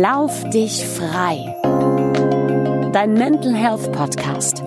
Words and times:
Lauf 0.00 0.48
dich 0.48 0.86
frei. 0.86 1.54
Dein 2.94 3.12
Mental 3.12 3.54
Health 3.54 3.92
Podcast 3.92 4.64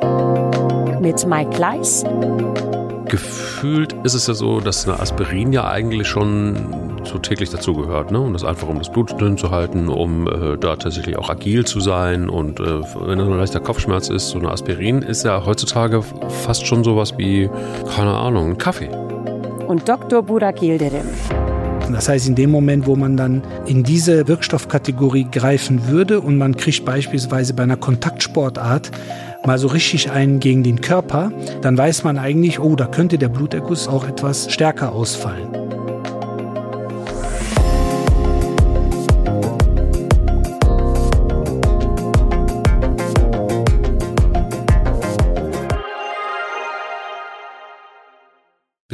mit 1.01 1.25
Mike 1.25 1.49
Gleis. 1.49 2.03
Gefühlt 3.05 3.93
ist 4.03 4.13
es 4.13 4.27
ja 4.27 4.35
so, 4.35 4.59
dass 4.59 4.87
eine 4.87 4.99
Aspirin 4.99 5.51
ja 5.51 5.67
eigentlich 5.67 6.07
schon 6.07 7.01
so 7.05 7.17
täglich 7.17 7.49
dazugehört, 7.49 8.11
ne? 8.11 8.19
Und 8.19 8.33
das 8.33 8.43
einfach, 8.43 8.69
um 8.69 8.77
das 8.77 8.91
Blut 8.91 9.19
dünn 9.19 9.35
zu 9.35 9.49
halten, 9.49 9.89
um 9.89 10.27
äh, 10.27 10.57
da 10.59 10.75
tatsächlich 10.75 11.17
auch 11.17 11.31
agil 11.31 11.65
zu 11.65 11.79
sein. 11.79 12.29
Und 12.29 12.59
äh, 12.59 12.83
wenn 13.07 13.19
ein 13.19 13.35
leichter 13.35 13.61
Kopfschmerz 13.61 14.09
ist, 14.09 14.29
so 14.29 14.37
eine 14.37 14.51
Aspirin 14.51 15.01
ist 15.01 15.23
ja 15.23 15.43
heutzutage 15.43 16.03
fast 16.43 16.67
schon 16.67 16.83
sowas 16.83 17.17
wie, 17.17 17.49
keine 17.95 18.13
Ahnung, 18.13 18.51
ein 18.51 18.57
Kaffee. 18.59 18.91
Und 19.67 19.89
Dr. 19.89 20.21
Burak 20.21 20.61
Yildirim. 20.61 21.09
Das 21.91 22.09
heißt, 22.09 22.27
in 22.27 22.35
dem 22.35 22.51
Moment, 22.51 22.87
wo 22.87 22.95
man 22.95 23.15
dann 23.15 23.43
in 23.65 23.83
diese 23.83 24.27
Wirkstoffkategorie 24.27 25.27
greifen 25.31 25.87
würde 25.87 26.19
und 26.19 26.37
man 26.37 26.57
kriegt 26.57 26.85
beispielsweise 26.85 27.53
bei 27.53 27.63
einer 27.63 27.77
Kontaktsportart 27.77 28.91
mal 29.45 29.57
so 29.57 29.67
richtig 29.67 30.11
einen 30.11 30.39
gegen 30.39 30.63
den 30.63 30.81
Körper, 30.81 31.31
dann 31.61 31.77
weiß 31.77 32.03
man 32.03 32.17
eigentlich, 32.17 32.59
oh, 32.59 32.75
da 32.75 32.87
könnte 32.87 33.17
der 33.17 33.29
Bluterguss 33.29 33.87
auch 33.87 34.07
etwas 34.07 34.51
stärker 34.51 34.91
ausfallen. 34.91 35.64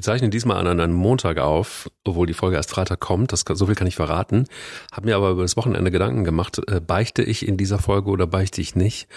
Wir 0.02 0.06
zeichnen 0.06 0.32
diesmal 0.32 0.58
an 0.58 0.80
einem 0.80 0.96
Montag 0.96 1.38
auf, 1.38 1.88
obwohl 2.04 2.26
die 2.26 2.34
Folge 2.34 2.56
erst 2.56 2.72
Freitag 2.72 3.00
kommt. 3.00 3.32
Das, 3.34 3.46
so 3.48 3.68
viel 3.68 3.76
kann 3.76 3.86
ich 3.86 3.96
verraten. 3.96 4.48
Habe 4.92 5.06
mir 5.06 5.16
aber 5.16 5.30
über 5.30 5.44
das 5.44 5.56
Wochenende 5.58 5.92
Gedanken 5.92 6.24
gemacht. 6.24 6.60
Äh, 6.68 6.80
beichte 6.80 7.22
ich 7.22 7.48
in 7.48 7.56
dieser 7.56 7.78
Folge 7.78 8.10
oder 8.10 8.26
beichte 8.26 8.62
ich 8.62 8.76
nicht? 8.76 9.08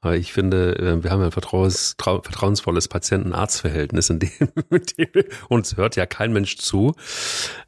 Aber 0.00 0.16
ich 0.16 0.32
finde, 0.32 0.76
äh, 0.80 1.04
wir 1.04 1.12
haben 1.12 1.22
ein 1.22 1.30
vertrauens, 1.30 1.94
vertrauensvolles 1.96 2.88
Patienten-Arzt-Verhältnis, 2.88 4.10
in 4.10 4.18
dem, 4.18 4.30
mit 4.68 4.98
dem 4.98 5.06
uns 5.48 5.76
hört 5.76 5.94
ja 5.94 6.06
kein 6.06 6.32
Mensch 6.32 6.56
zu. 6.56 6.96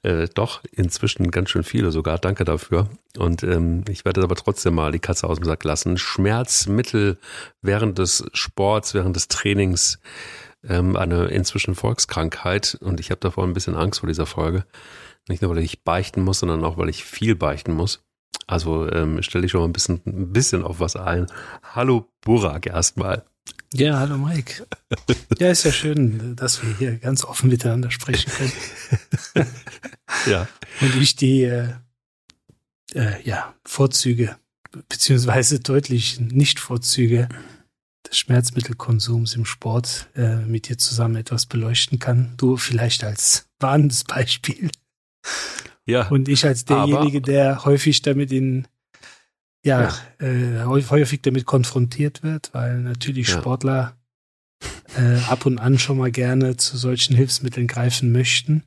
Äh, 0.03 0.27
doch, 0.35 0.61
inzwischen 0.73 1.31
ganz 1.31 1.51
schön 1.51 1.63
viele 1.63 1.93
sogar. 1.93 2.19
Danke 2.19 2.45
dafür. 2.45 2.89
Und 3.17 3.45
ähm, 3.45 3.85
ich 3.89 4.05
werde 4.05 4.21
aber 4.25 4.35
trotzdem 4.35 4.75
mal 4.75 4.91
die 4.91 4.99
Katze 4.99 5.29
aus 5.29 5.39
dem 5.39 5.45
Sack 5.45 5.63
lassen. 5.63 5.97
Schmerzmittel 5.97 7.19
während 7.63 7.99
des 7.99 8.25
Sports, 8.33 8.95
während 8.95 9.15
des 9.15 9.29
Trainings 9.29 10.01
ähm, 10.69 10.97
eine 10.97 11.27
inzwischen 11.27 11.75
Volkskrankheit 11.75 12.77
und 12.81 13.01
ich 13.01 13.11
habe 13.11 13.21
davor 13.21 13.45
ein 13.45 13.53
bisschen 13.53 13.77
Angst 13.77 14.01
vor 14.01 14.09
dieser 14.09 14.27
Folge. 14.27 14.65
Nicht 15.29 15.43
nur, 15.43 15.55
weil 15.55 15.63
ich 15.63 15.85
beichten 15.85 16.23
muss, 16.23 16.41
sondern 16.41 16.65
auch, 16.65 16.77
weil 16.77 16.89
ich 16.89 17.05
viel 17.05 17.35
beichten 17.35 17.73
muss. 17.73 18.05
Also 18.47 18.91
ähm, 18.91 19.23
stelle 19.23 19.47
ich 19.47 19.53
schon 19.53 19.61
mal 19.61 19.69
ein 19.69 19.73
bisschen, 19.73 20.03
ein 20.07 20.33
bisschen 20.33 20.63
auf 20.63 20.81
was 20.81 20.97
ein. 20.97 21.27
Hallo 21.63 22.11
Burak 22.21 22.67
erstmal. 22.67 23.25
Ja, 23.73 23.99
hallo 23.99 24.19
Mike. 24.19 24.67
Ja, 25.39 25.51
ist 25.51 25.65
ja 25.65 25.73
schön, 25.73 26.37
dass 26.37 26.63
wir 26.63 26.77
hier 26.77 26.97
ganz 26.99 27.25
offen 27.25 27.51
miteinander 27.51 27.91
sprechen 27.91 28.31
können. 28.31 29.49
ja. 30.27 30.47
Und 30.81 30.95
ich 30.95 31.17
die 31.17 31.43
äh, 31.43 31.71
äh, 32.93 33.23
ja, 33.25 33.55
Vorzüge, 33.65 34.37
beziehungsweise 34.89 35.61
deutlich 35.61 36.21
Nicht-Vorzüge 36.21 37.29
des 38.07 38.19
Schmerzmittelkonsums 38.19 39.35
im 39.35 39.45
Sport 39.45 40.09
äh, 40.15 40.37
mit 40.37 40.69
dir 40.69 40.79
zusammen 40.79 41.17
etwas 41.17 41.47
beleuchten 41.47 41.99
kann. 41.99 42.35
Du 42.37 42.57
vielleicht 42.57 43.05
als 43.05 43.49
warnendes 43.59 44.05
Beispiel. 44.05 44.71
Ja. 45.87 46.09
Und 46.09 46.29
ich 46.29 46.45
als 46.47 46.65
derjenige, 46.65 47.21
der 47.21 47.65
häufig 47.65 48.03
damit 48.03 48.33
in 48.33 48.67
ja, 49.65 49.95
ja. 50.21 50.27
Äh, 50.27 50.65
häufig 50.67 51.23
damit 51.23 51.47
konfrontiert 51.47 52.23
wird, 52.23 52.53
weil 52.53 52.81
natürlich 52.81 53.29
ja. 53.29 53.39
Sportler 53.39 53.97
äh, 54.95 55.21
ab 55.27 55.47
und 55.47 55.59
an 55.59 55.79
schon 55.79 55.97
mal 55.97 56.11
gerne 56.11 56.59
zu 56.59 56.77
solchen 56.77 57.17
Hilfsmitteln 57.17 57.67
greifen 57.67 58.13
möchten. 58.13 58.65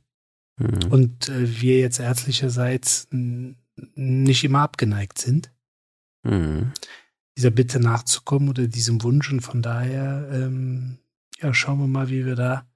Mhm. 0.58 0.92
Und 0.92 1.30
äh, 1.30 1.62
wir 1.62 1.78
jetzt 1.78 2.00
ärztlicherseits 2.00 3.08
nicht 3.12 4.44
immer 4.44 4.62
abgeneigt 4.62 5.20
sind. 5.20 5.52
Mhm 6.24 6.72
dieser 7.38 7.52
Bitte 7.52 7.80
nachzukommen 7.80 8.50
oder 8.50 8.68
diesem 8.68 9.04
Wunsch. 9.04 9.32
Und 9.32 9.42
von 9.42 9.62
daher, 9.62 10.28
ähm, 10.34 10.98
ja, 11.40 11.54
schauen 11.54 11.80
wir 11.80 11.88
mal, 11.88 12.10
wie 12.10 12.26
wir 12.26 12.36
da 12.36 12.68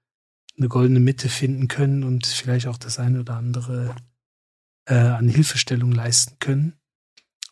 eine 0.57 0.69
goldene 0.69 0.99
Mitte 0.99 1.29
finden 1.29 1.67
können 1.67 2.03
und 2.03 2.27
vielleicht 2.27 2.67
auch 2.67 2.77
das 2.77 2.99
eine 2.99 3.21
oder 3.21 3.35
andere 3.35 3.95
äh, 4.85 4.95
an 4.95 5.27
Hilfestellung 5.27 5.91
leisten 5.91 6.37
können, 6.39 6.79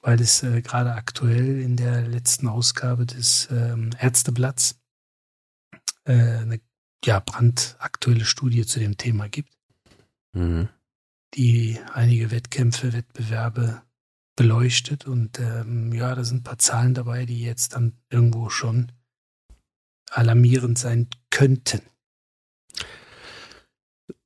weil 0.01 0.21
es 0.21 0.43
äh, 0.43 0.61
gerade 0.61 0.93
aktuell 0.93 1.59
in 1.59 1.75
der 1.75 2.07
letzten 2.07 2.47
Ausgabe 2.47 3.07
des 3.07 3.47
ähm, 3.51 3.89
Ärzteblatts 3.97 4.79
äh, 6.05 6.13
eine 6.13 6.61
ja, 7.03 7.19
brandaktuelle 7.19 8.25
Studie 8.25 8.65
zu 8.65 8.79
dem 8.79 8.97
Thema 8.97 9.29
gibt, 9.29 9.53
mhm. 10.33 10.69
die 11.33 11.79
einige 11.93 12.29
Wettkämpfe, 12.29 12.93
Wettbewerbe 12.93 13.81
beleuchtet 14.39 15.05
und 15.05 15.37
ähm, 15.37 15.91
ja, 15.91 16.15
da 16.15 16.23
sind 16.23 16.37
ein 16.37 16.43
paar 16.43 16.57
Zahlen 16.57 16.93
dabei, 16.93 17.25
die 17.25 17.43
jetzt 17.43 17.75
dann 17.75 17.97
irgendwo 18.09 18.49
schon 18.49 18.93
alarmierend 20.09 20.79
sein 20.79 21.07
könnten. 21.29 21.81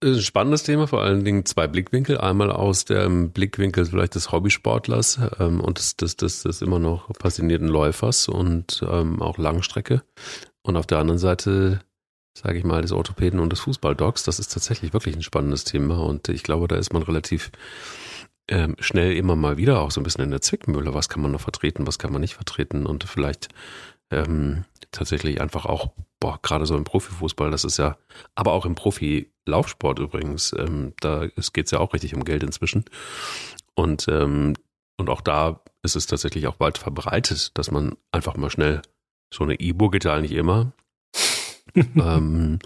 Ein 0.03 0.21
spannendes 0.21 0.61
Thema, 0.61 0.85
vor 0.85 1.01
allen 1.01 1.25
Dingen 1.25 1.47
zwei 1.47 1.67
Blickwinkel. 1.67 2.19
Einmal 2.19 2.51
aus 2.51 2.85
dem 2.85 3.31
Blickwinkel 3.31 3.87
vielleicht 3.87 4.13
des 4.13 4.31
Hobbysportlers 4.31 5.19
ähm, 5.39 5.59
und 5.59 5.79
des, 5.79 5.97
des, 5.97 6.15
des, 6.15 6.43
des 6.43 6.61
immer 6.61 6.77
noch 6.77 7.11
passionierten 7.13 7.67
Läufers 7.67 8.27
und 8.27 8.85
ähm, 8.87 9.19
auch 9.19 9.39
Langstrecke. 9.39 10.03
Und 10.61 10.77
auf 10.77 10.85
der 10.85 10.99
anderen 10.99 11.17
Seite, 11.17 11.79
sage 12.37 12.59
ich 12.59 12.63
mal, 12.63 12.83
des 12.83 12.91
Orthopäden 12.91 13.39
und 13.39 13.51
des 13.51 13.61
Fußballdogs. 13.61 14.21
Das 14.25 14.37
ist 14.37 14.53
tatsächlich 14.53 14.93
wirklich 14.93 15.15
ein 15.15 15.23
spannendes 15.23 15.63
Thema 15.63 16.03
und 16.03 16.29
ich 16.29 16.43
glaube, 16.43 16.67
da 16.67 16.75
ist 16.75 16.93
man 16.93 17.01
relativ 17.01 17.51
ähm, 18.49 18.75
schnell 18.79 19.13
immer 19.13 19.35
mal 19.35 19.57
wieder 19.57 19.81
auch 19.81 19.91
so 19.91 20.01
ein 20.01 20.03
bisschen 20.03 20.23
in 20.23 20.31
der 20.31 20.41
Zwickmühle. 20.41 20.93
Was 20.93 21.09
kann 21.09 21.21
man 21.21 21.31
noch 21.31 21.41
vertreten, 21.41 21.87
was 21.87 21.99
kann 21.99 22.11
man 22.11 22.21
nicht 22.21 22.35
vertreten 22.35 22.85
und 22.85 23.03
vielleicht 23.05 23.49
ähm, 24.11 24.65
tatsächlich 24.91 25.41
einfach 25.41 25.65
auch, 25.65 25.91
boah, 26.19 26.39
gerade 26.41 26.65
so 26.65 26.75
im 26.75 26.83
Profifußball, 26.83 27.51
das 27.51 27.63
ist 27.63 27.77
ja, 27.77 27.97
aber 28.35 28.53
auch 28.53 28.65
im 28.65 28.75
Profi-Laufsport 28.75 29.99
übrigens, 29.99 30.53
ähm, 30.57 30.93
da 30.99 31.27
geht 31.27 31.65
es 31.65 31.71
ja 31.71 31.79
auch 31.79 31.93
richtig 31.93 32.15
um 32.15 32.23
Geld 32.23 32.43
inzwischen. 32.43 32.85
Und, 33.75 34.07
ähm, 34.07 34.53
und 34.97 35.09
auch 35.09 35.21
da 35.21 35.61
ist 35.81 35.95
es 35.95 36.05
tatsächlich 36.05 36.47
auch 36.47 36.55
bald 36.55 36.77
verbreitet, 36.77 37.57
dass 37.57 37.71
man 37.71 37.95
einfach 38.11 38.37
mal 38.37 38.49
schnell 38.49 38.81
so 39.33 39.43
eine 39.43 39.59
E-Book 39.59 39.93
geht 39.93 40.05
ja 40.05 40.13
eigentlich 40.13 40.33
immer. 40.33 40.73
ähm, 41.75 42.59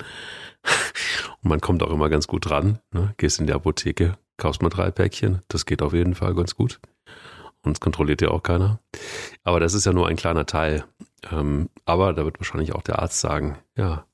und 1.44 1.50
man 1.50 1.62
kommt 1.62 1.84
auch 1.84 1.92
immer 1.92 2.10
ganz 2.10 2.28
gut 2.28 2.50
dran. 2.50 2.80
Ne? 2.92 3.14
Gehst 3.18 3.40
in 3.40 3.48
die 3.48 3.54
Apotheke, 3.54 4.18
kaufst 4.38 4.62
mal 4.62 4.70
drei 4.70 4.92
Päckchen. 4.92 5.42
Das 5.48 5.66
geht 5.66 5.82
auf 5.82 5.94
jeden 5.94 6.16
Fall 6.16 6.36
ganz 6.36 6.56
gut. 6.56 6.80
Und 7.64 7.74
es 7.74 7.80
kontrolliert 7.80 8.22
ja 8.22 8.30
auch 8.30 8.44
keiner. 8.44 8.80
Aber 9.44 9.60
das 9.60 9.74
ist 9.74 9.86
ja 9.86 9.94
nur 9.94 10.08
ein 10.08 10.16
kleiner 10.16 10.46
Teil. 10.46 10.86
Ähm, 11.32 11.70
aber 11.86 12.14
da 12.14 12.24
wird 12.26 12.40
wahrscheinlich 12.40 12.74
auch 12.74 12.82
der 12.82 13.00
Arzt 13.00 13.20
sagen, 13.20 13.58
ja, 13.76 14.06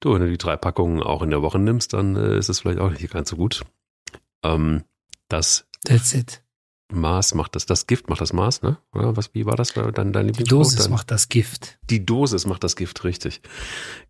du, 0.00 0.14
wenn 0.14 0.22
du 0.22 0.30
die 0.30 0.38
drei 0.38 0.56
Packungen 0.56 1.02
auch 1.02 1.22
in 1.22 1.30
der 1.30 1.42
Woche 1.42 1.58
nimmst, 1.58 1.92
dann 1.92 2.16
äh, 2.16 2.36
ist 2.38 2.48
es 2.48 2.60
vielleicht 2.60 2.80
auch 2.80 2.90
nicht 2.90 3.12
ganz 3.12 3.30
so 3.30 3.36
gut. 3.36 3.64
Ähm, 4.42 4.84
das 5.28 5.66
That's 5.84 6.14
it. 6.14 6.42
Maß 6.90 7.34
macht 7.34 7.54
das, 7.54 7.66
das 7.66 7.86
Gift 7.86 8.08
macht 8.08 8.20
das 8.20 8.32
Maß, 8.32 8.62
ne? 8.62 8.78
Oder 8.94 9.16
was, 9.16 9.34
wie 9.34 9.44
war 9.44 9.56
das 9.56 9.74
dein, 9.74 10.12
dein 10.12 10.32
Die 10.32 10.44
Dosis 10.44 10.84
dann, 10.84 10.90
macht 10.90 11.10
das 11.10 11.28
Gift. 11.28 11.78
Die 11.90 12.04
Dosis 12.04 12.46
macht 12.46 12.64
das 12.64 12.76
Gift, 12.76 13.04
richtig. 13.04 13.42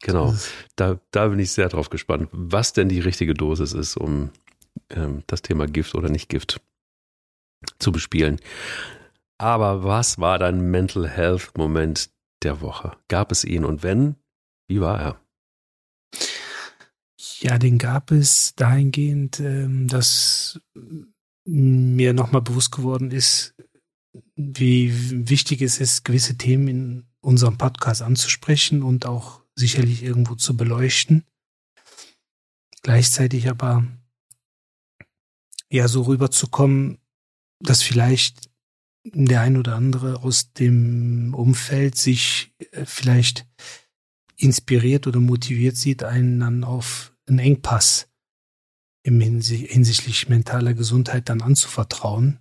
Genau. 0.00 0.34
Da, 0.76 1.00
da 1.10 1.28
bin 1.28 1.40
ich 1.40 1.50
sehr 1.52 1.68
drauf 1.68 1.90
gespannt, 1.90 2.28
was 2.32 2.72
denn 2.72 2.88
die 2.88 3.00
richtige 3.00 3.34
Dosis 3.34 3.72
ist, 3.72 3.96
um 3.96 4.30
ähm, 4.90 5.24
das 5.26 5.42
Thema 5.42 5.66
Gift 5.66 5.94
oder 5.96 6.08
nicht 6.08 6.28
Gift 6.28 6.60
zu 7.80 7.90
bespielen. 7.90 8.40
Aber 9.38 9.82
was 9.82 10.18
war 10.18 10.38
dein 10.38 10.70
Mental 10.70 11.08
Health 11.08 11.56
Moment 11.56 12.10
der 12.42 12.60
Woche? 12.60 12.96
Gab 13.08 13.32
es 13.32 13.44
ihn 13.44 13.64
und 13.64 13.82
wenn, 13.82 14.16
wie 14.68 14.80
war 14.80 15.00
er? 15.00 15.20
Ja, 17.40 17.58
den 17.58 17.78
gab 17.78 18.10
es 18.10 18.54
dahingehend, 18.56 19.40
ähm, 19.40 19.86
dass 19.86 20.60
mir 21.48 22.12
nochmal 22.12 22.42
bewusst 22.42 22.72
geworden 22.72 23.10
ist, 23.10 23.54
wie 24.36 25.28
wichtig 25.28 25.62
es 25.62 25.80
ist, 25.80 26.04
gewisse 26.04 26.36
Themen 26.36 26.68
in 26.68 27.06
unserem 27.20 27.56
Podcast 27.56 28.02
anzusprechen 28.02 28.82
und 28.82 29.06
auch 29.06 29.42
sicherlich 29.54 30.02
irgendwo 30.02 30.34
zu 30.34 30.56
beleuchten. 30.56 31.24
Gleichzeitig 32.82 33.48
aber 33.48 33.86
ja 35.70 35.88
so 35.88 36.02
rüberzukommen, 36.02 36.98
dass 37.60 37.82
vielleicht 37.82 38.50
der 39.04 39.40
ein 39.40 39.56
oder 39.56 39.74
andere 39.74 40.22
aus 40.22 40.52
dem 40.52 41.34
Umfeld 41.34 41.96
sich 41.96 42.52
äh, 42.72 42.84
vielleicht 42.84 43.46
inspiriert 44.36 45.06
oder 45.06 45.18
motiviert 45.18 45.76
sieht, 45.76 46.02
einen 46.02 46.40
dann 46.40 46.62
auf 46.62 47.14
einen 47.26 47.38
Engpass 47.38 48.07
im 49.02 49.20
Hinsicht, 49.20 49.70
hinsichtlich 49.70 50.28
mentaler 50.28 50.74
Gesundheit 50.74 51.28
dann 51.28 51.42
anzuvertrauen. 51.42 52.38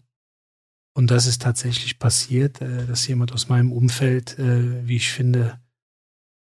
Und 0.94 1.12
das 1.12 1.28
ist 1.28 1.42
tatsächlich 1.42 2.00
passiert, 2.00 2.62
äh, 2.62 2.86
dass 2.86 3.08
jemand 3.08 3.32
aus 3.32 3.50
meinem 3.50 3.72
Umfeld, 3.72 4.38
äh, 4.40 4.88
wie 4.88 4.96
ich 4.96 5.12
finde, 5.12 5.60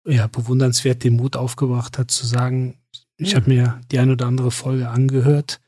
ja, 0.07 0.27
bewundernswert 0.27 1.05
den 1.05 1.17
Mut 1.17 1.37
aufgebracht 1.37 1.99
hat, 1.99 2.11
zu 2.11 2.27
sagen, 2.27 2.79
ich 3.19 3.35
habe 3.35 3.51
mir 3.51 3.81
die 3.91 3.99
ein 3.99 4.11
oder 4.11 4.27
andere 4.27 4.51
Folge 4.51 4.89
angehört, 4.89 5.61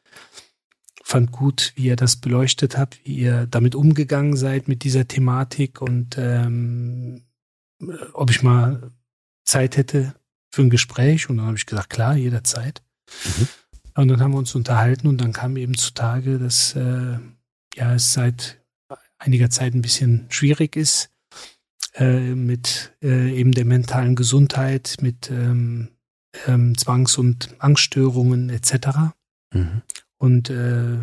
fand 1.03 1.33
gut, 1.33 1.73
wie 1.75 1.87
ihr 1.87 1.97
das 1.97 2.17
beleuchtet 2.17 2.79
habt, 2.79 3.05
wie 3.05 3.17
ihr 3.17 3.47
damit 3.47 3.75
umgegangen 3.75 4.37
seid 4.37 4.69
mit 4.69 4.85
dieser 4.85 5.09
Thematik 5.09 5.83
und 5.83 6.17
ähm, 6.17 7.25
ob 8.13 8.31
ich 8.31 8.43
mal 8.43 8.93
Zeit 9.45 9.77
hätte 9.77 10.15
für 10.51 10.63
ein 10.63 10.71
Gespräch. 10.71 11.29
Und 11.29 11.39
dann 11.39 11.47
habe 11.47 11.57
ich 11.57 11.67
gesagt, 11.67 11.91
klar, 11.91 12.15
jederzeit. 12.15 12.83
Mhm. 13.25 13.49
Und 13.95 14.09
dann 14.09 14.21
haben 14.21 14.33
wir 14.33 14.39
uns 14.39 14.55
unterhalten 14.55 15.09
und 15.09 15.21
dann 15.21 15.33
kam 15.33 15.57
eben 15.57 15.77
zutage, 15.77 16.39
dass 16.39 16.75
äh, 16.77 17.19
ja 17.75 17.95
es 17.95 18.13
seit 18.13 18.61
einiger 19.19 19.51
Zeit 19.51 19.75
ein 19.75 19.83
bisschen 19.83 20.27
schwierig 20.31 20.77
ist 20.77 21.11
äh, 21.95 22.35
mit 22.35 22.93
äh, 23.03 23.33
eben 23.35 23.53
der 23.53 23.65
mentalen 23.65 24.17
Gesundheit, 24.17 24.97
mit 25.01 25.31
ähm, 25.31 25.89
ähm, 26.47 26.77
Zwangs- 26.77 27.19
und 27.19 27.55
Angststörungen 27.59 28.51
etc. 28.51 29.15
Mhm. 29.53 29.83
Und 30.17 30.51
äh, 30.51 30.99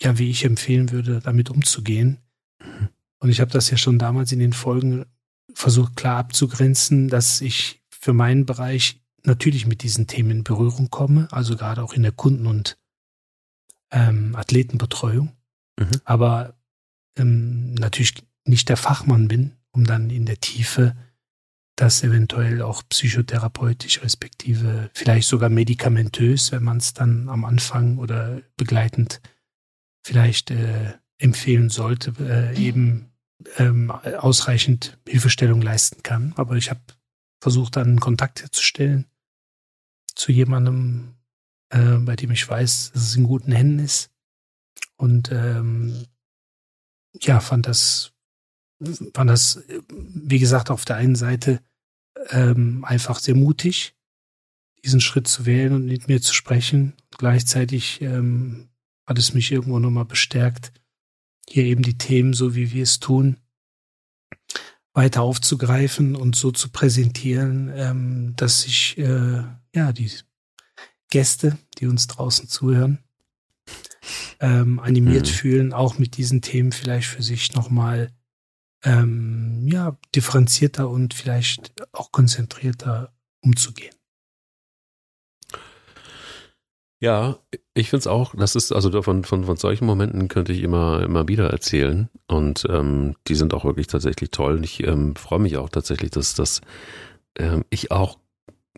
ja, 0.00 0.18
wie 0.18 0.30
ich 0.30 0.44
empfehlen 0.44 0.90
würde, 0.90 1.20
damit 1.20 1.50
umzugehen. 1.50 2.18
Mhm. 2.60 2.88
Und 3.20 3.30
ich 3.30 3.40
habe 3.40 3.50
das 3.50 3.70
ja 3.70 3.76
schon 3.76 3.98
damals 3.98 4.32
in 4.32 4.38
den 4.38 4.52
Folgen 4.52 5.06
versucht 5.54 5.96
klar 5.96 6.18
abzugrenzen, 6.18 7.08
dass 7.08 7.40
ich 7.40 7.82
für 7.90 8.12
meinen 8.12 8.44
Bereich 8.44 9.00
natürlich 9.24 9.66
mit 9.66 9.82
diesen 9.82 10.06
Themen 10.06 10.30
in 10.30 10.44
Berührung 10.44 10.90
komme, 10.90 11.28
also 11.30 11.56
gerade 11.56 11.82
auch 11.82 11.94
in 11.94 12.02
der 12.02 12.12
Kunden- 12.12 12.46
und 12.46 12.78
ähm, 13.90 14.34
Athletenbetreuung, 14.36 15.32
mhm. 15.78 15.90
aber 16.04 16.54
ähm, 17.16 17.74
natürlich 17.74 18.14
nicht 18.44 18.68
der 18.68 18.76
Fachmann 18.76 19.28
bin, 19.28 19.52
um 19.72 19.84
dann 19.84 20.10
in 20.10 20.26
der 20.26 20.40
Tiefe 20.40 20.96
das 21.76 22.04
eventuell 22.04 22.62
auch 22.62 22.82
psychotherapeutisch 22.88 24.02
respektive 24.02 24.90
vielleicht 24.94 25.26
sogar 25.26 25.48
medikamentös, 25.48 26.52
wenn 26.52 26.62
man 26.62 26.76
es 26.76 26.94
dann 26.94 27.28
am 27.28 27.44
Anfang 27.44 27.98
oder 27.98 28.42
begleitend 28.56 29.20
vielleicht 30.06 30.50
äh, 30.50 30.94
empfehlen 31.18 31.70
sollte, 31.70 32.14
äh, 32.20 32.56
eben 32.56 33.10
ähm, 33.56 33.90
ausreichend 33.90 34.98
Hilfestellung 35.08 35.62
leisten 35.62 36.02
kann. 36.02 36.32
Aber 36.36 36.54
ich 36.56 36.70
habe 36.70 36.80
versucht, 37.40 37.76
dann 37.76 37.88
einen 37.88 38.00
Kontakt 38.00 38.42
herzustellen 38.42 39.06
zu 40.14 40.32
jemandem, 40.32 41.14
äh, 41.70 41.98
bei 41.98 42.16
dem 42.16 42.30
ich 42.30 42.48
weiß, 42.48 42.92
dass 42.92 43.02
es 43.02 43.16
in 43.16 43.24
guten 43.24 43.52
Händen 43.52 43.78
ist. 43.80 44.10
Und 44.96 45.30
ähm, 45.32 46.06
ja, 47.20 47.40
fand 47.40 47.66
das, 47.66 48.12
fand 49.12 49.30
das, 49.30 49.62
wie 49.88 50.38
gesagt, 50.38 50.70
auf 50.70 50.84
der 50.84 50.96
einen 50.96 51.16
Seite 51.16 51.60
ähm, 52.30 52.84
einfach 52.84 53.18
sehr 53.18 53.34
mutig, 53.34 53.94
diesen 54.84 55.00
Schritt 55.00 55.28
zu 55.28 55.46
wählen 55.46 55.72
und 55.72 55.86
mit 55.86 56.08
mir 56.08 56.20
zu 56.20 56.34
sprechen. 56.34 56.94
Gleichzeitig 57.16 58.00
ähm, 58.02 58.68
hat 59.06 59.18
es 59.18 59.34
mich 59.34 59.50
irgendwo 59.52 59.78
nochmal 59.78 60.04
bestärkt, 60.04 60.72
hier 61.48 61.64
eben 61.64 61.82
die 61.82 61.98
Themen, 61.98 62.32
so 62.32 62.54
wie 62.54 62.72
wir 62.72 62.82
es 62.82 63.00
tun, 63.00 63.38
weiter 64.92 65.22
aufzugreifen 65.22 66.14
und 66.14 66.36
so 66.36 66.52
zu 66.52 66.70
präsentieren, 66.70 67.70
ähm, 67.74 68.32
dass 68.36 68.62
sich 68.62 68.96
äh, 68.98 69.42
ja 69.74 69.92
die 69.92 70.10
Gäste, 71.10 71.58
die 71.78 71.86
uns 71.86 72.06
draußen 72.06 72.48
zuhören, 72.48 72.98
ähm, 74.40 74.80
animiert 74.80 75.26
mhm. 75.26 75.32
fühlen, 75.32 75.72
auch 75.72 75.98
mit 75.98 76.16
diesen 76.16 76.42
Themen 76.42 76.72
vielleicht 76.72 77.08
für 77.08 77.22
sich 77.22 77.52
nochmal 77.54 78.12
ähm, 78.84 79.66
ja, 79.66 79.96
differenzierter 80.14 80.88
und 80.88 81.14
vielleicht 81.14 81.72
auch 81.92 82.12
konzentrierter 82.12 83.12
umzugehen. 83.40 83.94
Ja, 87.00 87.38
ich 87.74 87.90
finde 87.90 88.00
es 88.00 88.06
auch, 88.06 88.34
das 88.34 88.56
ist, 88.56 88.72
also 88.72 89.02
von, 89.02 89.24
von, 89.24 89.44
von 89.44 89.56
solchen 89.56 89.84
Momenten 89.84 90.28
könnte 90.28 90.52
ich 90.52 90.62
immer, 90.62 91.02
immer 91.02 91.28
wieder 91.28 91.50
erzählen. 91.50 92.08
Und 92.28 92.64
ähm, 92.70 93.14
die 93.28 93.34
sind 93.34 93.52
auch 93.52 93.66
wirklich 93.66 93.88
tatsächlich 93.88 94.30
toll. 94.30 94.56
Und 94.56 94.64
ich 94.64 94.82
ähm, 94.86 95.14
freue 95.14 95.40
mich 95.40 95.58
auch 95.58 95.68
tatsächlich, 95.68 96.12
dass, 96.12 96.34
dass 96.34 96.62
ähm, 97.36 97.64
ich 97.68 97.90
auch 97.90 98.18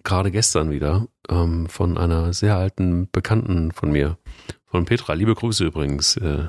gerade 0.07 0.31
gestern 0.31 0.71
wieder 0.71 1.07
ähm, 1.29 1.69
von 1.69 1.99
einer 1.99 2.33
sehr 2.33 2.57
alten 2.57 3.11
Bekannten 3.11 3.73
von 3.73 3.91
mir, 3.91 4.17
von 4.65 4.87
Petra, 4.87 5.13
liebe 5.13 5.35
Grüße 5.35 5.65
übrigens, 5.65 6.17
äh, 6.17 6.49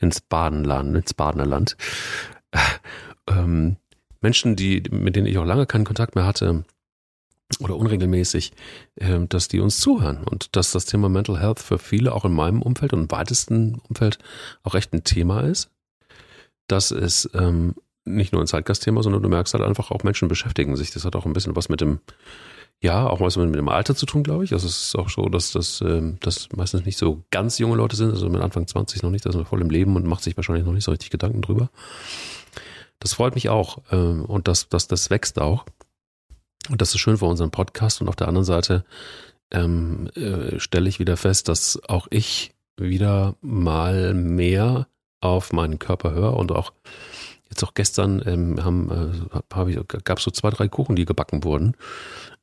ins 0.00 0.20
Badenland, 0.20 0.96
ins 0.96 1.14
Badener 1.14 1.46
Land. 1.46 1.76
Äh, 2.52 2.58
ähm, 3.28 3.76
Menschen, 4.20 4.54
die, 4.54 4.82
mit 4.90 5.16
denen 5.16 5.26
ich 5.26 5.38
auch 5.38 5.44
lange 5.44 5.66
keinen 5.66 5.84
Kontakt 5.84 6.14
mehr 6.14 6.26
hatte, 6.26 6.64
oder 7.60 7.76
unregelmäßig, 7.76 8.52
äh, 8.96 9.20
dass 9.26 9.48
die 9.48 9.60
uns 9.60 9.80
zuhören 9.80 10.24
und 10.24 10.54
dass 10.56 10.72
das 10.72 10.84
Thema 10.84 11.08
Mental 11.08 11.40
Health 11.40 11.60
für 11.60 11.78
viele 11.78 12.12
auch 12.12 12.24
in 12.24 12.32
meinem 12.32 12.62
Umfeld 12.62 12.92
und 12.92 13.00
im 13.00 13.10
weitesten 13.10 13.80
Umfeld 13.88 14.18
auch 14.62 14.74
echt 14.74 14.92
ein 14.92 15.04
Thema 15.04 15.40
ist. 15.40 15.70
Dass 16.68 16.90
es 16.90 17.28
ähm, 17.34 17.74
nicht 18.04 18.32
nur 18.32 18.42
ein 18.42 18.46
Zeitgastthema, 18.46 19.02
sondern 19.02 19.22
du 19.22 19.28
merkst 19.28 19.54
halt 19.54 19.64
einfach 19.64 19.90
auch 19.90 20.02
Menschen 20.02 20.28
beschäftigen 20.28 20.76
sich. 20.76 20.90
Das 20.92 21.04
hat 21.04 21.16
auch 21.16 21.26
ein 21.26 21.32
bisschen 21.32 21.56
was 21.56 21.68
mit 21.68 21.80
dem, 21.80 22.00
ja, 22.82 23.06
auch 23.06 23.20
was 23.20 23.36
mit 23.36 23.54
dem 23.54 23.68
Alter 23.68 23.94
zu 23.94 24.06
tun, 24.06 24.24
glaube 24.24 24.44
ich. 24.44 24.52
Also 24.52 24.66
es 24.66 24.86
ist 24.86 24.96
auch 24.96 25.08
so, 25.08 25.28
dass 25.28 25.52
das, 25.52 25.80
ähm, 25.82 26.16
das 26.20 26.48
meistens 26.54 26.84
nicht 26.84 26.98
so 26.98 27.22
ganz 27.30 27.58
junge 27.58 27.76
Leute 27.76 27.94
sind, 27.94 28.10
also 28.10 28.28
mit 28.28 28.42
Anfang 28.42 28.66
20 28.66 29.04
noch 29.04 29.10
nicht, 29.10 29.24
da 29.24 29.30
ist 29.30 29.36
man 29.36 29.46
voll 29.46 29.60
im 29.62 29.70
Leben 29.70 29.94
und 29.94 30.04
macht 30.04 30.24
sich 30.24 30.36
wahrscheinlich 30.36 30.66
noch 30.66 30.72
nicht 30.72 30.84
so 30.84 30.90
richtig 30.90 31.10
Gedanken 31.10 31.42
drüber. 31.42 31.70
Das 32.98 33.14
freut 33.14 33.36
mich 33.36 33.48
auch 33.48 33.78
ähm, 33.92 34.24
und 34.24 34.48
das, 34.48 34.68
das, 34.68 34.88
das 34.88 35.10
wächst 35.10 35.40
auch. 35.40 35.64
Und 36.70 36.80
das 36.80 36.92
ist 36.94 37.00
schön 37.00 37.18
für 37.18 37.26
unseren 37.26 37.52
Podcast. 37.52 38.00
Und 38.00 38.08
auf 38.08 38.16
der 38.16 38.28
anderen 38.28 38.44
Seite 38.44 38.84
ähm, 39.52 40.08
äh, 40.16 40.58
stelle 40.58 40.88
ich 40.88 40.98
wieder 40.98 41.16
fest, 41.16 41.48
dass 41.48 41.80
auch 41.88 42.08
ich 42.10 42.52
wieder 42.76 43.36
mal 43.40 44.12
mehr 44.12 44.88
auf 45.20 45.52
meinen 45.52 45.78
Körper 45.78 46.12
höre 46.12 46.36
und 46.36 46.50
auch 46.50 46.72
jetzt 47.48 47.62
auch 47.64 47.74
gestern 47.74 48.22
ähm, 48.26 48.64
haben, 48.64 48.90
äh, 48.90 49.38
hab 49.54 49.68
ich, 49.68 49.78
gab 50.04 50.18
es 50.18 50.24
so 50.24 50.30
zwei, 50.30 50.50
drei 50.50 50.68
Kuchen, 50.68 50.96
die 50.96 51.04
gebacken 51.04 51.44
wurden. 51.44 51.76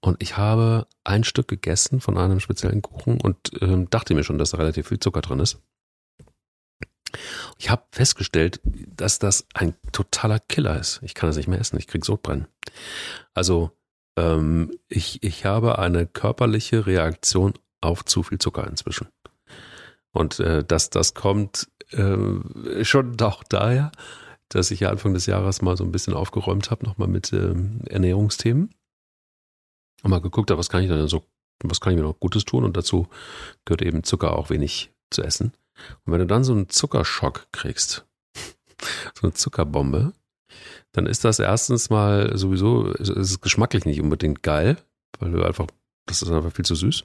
Und 0.01 0.21
ich 0.23 0.37
habe 0.37 0.87
ein 1.03 1.23
Stück 1.23 1.47
gegessen 1.47 1.99
von 1.99 2.17
einem 2.17 2.39
speziellen 2.39 2.81
Kuchen 2.81 3.19
und 3.19 3.51
ähm, 3.61 3.89
dachte 3.89 4.13
mir 4.13 4.23
schon, 4.23 4.37
dass 4.37 4.51
da 4.51 4.57
relativ 4.57 4.87
viel 4.87 4.99
Zucker 4.99 5.21
drin 5.21 5.39
ist. 5.39 5.59
Ich 7.57 7.69
habe 7.69 7.83
festgestellt, 7.91 8.61
dass 8.63 9.19
das 9.19 9.45
ein 9.53 9.73
totaler 9.91 10.39
Killer 10.39 10.79
ist. 10.79 11.01
Ich 11.03 11.15
kann 11.15 11.27
das 11.27 11.37
nicht 11.37 11.47
mehr 11.47 11.59
essen, 11.59 11.77
ich 11.77 11.87
krieg 11.87 12.05
Sodbrennen. 12.05 12.47
Also 13.33 13.71
ähm, 14.15 14.71
ich, 14.87 15.23
ich 15.23 15.45
habe 15.45 15.79
eine 15.79 16.05
körperliche 16.05 16.85
Reaktion 16.85 17.53
auf 17.81 18.05
zu 18.05 18.23
viel 18.23 18.37
Zucker 18.37 18.67
inzwischen. 18.67 19.07
Und 20.11 20.39
äh, 20.39 20.63
das, 20.63 20.89
das 20.89 21.13
kommt 21.13 21.67
äh, 21.91 22.83
schon 22.83 23.19
auch 23.21 23.43
daher, 23.43 23.91
dass 24.49 24.71
ich 24.71 24.81
ja 24.81 24.89
Anfang 24.89 25.13
des 25.13 25.25
Jahres 25.25 25.61
mal 25.61 25.77
so 25.77 25.83
ein 25.83 25.91
bisschen 25.91 26.13
aufgeräumt 26.13 26.71
habe, 26.71 26.85
nochmal 26.85 27.07
mit 27.07 27.31
ähm, 27.33 27.81
Ernährungsthemen. 27.87 28.73
Und 30.03 30.11
mal 30.11 30.21
geguckt 30.21 30.49
was 30.51 30.69
kann 30.69 30.83
ich 30.83 30.89
denn 30.89 31.07
so, 31.07 31.23
was 31.63 31.81
kann 31.81 31.93
ich 31.93 31.97
mir 31.97 32.05
noch 32.05 32.19
Gutes 32.19 32.45
tun? 32.45 32.63
Und 32.63 32.77
dazu 32.77 33.07
gehört 33.65 33.81
eben 33.81 34.03
Zucker 34.03 34.37
auch 34.37 34.49
wenig 34.49 34.91
zu 35.09 35.23
essen. 35.23 35.53
Und 36.05 36.13
wenn 36.13 36.19
du 36.19 36.27
dann 36.27 36.43
so 36.43 36.53
einen 36.53 36.69
Zuckerschock 36.69 37.47
kriegst, 37.51 38.05
so 39.13 39.23
eine 39.23 39.33
Zuckerbombe, 39.33 40.13
dann 40.91 41.05
ist 41.05 41.25
das 41.25 41.39
erstens 41.39 41.89
mal 41.89 42.37
sowieso, 42.37 42.91
es 42.93 43.09
ist 43.09 43.41
geschmacklich 43.41 43.85
nicht 43.85 44.01
unbedingt 44.01 44.43
geil, 44.43 44.77
weil 45.19 45.31
du 45.31 45.43
einfach, 45.43 45.67
das 46.05 46.21
ist 46.21 46.31
einfach 46.31 46.51
viel 46.51 46.65
zu 46.65 46.75
süß. 46.75 47.03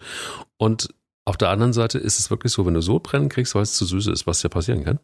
Und 0.57 0.89
auf 1.27 1.37
der 1.37 1.51
anderen 1.51 1.73
Seite 1.73 1.99
ist 1.99 2.19
es 2.19 2.31
wirklich 2.31 2.53
so, 2.53 2.67
wenn 2.67 2.75
du 2.75 2.83
so 2.83 2.99
brennen 2.99 3.29
kriegst, 3.29 3.55
weil 3.55 3.63
es 3.63 3.75
zu 3.75 3.85
süß 3.85 4.09
ist, 4.09 4.27
was 4.27 4.43
ja 4.43 4.49
passieren 4.49 4.85
kann, 4.85 4.99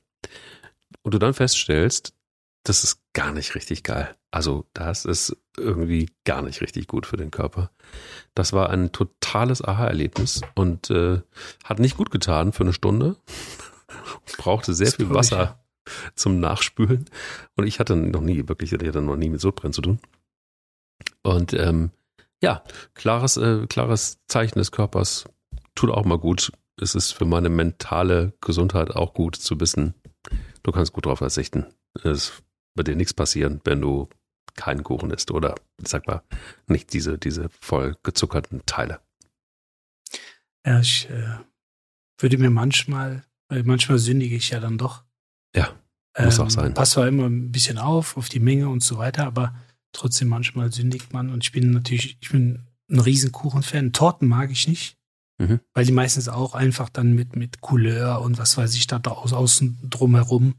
und 1.02 1.14
du 1.14 1.18
dann 1.18 1.35
feststellst, 1.35 2.14
das 2.64 2.84
ist 2.84 3.00
gar 3.12 3.32
nicht 3.32 3.54
richtig 3.54 3.82
geil. 3.82 4.14
Also 4.30 4.66
das 4.74 5.04
ist 5.04 5.36
irgendwie 5.56 6.10
gar 6.24 6.42
nicht 6.42 6.60
richtig 6.60 6.86
gut 6.86 7.06
für 7.06 7.16
den 7.16 7.30
Körper. 7.30 7.70
Das 8.34 8.52
war 8.52 8.70
ein 8.70 8.92
totales 8.92 9.62
Aha-Erlebnis 9.62 10.42
und 10.54 10.90
äh, 10.90 11.22
hat 11.64 11.78
nicht 11.78 11.96
gut 11.96 12.10
getan 12.10 12.52
für 12.52 12.62
eine 12.62 12.72
Stunde. 12.72 13.16
Brauchte 14.38 14.74
sehr 14.74 14.92
viel 14.92 15.10
Wasser 15.10 15.64
zum 16.14 16.38
Nachspülen. 16.38 17.06
Und 17.56 17.66
ich 17.66 17.80
hatte 17.80 17.96
noch 17.96 18.20
nie, 18.20 18.46
wirklich, 18.48 18.72
ich 18.72 18.88
hatte 18.88 19.02
noch 19.02 19.16
nie 19.16 19.30
mit 19.30 19.40
Sodbrennen 19.40 19.72
zu 19.72 19.82
tun. 19.82 19.98
Und 21.22 21.52
ähm, 21.54 21.90
ja, 22.42 22.62
klares, 22.94 23.36
äh, 23.36 23.66
klares 23.66 24.18
Zeichen 24.26 24.58
des 24.58 24.70
Körpers 24.70 25.24
tut 25.74 25.90
auch 25.90 26.04
mal 26.04 26.18
gut. 26.18 26.52
Es 26.76 26.94
ist 26.94 27.12
für 27.12 27.24
meine 27.24 27.48
mentale 27.48 28.32
Gesundheit 28.40 28.90
auch 28.90 29.12
gut 29.12 29.36
zu 29.36 29.60
wissen, 29.60 29.94
du 30.62 30.72
kannst 30.72 30.92
gut 30.92 31.06
drauf 31.06 31.18
verzichten. 31.18 31.66
Es 32.02 32.42
wird 32.80 32.88
dir 32.88 32.96
nichts 32.96 33.12
passieren, 33.12 33.60
wenn 33.64 33.82
du 33.82 34.08
keinen 34.56 34.82
Kuchen 34.82 35.10
isst 35.10 35.30
oder 35.30 35.54
sag 35.84 36.06
mal 36.06 36.22
nicht 36.66 36.94
diese, 36.94 37.18
diese 37.18 37.50
voll 37.60 37.96
gezuckerten 38.02 38.62
Teile. 38.64 39.00
Ja, 40.66 40.80
ich 40.80 41.08
äh, 41.10 41.37
würde 42.18 42.38
mir 42.38 42.49
manchmal, 42.49 43.25
weil 43.49 43.64
manchmal 43.64 43.99
sündige 43.99 44.34
ich 44.34 44.49
ja 44.49 44.60
dann 44.60 44.78
doch. 44.78 45.04
Ja. 45.54 45.75
Muss 46.18 46.38
ähm, 46.38 46.44
auch 46.46 46.50
sein. 46.50 46.75
Passt 46.75 46.92
zwar 46.92 47.06
immer 47.06 47.26
ein 47.26 47.52
bisschen 47.52 47.76
auf, 47.76 48.16
auf 48.16 48.30
die 48.30 48.40
Menge 48.40 48.70
und 48.70 48.82
so 48.82 48.96
weiter, 48.96 49.26
aber 49.26 49.54
trotzdem 49.92 50.28
manchmal 50.28 50.72
sündigt 50.72 51.12
man. 51.12 51.28
Und 51.28 51.44
ich 51.44 51.52
bin 51.52 51.70
natürlich, 51.72 52.16
ich 52.22 52.30
bin 52.30 52.66
ein 52.88 52.99
Riesenkuchen-Fan. 52.99 53.92
Torten 53.92 54.26
mag 54.26 54.50
ich 54.50 54.66
nicht, 54.66 54.96
mhm. 55.40 55.61
weil 55.75 55.85
die 55.85 55.92
meistens 55.92 56.28
auch 56.28 56.54
einfach 56.54 56.88
dann 56.88 57.14
mit, 57.14 57.35
mit 57.35 57.61
Couleur 57.61 58.20
und 58.20 58.38
was 58.38 58.56
weiß 58.56 58.75
ich 58.75 58.87
da 58.87 58.99
aus, 58.99 59.32
außen 59.32 59.78
drumherum 59.88 60.54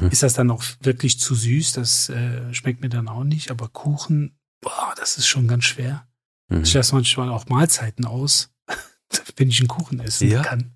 mhm. 0.00 0.08
ist 0.10 0.22
das 0.22 0.34
dann 0.34 0.50
auch 0.50 0.62
wirklich 0.80 1.18
zu 1.18 1.34
süß. 1.34 1.72
Das 1.72 2.08
äh, 2.08 2.52
schmeckt 2.52 2.82
mir 2.82 2.88
dann 2.88 3.08
auch 3.08 3.24
nicht. 3.24 3.50
Aber 3.50 3.68
Kuchen, 3.68 4.36
boah, 4.60 4.92
das 4.98 5.16
ist 5.16 5.26
schon 5.26 5.48
ganz 5.48 5.64
schwer. 5.64 6.06
Mhm. 6.48 6.62
Ich 6.62 6.74
lasse 6.74 6.94
manchmal 6.94 7.30
auch 7.30 7.46
Mahlzeiten 7.46 8.04
aus, 8.04 8.50
wenn 9.36 9.48
ich 9.48 9.60
einen 9.60 9.68
Kuchen 9.68 10.00
essen 10.00 10.28
ja. 10.28 10.42
kann. 10.42 10.72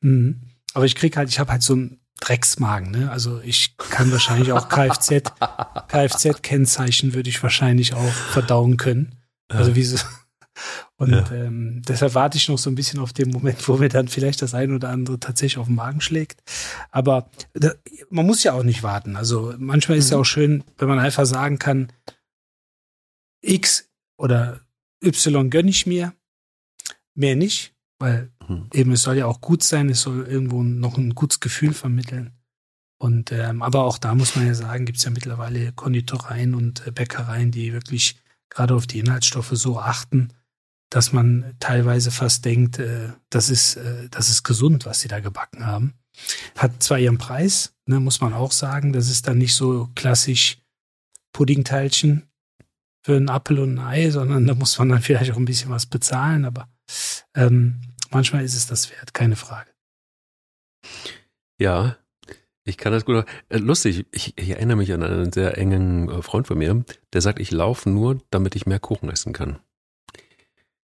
Mhm. 0.00 0.40
Aber 0.74 0.84
ich 0.84 0.96
krieg 0.96 1.16
halt, 1.16 1.28
ich 1.28 1.38
habe 1.38 1.52
halt 1.52 1.62
so 1.62 1.74
ein 1.74 2.00
Drecksmagen, 2.20 2.90
ne? 2.90 3.10
Also 3.12 3.40
ich 3.42 3.76
kann 3.76 4.10
wahrscheinlich 4.10 4.50
auch 4.50 4.68
Kfz, 4.68 5.22
Kfz-Kennzeichen 5.86 7.14
würde 7.14 7.30
ich 7.30 7.40
wahrscheinlich 7.44 7.94
auch 7.94 8.12
verdauen 8.12 8.76
können. 8.76 9.14
Also 9.46 9.76
wie 9.76 9.84
so. 9.84 9.98
Und 11.00 11.12
ja. 11.12 11.30
ähm, 11.30 11.80
deshalb 11.86 12.14
warte 12.14 12.38
ich 12.38 12.48
noch 12.48 12.58
so 12.58 12.68
ein 12.68 12.74
bisschen 12.74 12.98
auf 12.98 13.12
den 13.12 13.30
Moment, 13.30 13.66
wo 13.68 13.76
mir 13.76 13.88
dann 13.88 14.08
vielleicht 14.08 14.42
das 14.42 14.52
ein 14.52 14.72
oder 14.72 14.88
andere 14.88 15.20
tatsächlich 15.20 15.58
auf 15.58 15.66
den 15.66 15.76
Magen 15.76 16.00
schlägt. 16.00 16.42
Aber 16.90 17.30
da, 17.54 17.72
man 18.10 18.26
muss 18.26 18.42
ja 18.42 18.52
auch 18.52 18.64
nicht 18.64 18.82
warten. 18.82 19.14
Also 19.14 19.54
manchmal 19.58 19.96
ist 19.96 20.06
es 20.06 20.10
mhm. 20.10 20.14
ja 20.14 20.20
auch 20.20 20.24
schön, 20.24 20.64
wenn 20.76 20.88
man 20.88 20.98
einfach 20.98 21.24
sagen 21.24 21.60
kann, 21.60 21.92
X 23.40 23.88
oder 24.16 24.60
Y 25.02 25.50
gönne 25.50 25.70
ich 25.70 25.86
mir, 25.86 26.12
mehr 27.14 27.36
nicht, 27.36 27.74
weil 28.00 28.32
hm. 28.46 28.68
eben 28.74 28.92
es 28.92 29.02
soll 29.02 29.16
ja 29.16 29.26
auch 29.26 29.40
gut 29.40 29.62
sein, 29.62 29.88
es 29.88 30.00
soll 30.00 30.26
irgendwo 30.26 30.64
noch 30.64 30.98
ein 30.98 31.14
gutes 31.14 31.38
Gefühl 31.38 31.72
vermitteln. 31.72 32.32
Und 33.00 33.30
ähm, 33.30 33.62
aber 33.62 33.84
auch 33.84 33.98
da 33.98 34.16
muss 34.16 34.34
man 34.34 34.46
ja 34.46 34.54
sagen, 34.54 34.84
gibt 34.84 34.98
es 34.98 35.04
ja 35.04 35.10
mittlerweile 35.10 35.72
Konditoreien 35.72 36.56
und 36.56 36.84
äh, 36.84 36.90
Bäckereien, 36.90 37.52
die 37.52 37.72
wirklich 37.72 38.20
gerade 38.48 38.74
auf 38.74 38.88
die 38.88 38.98
Inhaltsstoffe 38.98 39.52
so 39.52 39.78
achten, 39.78 40.32
dass 40.90 41.12
man 41.12 41.54
teilweise 41.60 42.10
fast 42.10 42.44
denkt, 42.44 42.78
äh, 42.78 43.12
das 43.30 43.50
ist 43.50 43.76
äh, 43.76 44.08
das 44.10 44.28
ist 44.28 44.42
gesund, 44.42 44.86
was 44.86 45.00
sie 45.00 45.08
da 45.08 45.20
gebacken 45.20 45.66
haben. 45.66 45.94
Hat 46.56 46.82
zwar 46.82 46.98
ihren 46.98 47.18
Preis, 47.18 47.74
ne, 47.86 48.00
muss 48.00 48.20
man 48.20 48.32
auch 48.32 48.52
sagen. 48.52 48.92
Das 48.92 49.08
ist 49.08 49.28
dann 49.28 49.38
nicht 49.38 49.54
so 49.54 49.88
klassisch 49.94 50.58
Puddingteilchen 51.32 52.28
für 53.04 53.16
einen 53.16 53.28
Apfel 53.28 53.60
und 53.60 53.78
ein 53.78 53.86
Ei, 53.86 54.10
sondern 54.10 54.46
da 54.46 54.54
muss 54.54 54.78
man 54.78 54.88
dann 54.88 55.02
vielleicht 55.02 55.30
auch 55.32 55.36
ein 55.36 55.44
bisschen 55.44 55.70
was 55.70 55.86
bezahlen. 55.86 56.44
Aber 56.44 56.68
ähm, 57.34 57.80
manchmal 58.10 58.44
ist 58.44 58.54
es 58.54 58.66
das 58.66 58.90
wert, 58.90 59.14
keine 59.14 59.36
Frage. 59.36 59.70
Ja, 61.60 61.96
ich 62.64 62.76
kann 62.76 62.92
das 62.92 63.04
gut. 63.04 63.24
Äh, 63.48 63.58
lustig, 63.58 64.06
ich, 64.12 64.36
ich, 64.36 64.50
erinnere 64.50 64.76
mich 64.76 64.92
an 64.92 65.02
einen 65.02 65.32
sehr 65.32 65.56
engen 65.58 66.08
äh, 66.10 66.22
Freund 66.22 66.46
von 66.46 66.58
mir, 66.58 66.84
der 67.12 67.20
sagt, 67.20 67.38
ich 67.38 67.50
laufe 67.50 67.88
nur, 67.88 68.20
damit 68.30 68.56
ich 68.56 68.66
mehr 68.66 68.78
Kuchen 68.80 69.10
essen 69.10 69.32
kann. 69.32 69.58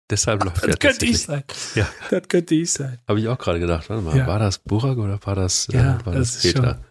Deshalb 0.10 0.44
läuft 0.44 0.64
er. 0.64 0.70
Das 0.70 0.80
könnte 0.80 1.06
ich 1.06 1.22
sein. 1.22 1.44
Ja. 1.76 1.88
Das 2.10 2.24
könnte 2.30 2.56
ich 2.56 2.72
sein. 2.72 3.00
Habe 3.08 3.20
ich 3.20 3.28
auch 3.28 3.38
gerade 3.38 3.60
gedacht. 3.60 3.90
Warte 3.90 4.02
mal, 4.04 4.18
ja. 4.18 4.28
war 4.28 4.40
das 4.40 4.60
Burak 4.60 4.98
oder 4.98 5.20
war 5.24 5.36
das, 5.36 5.68
äh, 5.70 5.78
ja, 5.78 5.98
äh, 5.98 6.06
war 6.06 6.14
das, 6.14 6.34
das 6.34 6.42
Peter? 6.42 6.82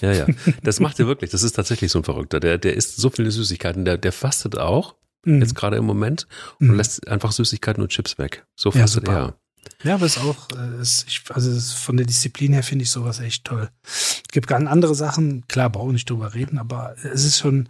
Ja, 0.00 0.12
ja. 0.12 0.26
Das 0.62 0.78
macht 0.80 1.00
er 1.00 1.06
wirklich. 1.06 1.30
Das 1.30 1.42
ist 1.42 1.52
tatsächlich 1.52 1.90
so 1.90 1.98
ein 1.98 2.04
Verrückter. 2.04 2.40
Der, 2.40 2.58
der 2.58 2.74
isst 2.74 2.96
so 2.96 3.10
viele 3.10 3.30
Süßigkeiten. 3.30 3.84
Der, 3.84 3.96
der 3.96 4.12
fastet 4.12 4.58
auch, 4.58 4.96
mhm. 5.24 5.40
jetzt 5.40 5.54
gerade 5.54 5.76
im 5.76 5.84
Moment, 5.84 6.26
und 6.60 6.68
mhm. 6.68 6.74
lässt 6.74 7.08
einfach 7.08 7.32
Süßigkeiten 7.32 7.82
und 7.82 7.88
Chips 7.88 8.18
weg. 8.18 8.46
So 8.54 8.70
fastet 8.70 9.08
ja, 9.08 9.14
er. 9.14 9.34
Ja, 9.82 9.94
aber 9.94 10.06
es 10.06 10.16
ist 10.16 10.22
auch, 10.22 10.48
äh, 10.56 10.80
ist, 10.80 11.06
ich, 11.08 11.22
also 11.30 11.50
ist 11.50 11.72
von 11.72 11.96
der 11.96 12.06
Disziplin 12.06 12.52
her 12.52 12.62
finde 12.62 12.84
ich 12.84 12.90
sowas 12.90 13.20
echt 13.20 13.44
toll. 13.44 13.70
Es 13.82 14.22
gibt 14.30 14.46
ganz 14.46 14.68
andere 14.68 14.94
Sachen, 14.94 15.46
klar, 15.48 15.70
brauche 15.70 15.92
nicht 15.92 16.08
drüber 16.08 16.34
reden, 16.34 16.58
aber 16.58 16.94
es 17.02 17.24
ist 17.24 17.38
schon, 17.38 17.68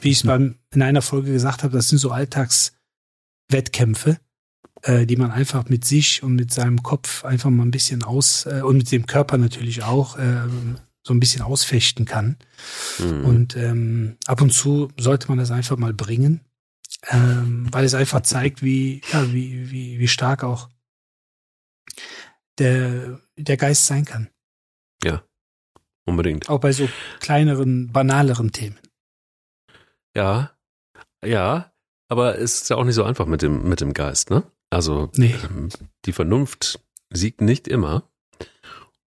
wie 0.00 0.10
ich 0.10 0.18
es 0.18 0.22
beim 0.24 0.56
in 0.72 0.82
einer 0.82 1.02
Folge 1.02 1.32
gesagt 1.32 1.62
habe, 1.62 1.76
das 1.76 1.88
sind 1.88 1.98
so 1.98 2.10
Alltagswettkämpfe, 3.50 4.18
äh, 4.82 5.06
die 5.06 5.16
man 5.16 5.30
einfach 5.30 5.68
mit 5.68 5.84
sich 5.84 6.22
und 6.22 6.34
mit 6.34 6.52
seinem 6.52 6.82
Kopf 6.82 7.24
einfach 7.24 7.50
mal 7.50 7.64
ein 7.64 7.70
bisschen 7.70 8.02
aus 8.02 8.46
äh, 8.46 8.62
und 8.62 8.78
mit 8.78 8.90
dem 8.92 9.06
Körper 9.06 9.38
natürlich 9.38 9.82
auch 9.82 10.18
äh, 10.18 10.48
so 11.06 11.12
ein 11.12 11.20
bisschen 11.20 11.42
ausfechten 11.42 12.06
kann. 12.06 12.36
Mhm. 12.98 13.24
Und 13.24 13.56
ähm, 13.56 14.16
ab 14.26 14.40
und 14.40 14.52
zu 14.52 14.90
sollte 14.98 15.28
man 15.28 15.38
das 15.38 15.50
einfach 15.50 15.76
mal 15.76 15.92
bringen, 15.92 16.40
ähm, 17.08 17.68
weil 17.70 17.84
es 17.84 17.94
einfach 17.94 18.22
zeigt, 18.22 18.62
wie, 18.62 19.02
ja, 19.12 19.32
wie, 19.32 19.70
wie, 19.70 19.98
wie 19.98 20.08
stark 20.08 20.44
auch 20.44 20.70
der, 22.58 23.20
der 23.36 23.56
Geist 23.56 23.86
sein 23.86 24.04
kann. 24.04 24.28
Ja, 25.02 25.22
unbedingt. 26.06 26.48
Auch 26.48 26.60
bei 26.60 26.72
so 26.72 26.88
kleineren, 27.20 27.92
banaleren 27.92 28.52
Themen. 28.52 28.78
Ja, 30.16 30.52
ja, 31.22 31.73
aber 32.08 32.38
es 32.38 32.62
ist 32.62 32.70
ja 32.70 32.76
auch 32.76 32.84
nicht 32.84 32.94
so 32.94 33.04
einfach 33.04 33.26
mit 33.26 33.42
dem, 33.42 33.68
mit 33.68 33.80
dem 33.80 33.94
Geist, 33.94 34.30
ne? 34.30 34.44
Also 34.70 35.10
nee. 35.16 35.34
Ähm, 35.44 35.68
die 36.04 36.12
Vernunft 36.12 36.80
siegt 37.10 37.40
nicht 37.40 37.68
immer. 37.68 38.04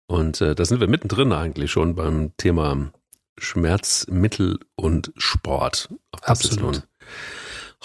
Und 0.07 0.41
äh, 0.41 0.55
da 0.55 0.65
sind 0.65 0.81
wir 0.81 0.89
mittendrin 0.89 1.33
eigentlich 1.33 1.71
schon 1.71 1.95
beim 1.95 2.37
Thema 2.37 2.93
Schmerzmittel 3.39 4.61
und 4.77 5.13
Sport. 5.17 5.89
Ob 6.13 6.21
das 6.21 6.31
Absolut. 6.31 6.75
Jetzt 6.75 6.83
nun 6.83 6.83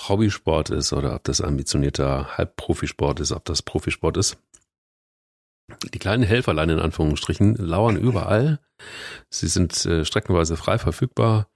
Hobbysport 0.08 0.70
ist 0.70 0.94
oder 0.94 1.16
ob 1.16 1.24
das 1.24 1.42
ambitionierter 1.42 2.38
Halbprofisport 2.38 3.20
ist, 3.20 3.32
ob 3.32 3.46
das 3.46 3.62
Profisport 3.62 4.18
ist. 4.18 4.38
Die 5.94 6.00
kleinen 6.00 6.24
Helferlein 6.24 6.70
in 6.70 6.80
Anführungsstrichen 6.80 7.56
lauern 7.56 7.98
überall. 7.98 8.60
Sie 9.30 9.48
sind 9.48 9.86
äh, 9.86 10.06
streckenweise 10.06 10.58
frei 10.58 10.78
verfügbar 10.80 11.48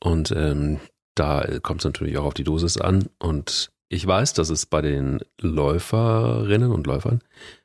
und 0.00 0.32
ähm, 0.32 0.80
da 1.20 1.60
kommt 1.60 1.82
es 1.82 1.84
natürlich 1.84 2.16
auch 2.16 2.24
auf 2.24 2.34
die 2.34 2.44
Dosis 2.44 2.78
an. 2.78 3.10
Und 3.18 3.70
ich 3.90 4.06
weiß, 4.06 4.32
dass 4.32 4.48
es 4.48 4.64
bei 4.64 4.80
den 4.80 5.20
Läuferinnen 5.38 6.72
und 6.72 6.86
Läufern, 6.86 7.20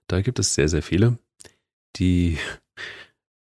da 0.07 0.21
gibt 0.21 0.39
es 0.39 0.53
sehr, 0.53 0.67
sehr 0.67 0.83
viele, 0.83 1.17
die, 1.95 2.37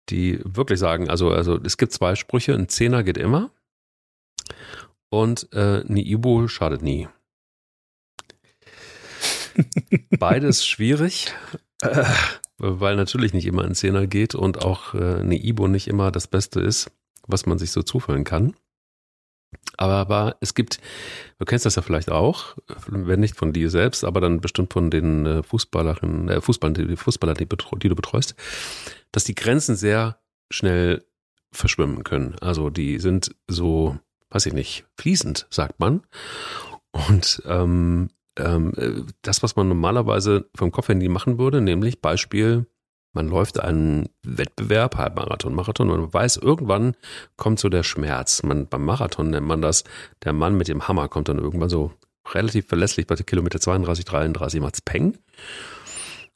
die 0.10 0.40
wirklich 0.44 0.80
sagen, 0.80 1.10
also, 1.10 1.32
also 1.32 1.58
es 1.64 1.78
gibt 1.78 1.94
zwei 1.94 2.16
Sprüche, 2.16 2.54
ein 2.54 2.68
Zehner 2.68 3.04
geht 3.04 3.18
immer 3.18 3.52
und 5.10 5.48
äh, 5.54 5.84
eine 5.88 6.06
Ibo 6.06 6.48
schadet 6.50 6.82
nie. 6.82 7.08
Beides 10.20 10.66
schwierig, 10.66 11.34
äh, 11.82 12.04
weil 12.58 12.98
natürlich 12.98 13.34
nicht 13.34 13.46
immer 13.46 13.64
ein 13.64 13.76
Zehner 13.76 14.06
geht 14.08 14.36
und 14.36 14.64
auch 14.64 14.96
äh, 14.96 15.20
eine 15.22 15.42
Ibo 15.42 15.70
nicht 15.70 15.88
immer 15.88 16.12
das 16.12 16.28
Beste 16.28 16.60
ist, 16.60 16.92
was 17.26 17.46
man 17.46 17.58
sich 17.58 17.72
so 17.72 17.84
zuführen 17.84 18.26
kann. 18.26 18.56
Aber, 19.78 19.94
aber 19.94 20.36
es 20.40 20.54
gibt, 20.54 20.80
du 21.40 21.46
kennst 21.46 21.66
das 21.66 21.76
ja 21.76 21.82
vielleicht 21.82 22.12
auch, 22.12 22.56
wenn 22.88 23.20
nicht 23.20 23.36
von 23.36 23.54
dir 23.54 23.70
selbst, 23.70 24.04
aber 24.04 24.22
dann 24.22 24.42
bestimmt 24.42 24.74
von 24.74 24.92
den 24.92 25.26
äh, 25.26 25.44
Fußballerinnen, 25.44 26.30
äh, 26.30 26.42
Fußballern, 26.42 26.74
die, 26.74 26.96
Fußballer, 26.96 27.34
die, 27.34 27.48
die 27.48 27.90
du 27.90 27.96
betreust, 27.96 28.36
dass 29.12 29.24
die 29.24 29.36
Grenzen 29.36 29.76
sehr 29.76 30.20
schnell 30.52 31.04
verschwimmen 31.52 32.04
können. 32.04 32.36
Also 32.42 32.70
die 32.70 33.00
sind 33.00 33.36
so, 33.48 33.98
weiß 34.30 34.46
ich 34.48 34.54
nicht, 34.54 34.86
fließend, 34.98 35.48
sagt 35.50 35.80
man. 35.80 36.02
Und 36.92 37.42
ähm, 37.46 38.10
ähm, 38.38 38.74
äh, 38.78 39.02
das, 39.22 39.44
was 39.44 39.56
man 39.56 39.68
normalerweise 39.68 40.50
vom 40.56 40.72
Kopfhandy 40.72 41.10
machen 41.10 41.38
würde, 41.38 41.62
nämlich 41.62 42.02
Beispiel, 42.02 42.66
man 43.14 43.30
läuft 43.30 43.60
einen 43.60 44.10
Wettbewerb, 44.24 44.98
Halbmarathon, 44.98 45.54
Marathon 45.54 45.90
und 45.92 46.02
man 46.02 46.14
weiß, 46.14 46.38
irgendwann 46.38 46.96
kommt 47.38 47.60
so 47.60 47.70
der 47.70 47.84
Schmerz. 47.84 48.44
Man, 48.44 48.68
beim 48.68 48.84
Marathon 48.84 49.30
nennt 49.30 49.48
man 49.48 49.62
das, 49.62 49.84
der 50.24 50.34
Mann 50.34 50.58
mit 50.58 50.68
dem 50.68 50.88
Hammer 50.88 51.08
kommt 51.08 51.30
dann 51.30 51.38
irgendwann 51.38 51.70
so 51.70 51.92
relativ 52.34 52.68
verlässlich 52.68 53.06
bei 53.06 53.16
Kilometer 53.16 53.60
32, 53.60 54.06
33 54.06 54.62
macht's 54.62 54.82
Peng. 54.82 55.18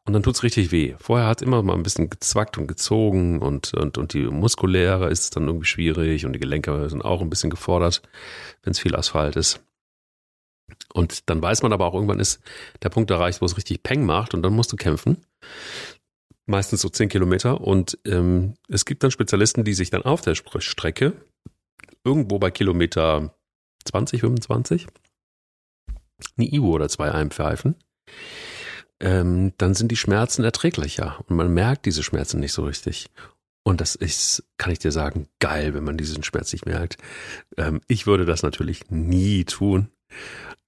Und 0.05 0.13
dann 0.13 0.24
tut's 0.24 0.43
richtig 0.43 0.72
weh. 0.72 0.96
Vorher 1.00 1.27
hat 1.27 1.41
immer 1.41 1.62
mal 1.63 1.74
ein 1.74 1.84
bisschen 1.84 2.10
gezwackt 2.10 2.57
und 2.57 2.67
gezogen 2.67 3.39
und, 3.39 3.74
und, 3.74 3.98
und 3.98 4.13
die 4.13 4.24
muskuläre 4.24 5.10
ist 5.10 5.36
dann 5.36 5.48
irgendwie 5.48 5.65
schwierig 5.65 6.25
und 6.25 6.31
die 6.31 6.39
Gelenke 6.39 6.89
sind 6.89 7.03
auch 7.03 7.22
ein 7.22 7.29
bisschen 7.29 7.50
gefordert, 7.50 8.01
wenn 8.63 8.72
es 8.72 8.79
viel 8.79 8.96
Asphalt 8.96 9.36
ist. 9.36 9.60
Und 10.93 11.29
dann 11.29 11.41
weiß 11.41 11.62
man 11.63 11.74
aber 11.74 11.86
auch, 11.86 11.93
irgendwann 11.93 12.19
ist 12.19 12.41
der 12.84 12.89
Punkt 12.89 13.12
erreicht, 13.12 13.41
wo 13.41 13.46
es 13.46 13.57
richtig 13.57 13.84
Peng 13.84 14.05
macht 14.05 14.34
und 14.34 14.43
dann 14.43 14.53
musst 14.53 14.72
du 14.72 14.77
kämpfen. 14.77 15.17
Meistens 16.48 16.82
so 16.82 16.89
zehn 16.89 17.10
Kilometer. 17.10 17.62
Und 17.62 18.00
ähm, 18.06 18.56
es 18.68 18.86
gibt 18.86 19.04
dann 19.04 19.12
Spezialisten, 19.12 19.63
die 19.63 19.74
sich 19.74 19.89
dann 19.89 20.01
auf 20.04 20.22
der 20.22 20.36
Strecke 20.36 21.13
irgendwo 22.04 22.39
bei 22.39 22.51
Kilometer 22.51 23.36
20, 23.86 24.22
25 24.22 24.88
eine 26.38 26.48
Ibu 26.51 26.74
oder 26.74 26.89
zwei 26.89 27.12
einpfeifen. 27.12 27.75
Ähm, 29.00 29.54
dann 29.58 29.75
sind 29.75 29.92
die 29.92 29.98
Schmerzen 29.98 30.44
erträglicher 30.44 31.20
und 31.27 31.36
man 31.36 31.54
merkt 31.54 31.86
diese 31.86 32.01
Schmerzen 32.01 32.39
nicht 32.39 32.54
so 32.54 32.63
richtig. 32.63 33.10
Und 33.63 33.82
das 33.82 33.96
ist, 33.96 34.44
kann 34.58 34.72
ich 34.72 34.80
dir 34.80 34.92
sagen, 34.92 35.27
geil, 35.39 35.74
wenn 35.74 35.84
man 35.84 35.98
diesen 35.98 36.24
Schmerz 36.24 36.54
nicht 36.54 36.66
merkt. 36.66 36.98
Ähm, 37.58 37.82
ich 37.88 38.08
würde 38.08 38.25
das 38.25 38.42
natürlich 38.42 38.89
nie 38.89 39.44
tun. 39.44 39.89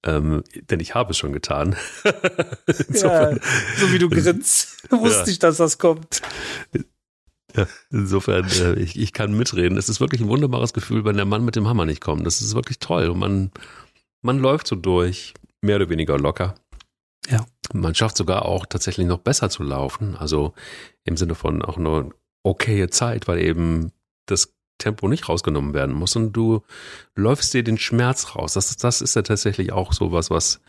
Ähm, 0.02 0.42
denn 0.70 0.80
ich 0.80 0.94
habe 0.94 1.10
es 1.10 1.18
schon 1.18 1.32
getan. 1.32 1.76
ja, 2.04 3.34
so 3.76 3.92
wie 3.92 3.98
du 3.98 4.08
grinst, 4.08 4.82
wusste 4.90 5.24
ja. 5.24 5.26
ich, 5.28 5.38
dass 5.38 5.58
das 5.58 5.78
kommt. 5.78 6.22
Ja, 7.54 7.66
insofern, 7.90 8.48
äh, 8.48 8.74
ich, 8.74 8.98
ich 8.98 9.12
kann 9.12 9.36
mitreden. 9.36 9.76
Es 9.76 9.88
ist 9.88 10.00
wirklich 10.00 10.20
ein 10.20 10.28
wunderbares 10.28 10.72
Gefühl, 10.72 11.04
wenn 11.04 11.16
der 11.16 11.26
Mann 11.26 11.44
mit 11.44 11.56
dem 11.56 11.68
Hammer 11.68 11.84
nicht 11.84 12.00
kommt. 12.00 12.26
Das 12.26 12.40
ist 12.40 12.54
wirklich 12.54 12.78
toll. 12.78 13.08
Und 13.08 13.18
man, 13.18 13.50
man 14.22 14.38
läuft 14.38 14.66
so 14.66 14.76
durch, 14.76 15.34
mehr 15.60 15.76
oder 15.76 15.90
weniger 15.90 16.18
locker. 16.18 16.54
Ja. 17.28 17.44
Man 17.72 17.94
schafft 17.94 18.16
sogar 18.16 18.46
auch 18.46 18.66
tatsächlich 18.66 19.06
noch 19.06 19.18
besser 19.18 19.50
zu 19.50 19.62
laufen. 19.62 20.16
Also 20.16 20.54
im 21.04 21.16
Sinne 21.16 21.34
von 21.34 21.62
auch 21.62 21.76
eine 21.76 22.10
okaye 22.42 22.88
Zeit, 22.88 23.28
weil 23.28 23.38
eben 23.40 23.92
das 24.26 24.54
Tempo 24.80 25.06
nicht 25.06 25.28
rausgenommen 25.28 25.74
werden 25.74 25.94
muss 25.94 26.16
und 26.16 26.32
du 26.32 26.62
läufst 27.14 27.54
dir 27.54 27.62
den 27.62 27.78
Schmerz 27.78 28.34
raus. 28.34 28.54
Das, 28.54 28.76
das 28.76 29.00
ist 29.00 29.14
ja 29.14 29.22
tatsächlich 29.22 29.72
auch 29.72 29.92
sowas, 29.92 30.30
was 30.30 30.60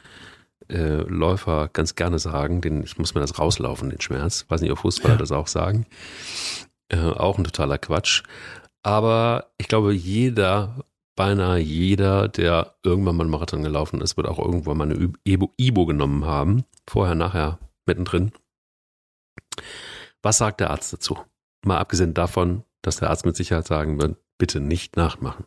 äh, 0.69 1.01
Läufer 1.07 1.69
ganz 1.73 1.95
gerne 1.95 2.19
sagen. 2.19 2.61
Den, 2.61 2.83
ich 2.83 2.97
muss 2.97 3.15
mir 3.15 3.21
das 3.21 3.39
rauslaufen, 3.39 3.89
den 3.89 4.01
Schmerz. 4.01 4.45
Weiß 4.47 4.61
nicht, 4.61 4.71
ob 4.71 4.79
Fußballer 4.79 5.15
ja. 5.15 5.19
das 5.19 5.31
auch 5.31 5.47
sagen. 5.47 5.85
Äh, 6.89 6.99
auch 6.99 7.37
ein 7.37 7.43
totaler 7.43 7.77
Quatsch. 7.77 8.23
Aber 8.83 9.47
ich 9.57 9.67
glaube, 9.67 9.93
jeder, 9.93 10.85
beinahe 11.15 11.59
jeder, 11.59 12.27
der 12.27 12.75
irgendwann 12.83 13.15
mal 13.15 13.23
einen 13.23 13.31
Marathon 13.31 13.63
gelaufen 13.63 14.01
ist, 14.01 14.17
wird 14.17 14.27
auch 14.27 14.39
irgendwann 14.39 14.77
mal 14.77 14.91
eine 14.91 15.13
Ibo, 15.23 15.51
Ibo 15.57 15.85
genommen 15.85 16.25
haben. 16.25 16.63
Vorher, 16.87 17.15
nachher, 17.15 17.59
mittendrin. 17.85 18.31
Was 20.21 20.37
sagt 20.37 20.59
der 20.59 20.71
Arzt 20.71 20.93
dazu? 20.93 21.17
Mal 21.63 21.77
abgesehen 21.77 22.13
davon, 22.13 22.63
dass 22.81 22.97
der 22.97 23.09
Arzt 23.09 23.25
mit 23.25 23.35
Sicherheit 23.35 23.67
sagen 23.67 24.01
wird, 24.01 24.17
bitte 24.37 24.59
nicht 24.59 24.97
nachmachen. 24.97 25.45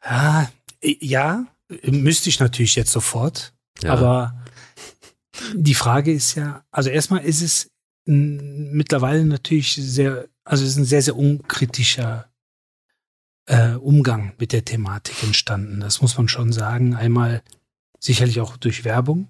Ah, 0.00 0.46
ja, 0.82 1.46
müsste 1.84 2.28
ich 2.28 2.40
natürlich 2.40 2.76
jetzt 2.76 2.92
sofort. 2.92 3.52
Ja. 3.82 3.92
Aber 3.92 4.44
die 5.54 5.74
Frage 5.74 6.12
ist 6.12 6.34
ja, 6.34 6.64
also 6.70 6.90
erstmal 6.90 7.24
ist 7.24 7.42
es 7.42 7.70
mittlerweile 8.04 9.24
natürlich 9.24 9.74
sehr, 9.74 10.28
also 10.44 10.64
es 10.64 10.70
ist 10.70 10.76
ein 10.76 10.84
sehr, 10.84 11.02
sehr 11.02 11.16
unkritischer 11.16 12.30
äh, 13.46 13.74
Umgang 13.74 14.32
mit 14.38 14.52
der 14.52 14.64
Thematik 14.64 15.22
entstanden. 15.22 15.80
Das 15.80 16.00
muss 16.02 16.16
man 16.16 16.28
schon 16.28 16.52
sagen. 16.52 16.94
Einmal 16.94 17.42
sicherlich 17.98 18.40
auch 18.40 18.56
durch 18.56 18.84
Werbung, 18.84 19.28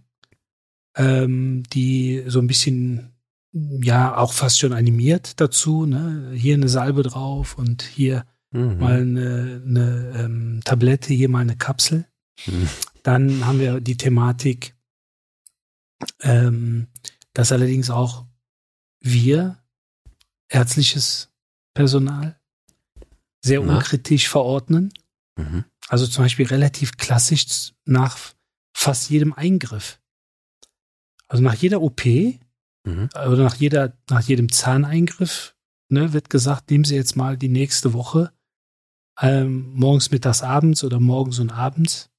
ähm, 0.97 1.63
die 1.73 2.25
so 2.27 2.39
ein 2.39 2.47
bisschen 2.47 3.10
ja 3.53 4.17
auch 4.17 4.33
fast 4.33 4.59
schon 4.59 4.73
animiert 4.73 5.41
dazu. 5.41 5.87
Ne? 5.87 6.33
Hier 6.35 6.55
eine 6.55 6.69
Salbe 6.69 7.03
drauf 7.03 7.59
und 7.59 7.83
hier 7.83 8.27
mhm. 8.51 8.79
mal 8.79 9.01
eine, 9.01 9.63
eine 9.67 10.13
ähm, 10.17 10.61
Tablette, 10.65 11.13
hier 11.15 11.29
mal 11.29 11.41
eine 11.41 11.57
Kapsel. 11.57 12.07
Mhm. 12.47 12.69
Dann 13.03 13.47
haben 13.47 13.61
wir 13.61 13.81
die 13.81 13.97
Thematik, 13.97 14.77
ähm, 16.21 16.89
dass 17.33 17.53
allerdings 17.53 17.91
auch 17.91 18.27
wir, 19.01 19.59
ärztliches 20.49 21.31
Personal, 21.75 22.39
sehr 23.43 23.61
Na? 23.61 23.77
unkritisch 23.77 24.29
verordnen. 24.29 24.93
Mhm. 25.37 25.65
Also 25.89 26.07
zum 26.07 26.25
Beispiel 26.25 26.47
relativ 26.47 26.97
klassisch 26.99 27.73
nach 27.85 28.19
fast 28.73 29.11
jedem 29.11 29.33
Eingriff. 29.33 29.99
Also 31.27 31.43
nach 31.43 31.55
jeder 31.55 31.81
OP 31.81 32.03
mhm. 32.91 33.09
oder 33.15 33.45
nach 33.45 33.55
jeder, 33.55 33.97
nach 34.09 34.23
jedem 34.23 34.51
Zahneingriff 34.51 35.55
ne, 35.89 36.13
wird 36.13 36.31
gesagt, 36.31 36.71
nehmen 36.71 36.85
Sie 36.85 36.95
jetzt 36.95 37.17
mal 37.17 37.37
die 37.37 37.49
nächste 37.49 37.93
Woche 37.93 38.33
ähm, 39.21 39.73
morgens, 39.75 40.11
mittags, 40.11 40.43
abends 40.43 40.83
oder 40.85 41.01
morgens 41.01 41.39
und 41.39 41.51
abends 41.51 42.11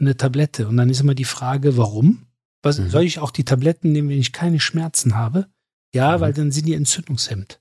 eine 0.00 0.16
Tablette. 0.16 0.68
Und 0.68 0.76
dann 0.76 0.90
ist 0.90 1.00
immer 1.00 1.14
die 1.14 1.24
Frage, 1.24 1.76
warum? 1.76 2.26
Was, 2.62 2.78
mhm. 2.78 2.90
Soll 2.90 3.04
ich 3.04 3.18
auch 3.18 3.30
die 3.30 3.44
Tabletten 3.44 3.92
nehmen, 3.92 4.08
wenn 4.08 4.18
ich 4.18 4.32
keine 4.32 4.60
Schmerzen 4.60 5.14
habe? 5.14 5.48
Ja, 5.94 6.16
mhm. 6.16 6.20
weil 6.20 6.32
dann 6.32 6.50
sind 6.50 6.66
die 6.66 6.74
entzündungshemmend. 6.74 7.60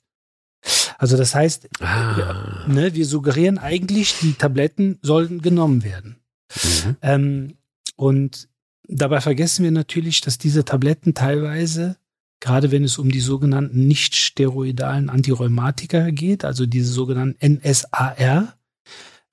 Also 0.98 1.18
das 1.18 1.36
heißt, 1.36 1.70
ah. 1.82 2.66
ne, 2.68 2.94
wir 2.94 3.06
suggerieren 3.06 3.58
eigentlich, 3.58 4.20
die 4.20 4.34
Tabletten 4.34 5.00
sollten 5.02 5.42
genommen 5.42 5.84
werden. 5.84 6.18
Mhm. 6.56 6.98
Ähm, 7.02 7.58
und 7.96 8.50
dabei 8.88 9.22
vergessen 9.22 9.64
wir 9.64 9.72
natürlich, 9.72 10.22
dass 10.22 10.38
diese 10.38 10.66
Tabletten 10.66 11.14
teilweise, 11.14 11.98
gerade 12.40 12.72
wenn 12.72 12.84
es 12.84 12.98
um 12.98 13.12
die 13.12 13.20
sogenannten 13.20 13.88
nicht 13.88 14.16
steroidalen 14.16 15.10
Antirheumatika 15.10 16.12
geht, 16.12 16.46
also 16.46 16.66
diese 16.66 16.92
sogenannten 16.92 17.58
NSAR, 17.58 18.58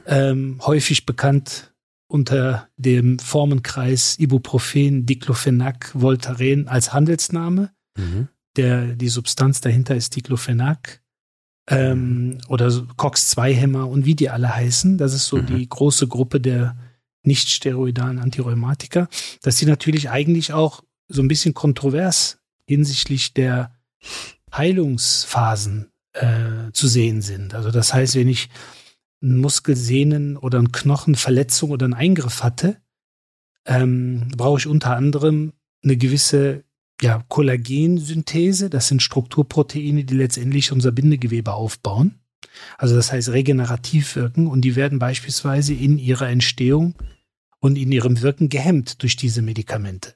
ähm, 0.07 0.61
häufig 0.65 1.07
bekannt 1.07 1.75
unter 2.09 2.69
dem 2.77 3.19
Formenkreis 3.19 4.19
Ibuprofen, 4.19 5.07
Diclofenac, 5.07 5.91
Voltaren 5.95 6.69
als 6.69 6.93
Handelsname. 6.93 7.71
Mhm. 7.97 8.29
Der, 8.57 8.95
die 8.95 9.09
Substanz 9.09 9.61
dahinter 9.61 9.97
ist 9.97 10.15
Diclofenac 10.15 11.03
ähm, 11.69 12.39
oder 12.49 12.71
COX-2-Hämmer 12.97 13.89
und 13.89 14.05
wie 14.05 14.15
die 14.15 14.31
alle 14.31 14.55
heißen. 14.55 14.99
Das 14.99 15.15
ist 15.15 15.27
so 15.27 15.39
mhm. 15.39 15.47
die 15.47 15.69
große 15.69 16.07
Gruppe 16.07 16.41
der 16.41 16.77
nicht 17.23 17.49
steroidalen 17.49 18.19
Antirheumatika, 18.19 19.09
dass 19.43 19.57
sie 19.57 19.67
natürlich 19.67 20.11
eigentlich 20.11 20.53
auch 20.53 20.85
so 21.09 21.23
ein 21.23 21.29
bisschen 21.29 21.55
kontrovers 21.55 22.39
hinsichtlich 22.67 23.35
der 23.35 23.75
Heilungsphasen 24.53 25.91
äh, 26.13 26.71
zu 26.73 26.89
sehen 26.89 27.23
sind. 27.23 27.55
Also 27.55 27.71
das 27.71 27.93
heißt, 27.93 28.15
wenn 28.15 28.29
ich 28.29 28.49
einen 29.23 29.39
Muskelsehnen 29.39 30.37
oder 30.37 30.59
eine 30.59 30.69
Knochenverletzung 30.69 31.71
oder 31.71 31.85
einen 31.85 31.95
Eingriff 31.95 32.43
hatte, 32.43 32.77
ähm, 33.67 34.29
brauche 34.37 34.59
ich 34.59 34.67
unter 34.67 34.97
anderem 34.97 35.53
eine 35.83 35.97
gewisse 35.97 36.65
ja, 37.01 37.25
Kollagensynthese. 37.29 38.71
Das 38.71 38.89
sind 38.89 39.03
Strukturproteine, 39.03 40.05
die 40.05 40.15
letztendlich 40.15 40.73
unser 40.73 40.93
Bindegewebe 40.93 41.53
aufbauen. 41.53 42.21
Also 42.79 42.95
das 42.95 43.11
heißt 43.11 43.31
regenerativ 43.31 44.17
wirken 44.17 44.47
und 44.47 44.61
die 44.63 44.77
werden 44.77 44.99
beispielsweise 44.99 45.75
in 45.75 45.99
ihrer 45.99 46.29
Entstehung 46.29 46.95
und 47.59 47.77
in 47.77 47.91
ihrem 47.91 48.21
Wirken 48.21 48.49
gehemmt 48.49 49.03
durch 49.03 49.17
diese 49.17 49.43
Medikamente. 49.43 50.15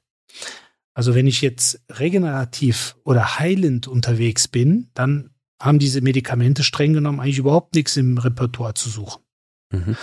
Also 0.99 1.15
wenn 1.15 1.29
ich 1.29 1.43
jetzt 1.43 1.81
regenerativ 1.93 2.97
oder 3.05 3.39
heilend 3.39 3.87
unterwegs 3.87 4.49
bin, 4.49 4.91
dann 4.95 5.31
haben 5.63 5.79
diese 5.79 6.01
Medikamente 6.01 6.65
streng 6.65 6.93
genommen 6.93 7.21
eigentlich 7.21 7.39
überhaupt 7.39 7.77
nichts 7.77 7.97
im 7.97 8.19
Repertoire 8.19 8.75
zu 8.75 8.91
suchen. 8.91 9.23
Mhm. 9.73 9.97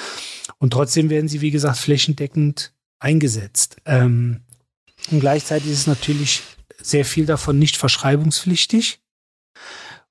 Und 0.57 0.71
trotzdem 0.71 1.09
werden 1.09 1.27
sie, 1.27 1.41
wie 1.41 1.51
gesagt, 1.51 1.79
flächendeckend 1.79 2.73
eingesetzt. 2.99 3.75
Ähm, 3.83 4.45
und 5.11 5.19
gleichzeitig 5.19 5.69
ist 5.69 5.79
es 5.79 5.87
natürlich 5.87 6.43
sehr 6.81 7.03
viel 7.03 7.25
davon 7.25 7.59
nicht 7.59 7.75
verschreibungspflichtig. 7.75 9.01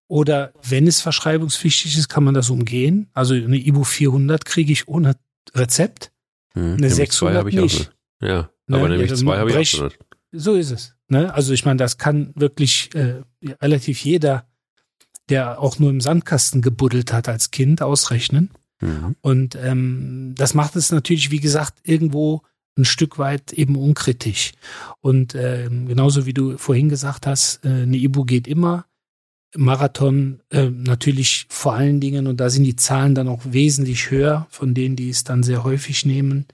Oder 0.06 0.52
wenn 0.62 0.86
es 0.86 1.00
verschreibungspflichtig 1.00 1.96
ist, 1.96 2.10
kann 2.10 2.24
man 2.24 2.34
das 2.34 2.50
umgehen. 2.50 3.08
Also 3.14 3.32
eine 3.32 3.56
Ibu 3.56 3.84
400 3.84 4.44
kriege 4.44 4.70
ich 4.70 4.86
ohne 4.86 5.16
Rezept. 5.54 6.12
Hm, 6.52 6.74
eine 6.74 6.90
600 6.90 7.38
habe 7.38 7.48
ich 7.48 7.56
nicht. 7.56 7.88
Auch 8.20 8.26
ja, 8.26 8.50
ne? 8.66 8.76
aber 8.76 8.90
nämlich 8.90 9.08
ja, 9.08 9.16
zwei 9.16 9.38
habe 9.38 9.50
ich 9.50 9.80
auch 9.80 9.90
So 10.36 10.54
ist 10.54 10.70
es. 10.70 10.94
Ne? 11.08 11.32
Also 11.32 11.52
ich 11.52 11.64
meine, 11.64 11.78
das 11.78 11.98
kann 11.98 12.32
wirklich 12.34 12.94
äh, 12.94 13.22
relativ 13.60 14.04
jeder 14.04 14.46
der 15.28 15.60
auch 15.60 15.78
nur 15.78 15.90
im 15.90 16.00
Sandkasten 16.00 16.62
gebuddelt 16.62 17.12
hat 17.12 17.28
als 17.28 17.50
Kind, 17.50 17.82
ausrechnen. 17.82 18.50
Mhm. 18.80 19.16
Und 19.20 19.56
ähm, 19.56 20.34
das 20.36 20.54
macht 20.54 20.76
es 20.76 20.92
natürlich, 20.92 21.30
wie 21.30 21.40
gesagt, 21.40 21.78
irgendwo 21.82 22.42
ein 22.76 22.84
Stück 22.84 23.18
weit 23.18 23.52
eben 23.52 23.76
unkritisch. 23.76 24.52
Und 25.00 25.34
ähm, 25.34 25.86
genauso 25.86 26.26
wie 26.26 26.34
du 26.34 26.58
vorhin 26.58 26.88
gesagt 26.88 27.26
hast, 27.26 27.64
äh, 27.64 27.68
eine 27.68 27.96
Ibu 27.96 28.24
geht 28.24 28.48
immer. 28.48 28.86
Marathon 29.56 30.40
äh, 30.50 30.68
natürlich 30.68 31.46
vor 31.48 31.74
allen 31.74 32.00
Dingen, 32.00 32.26
und 32.26 32.38
da 32.40 32.50
sind 32.50 32.64
die 32.64 32.74
Zahlen 32.74 33.14
dann 33.14 33.28
auch 33.28 33.42
wesentlich 33.44 34.10
höher 34.10 34.48
von 34.50 34.74
denen, 34.74 34.96
die 34.96 35.08
es 35.08 35.22
dann 35.22 35.44
sehr 35.44 35.62
häufig 35.62 36.04
nehmen, 36.04 36.46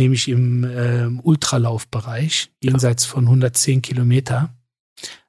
nämlich 0.00 0.28
im 0.28 0.64
äh, 0.64 1.06
Ultralaufbereich, 1.22 2.50
jenseits 2.62 3.04
von 3.04 3.24
110 3.24 3.82
Kilometer. 3.82 4.54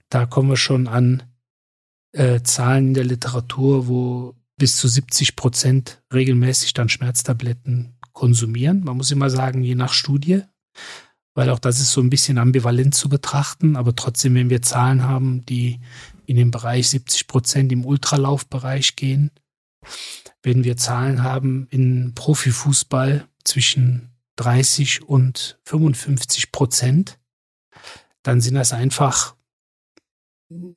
Da 0.09 0.25
kommen 0.25 0.49
wir 0.49 0.57
schon 0.57 0.87
an 0.87 1.23
äh, 2.13 2.41
Zahlen 2.41 2.87
in 2.87 2.93
der 2.93 3.03
Literatur, 3.03 3.87
wo 3.87 4.35
bis 4.57 4.77
zu 4.77 4.87
70 4.87 5.35
Prozent 5.35 6.01
regelmäßig 6.13 6.73
dann 6.73 6.89
Schmerztabletten 6.89 7.97
konsumieren. 8.13 8.83
Man 8.83 8.97
muss 8.97 9.11
immer 9.11 9.29
sagen, 9.29 9.61
je 9.61 9.75
nach 9.75 9.93
Studie, 9.93 10.43
weil 11.33 11.49
auch 11.49 11.59
das 11.59 11.79
ist 11.79 11.91
so 11.91 12.01
ein 12.01 12.09
bisschen 12.09 12.37
ambivalent 12.37 12.95
zu 12.95 13.09
betrachten. 13.09 13.75
Aber 13.75 13.95
trotzdem, 13.95 14.35
wenn 14.35 14.49
wir 14.49 14.61
Zahlen 14.61 15.03
haben, 15.03 15.45
die 15.45 15.79
in 16.25 16.35
den 16.37 16.51
Bereich 16.51 16.89
70 16.89 17.27
Prozent 17.27 17.71
im 17.71 17.85
Ultralaufbereich 17.85 18.95
gehen, 18.95 19.31
wenn 20.43 20.63
wir 20.63 20.77
Zahlen 20.77 21.23
haben 21.23 21.67
in 21.69 22.13
Profifußball 22.15 23.27
zwischen 23.43 24.10
30 24.41 25.03
und 25.03 25.59
55 25.65 26.51
Prozent, 26.51 27.19
dann 28.23 28.41
sind 28.41 28.55
das 28.55 28.73
einfach 28.73 29.35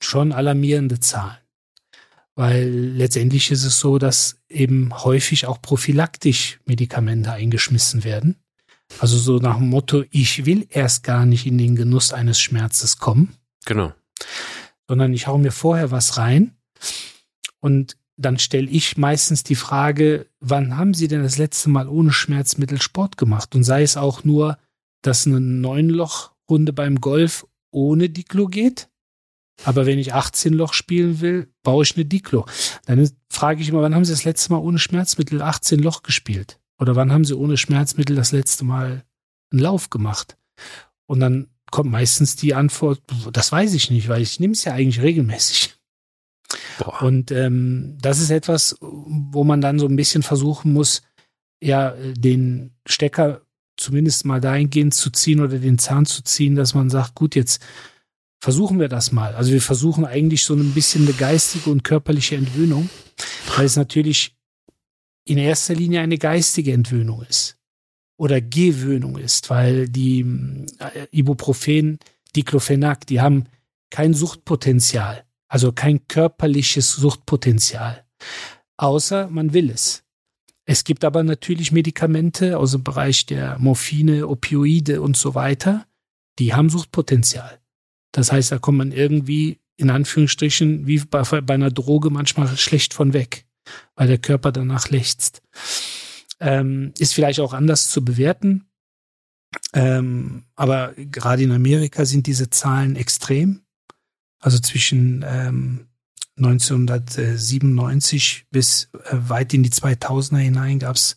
schon 0.00 0.32
alarmierende 0.32 1.00
Zahlen. 1.00 1.38
Weil 2.34 2.68
letztendlich 2.68 3.50
ist 3.50 3.64
es 3.64 3.78
so, 3.78 3.98
dass 3.98 4.38
eben 4.48 4.92
häufig 5.04 5.46
auch 5.46 5.62
prophylaktisch 5.62 6.60
Medikamente 6.66 7.32
eingeschmissen 7.32 8.04
werden. 8.04 8.36
Also 8.98 9.16
so 9.16 9.38
nach 9.38 9.56
dem 9.56 9.70
Motto, 9.70 10.04
ich 10.10 10.44
will 10.44 10.66
erst 10.68 11.02
gar 11.02 11.26
nicht 11.26 11.46
in 11.46 11.58
den 11.58 11.74
Genuss 11.74 12.12
eines 12.12 12.40
Schmerzes 12.40 12.98
kommen. 12.98 13.34
Genau. 13.64 13.94
Sondern 14.88 15.14
ich 15.14 15.26
hau 15.26 15.38
mir 15.38 15.52
vorher 15.52 15.90
was 15.90 16.18
rein. 16.18 16.54
Und 17.60 17.96
dann 18.16 18.38
stelle 18.38 18.68
ich 18.68 18.96
meistens 18.96 19.42
die 19.42 19.54
Frage, 19.54 20.26
wann 20.40 20.76
haben 20.76 20.94
Sie 20.94 21.08
denn 21.08 21.22
das 21.22 21.38
letzte 21.38 21.68
Mal 21.70 21.88
ohne 21.88 22.12
Schmerzmittel 22.12 22.80
Sport 22.80 23.16
gemacht? 23.16 23.54
Und 23.54 23.64
sei 23.64 23.82
es 23.82 23.96
auch 23.96 24.24
nur, 24.24 24.58
dass 25.02 25.26
eine 25.26 25.40
Neunloch-Runde 25.40 26.72
beim 26.72 27.00
Golf 27.00 27.46
ohne 27.70 28.08
Diklo 28.08 28.46
geht. 28.46 28.88
Aber 29.64 29.86
wenn 29.86 29.98
ich 29.98 30.14
18 30.14 30.52
Loch 30.52 30.72
spielen 30.72 31.20
will, 31.20 31.52
baue 31.62 31.84
ich 31.84 31.96
eine 31.96 32.04
Diklo. 32.04 32.46
Dann 32.86 33.08
frage 33.28 33.62
ich 33.62 33.68
immer, 33.68 33.82
wann 33.82 33.94
haben 33.94 34.04
Sie 34.04 34.12
das 34.12 34.24
letzte 34.24 34.52
Mal 34.52 34.58
ohne 34.58 34.78
Schmerzmittel 34.78 35.42
18 35.42 35.80
Loch 35.80 36.02
gespielt? 36.02 36.58
Oder 36.78 36.96
wann 36.96 37.12
haben 37.12 37.24
Sie 37.24 37.34
ohne 37.34 37.56
Schmerzmittel 37.56 38.16
das 38.16 38.32
letzte 38.32 38.64
Mal 38.64 39.04
einen 39.52 39.60
Lauf 39.60 39.90
gemacht? 39.90 40.36
Und 41.06 41.20
dann 41.20 41.48
kommt 41.70 41.90
meistens 41.90 42.36
die 42.36 42.54
Antwort, 42.54 43.00
das 43.32 43.52
weiß 43.52 43.74
ich 43.74 43.90
nicht, 43.90 44.08
weil 44.08 44.22
ich 44.22 44.40
nehme 44.40 44.52
es 44.52 44.64
ja 44.64 44.72
eigentlich 44.72 45.02
regelmäßig. 45.02 45.74
Boah. 46.78 47.02
Und 47.02 47.30
ähm, 47.30 47.96
das 48.00 48.20
ist 48.20 48.30
etwas, 48.30 48.76
wo 48.80 49.44
man 49.44 49.60
dann 49.60 49.78
so 49.78 49.86
ein 49.86 49.96
bisschen 49.96 50.22
versuchen 50.22 50.72
muss, 50.72 51.02
ja, 51.62 51.94
den 52.16 52.74
Stecker 52.86 53.42
zumindest 53.76 54.24
mal 54.24 54.40
dahingehend 54.40 54.94
zu 54.94 55.10
ziehen 55.10 55.40
oder 55.40 55.58
den 55.58 55.78
Zahn 55.78 56.06
zu 56.06 56.22
ziehen, 56.22 56.54
dass 56.54 56.74
man 56.74 56.90
sagt, 56.90 57.14
gut, 57.14 57.34
jetzt 57.34 57.62
versuchen 58.40 58.78
wir 58.78 58.88
das 58.88 59.10
mal. 59.10 59.34
Also 59.34 59.52
wir 59.52 59.62
versuchen 59.62 60.04
eigentlich 60.04 60.44
so 60.44 60.54
ein 60.54 60.72
bisschen 60.72 61.04
eine 61.04 61.14
geistige 61.14 61.70
und 61.70 61.82
körperliche 61.82 62.36
Entwöhnung, 62.36 62.90
weil 63.56 63.64
es 63.64 63.76
natürlich 63.76 64.36
in 65.24 65.38
erster 65.38 65.74
Linie 65.74 66.00
eine 66.00 66.18
geistige 66.18 66.72
Entwöhnung 66.72 67.22
ist 67.22 67.56
oder 68.16 68.40
Gewöhnung 68.40 69.16
ist, 69.16 69.50
weil 69.50 69.88
die 69.88 70.20
äh, 70.78 71.06
Ibuprofen, 71.10 71.98
Diclofenac, 72.36 73.06
die 73.06 73.20
haben 73.20 73.44
kein 73.90 74.12
Suchtpotenzial, 74.12 75.23
also 75.48 75.72
kein 75.72 76.06
körperliches 76.08 76.92
Suchtpotenzial, 76.92 78.04
außer 78.76 79.28
man 79.28 79.52
will 79.52 79.70
es. 79.70 80.04
Es 80.66 80.84
gibt 80.84 81.04
aber 81.04 81.22
natürlich 81.22 81.72
Medikamente 81.72 82.58
aus 82.58 82.72
dem 82.72 82.82
Bereich 82.82 83.26
der 83.26 83.58
Morphine, 83.58 84.28
Opioide 84.28 85.02
und 85.02 85.16
so 85.16 85.34
weiter, 85.34 85.86
die 86.38 86.54
haben 86.54 86.70
Suchtpotenzial. 86.70 87.60
Das 88.12 88.32
heißt, 88.32 88.52
da 88.52 88.58
kommt 88.58 88.78
man 88.78 88.92
irgendwie 88.92 89.60
in 89.76 89.90
Anführungsstrichen 89.90 90.86
wie 90.86 90.98
bei, 91.00 91.22
bei 91.22 91.54
einer 91.54 91.70
Droge 91.70 92.10
manchmal 92.10 92.56
schlecht 92.56 92.94
von 92.94 93.12
weg, 93.12 93.46
weil 93.96 94.06
der 94.06 94.18
Körper 94.18 94.52
danach 94.52 94.88
lechzt. 94.88 95.42
Ähm, 96.40 96.92
ist 96.98 97.14
vielleicht 97.14 97.40
auch 97.40 97.52
anders 97.52 97.88
zu 97.88 98.04
bewerten. 98.04 98.66
Ähm, 99.72 100.44
aber 100.56 100.94
gerade 100.96 101.42
in 101.42 101.52
Amerika 101.52 102.04
sind 102.04 102.26
diese 102.26 102.50
Zahlen 102.50 102.96
extrem. 102.96 103.63
Also 104.44 104.58
zwischen 104.58 105.24
ähm, 105.26 105.86
1997 106.36 108.46
bis 108.50 108.90
äh, 108.92 108.98
weit 109.12 109.54
in 109.54 109.62
die 109.62 109.70
2000er 109.70 110.36
hinein 110.36 110.80
gab 110.80 110.96
es 110.96 111.16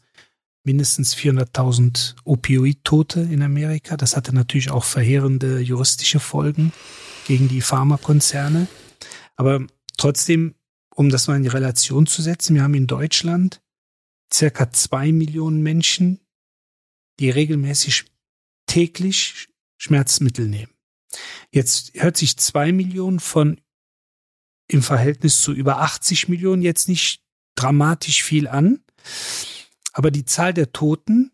mindestens 0.63 1.13
400.000 1.13 2.15
Opioid-Tote 2.23 3.19
in 3.19 3.41
Amerika. 3.41 3.97
Das 3.97 4.15
hatte 4.15 4.33
natürlich 4.33 4.71
auch 4.71 4.85
verheerende 4.85 5.59
juristische 5.59 6.21
Folgen 6.21 6.71
gegen 7.25 7.49
die 7.49 7.59
Pharmakonzerne. 7.59 8.67
Aber 9.35 9.67
trotzdem, 9.97 10.55
um 10.95 11.09
das 11.09 11.27
mal 11.27 11.35
in 11.35 11.43
die 11.43 11.49
Relation 11.49 12.07
zu 12.07 12.21
setzen, 12.21 12.55
wir 12.55 12.63
haben 12.63 12.75
in 12.75 12.87
Deutschland 12.87 13.61
circa 14.33 14.71
zwei 14.71 15.11
Millionen 15.11 15.61
Menschen, 15.61 16.21
die 17.19 17.29
regelmäßig 17.29 18.05
täglich 18.67 19.49
Schmerzmittel 19.75 20.47
nehmen. 20.47 20.76
Jetzt 21.51 21.93
hört 21.95 22.17
sich 22.17 22.37
zwei 22.37 22.71
Millionen 22.71 23.19
von 23.19 23.61
im 24.67 24.81
Verhältnis 24.83 25.41
zu 25.41 25.53
über 25.53 25.79
80 25.79 26.27
Millionen 26.27 26.61
jetzt 26.61 26.89
nicht 26.89 27.23
dramatisch 27.55 28.23
viel 28.23 28.47
an. 28.47 28.83
Aber 29.93 30.11
die 30.11 30.25
Zahl 30.25 30.53
der 30.53 30.71
Toten 30.73 31.31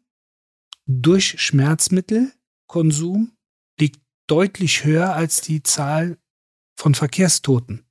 durch 0.85 1.41
Schmerzmittelkonsum 1.41 3.35
liegt 3.79 4.01
deutlich 4.27 4.83
höher 4.83 5.13
als 5.13 5.41
die 5.41 5.63
Zahl 5.63 6.17
von 6.75 6.95
Verkehrstoten. 6.95 7.85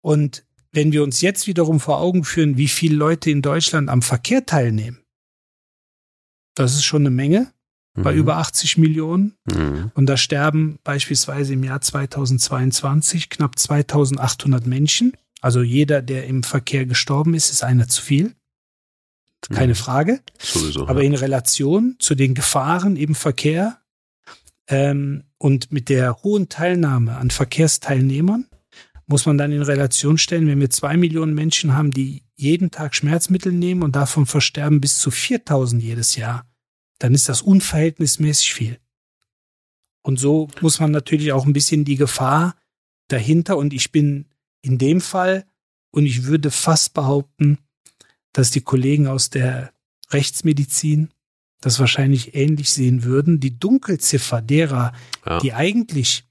Und 0.00 0.46
wenn 0.70 0.92
wir 0.92 1.02
uns 1.02 1.20
jetzt 1.20 1.46
wiederum 1.46 1.80
vor 1.80 1.98
Augen 1.98 2.24
führen, 2.24 2.56
wie 2.56 2.68
viele 2.68 2.96
Leute 2.96 3.30
in 3.30 3.42
Deutschland 3.42 3.88
am 3.88 4.02
Verkehr 4.02 4.44
teilnehmen, 4.44 5.04
das 6.54 6.74
ist 6.74 6.84
schon 6.84 7.02
eine 7.02 7.10
Menge 7.10 7.53
bei 7.94 8.12
mhm. 8.12 8.18
über 8.18 8.36
80 8.38 8.78
Millionen. 8.78 9.34
Mhm. 9.44 9.90
Und 9.94 10.06
da 10.06 10.16
sterben 10.16 10.78
beispielsweise 10.84 11.54
im 11.54 11.64
Jahr 11.64 11.80
2022 11.80 13.30
knapp 13.30 13.58
2800 13.58 14.66
Menschen. 14.66 15.12
Also 15.40 15.62
jeder, 15.62 16.02
der 16.02 16.26
im 16.26 16.42
Verkehr 16.42 16.86
gestorben 16.86 17.34
ist, 17.34 17.50
ist 17.50 17.62
einer 17.62 17.88
zu 17.88 18.02
viel. 18.02 18.34
Keine 19.50 19.74
mhm. 19.74 19.76
Frage. 19.76 20.20
Sowieso, 20.38 20.88
Aber 20.88 21.02
ja. 21.02 21.06
in 21.06 21.14
Relation 21.14 21.96
zu 21.98 22.14
den 22.14 22.34
Gefahren 22.34 22.96
im 22.96 23.14
Verkehr 23.14 23.78
ähm, 24.68 25.24
und 25.38 25.70
mit 25.70 25.88
der 25.88 26.22
hohen 26.22 26.48
Teilnahme 26.48 27.16
an 27.16 27.30
Verkehrsteilnehmern 27.30 28.46
muss 29.06 29.26
man 29.26 29.36
dann 29.36 29.52
in 29.52 29.62
Relation 29.62 30.16
stellen, 30.16 30.46
wenn 30.46 30.60
wir 30.60 30.70
zwei 30.70 30.96
Millionen 30.96 31.34
Menschen 31.34 31.74
haben, 31.74 31.90
die 31.90 32.22
jeden 32.36 32.70
Tag 32.70 32.94
Schmerzmittel 32.94 33.52
nehmen 33.52 33.82
und 33.82 33.94
davon 33.96 34.24
versterben 34.24 34.80
bis 34.80 34.98
zu 34.98 35.10
4000 35.10 35.82
jedes 35.82 36.16
Jahr, 36.16 36.46
dann 37.04 37.12
ist 37.12 37.28
das 37.28 37.42
unverhältnismäßig 37.42 38.54
viel. 38.54 38.78
Und 40.00 40.18
so 40.18 40.48
muss 40.62 40.80
man 40.80 40.90
natürlich 40.90 41.32
auch 41.32 41.44
ein 41.44 41.52
bisschen 41.52 41.84
die 41.84 41.96
Gefahr 41.96 42.56
dahinter 43.08 43.58
und 43.58 43.74
ich 43.74 43.92
bin 43.92 44.24
in 44.62 44.78
dem 44.78 45.02
Fall 45.02 45.44
und 45.90 46.06
ich 46.06 46.24
würde 46.24 46.50
fast 46.50 46.94
behaupten, 46.94 47.58
dass 48.32 48.50
die 48.50 48.62
Kollegen 48.62 49.06
aus 49.06 49.28
der 49.28 49.74
Rechtsmedizin 50.12 51.10
das 51.60 51.78
wahrscheinlich 51.78 52.34
ähnlich 52.34 52.70
sehen 52.70 53.04
würden. 53.04 53.38
Die 53.38 53.58
Dunkelziffer 53.58 54.40
derer, 54.40 54.94
ja. 55.26 55.40
die 55.40 55.52
eigentlich 55.52 56.24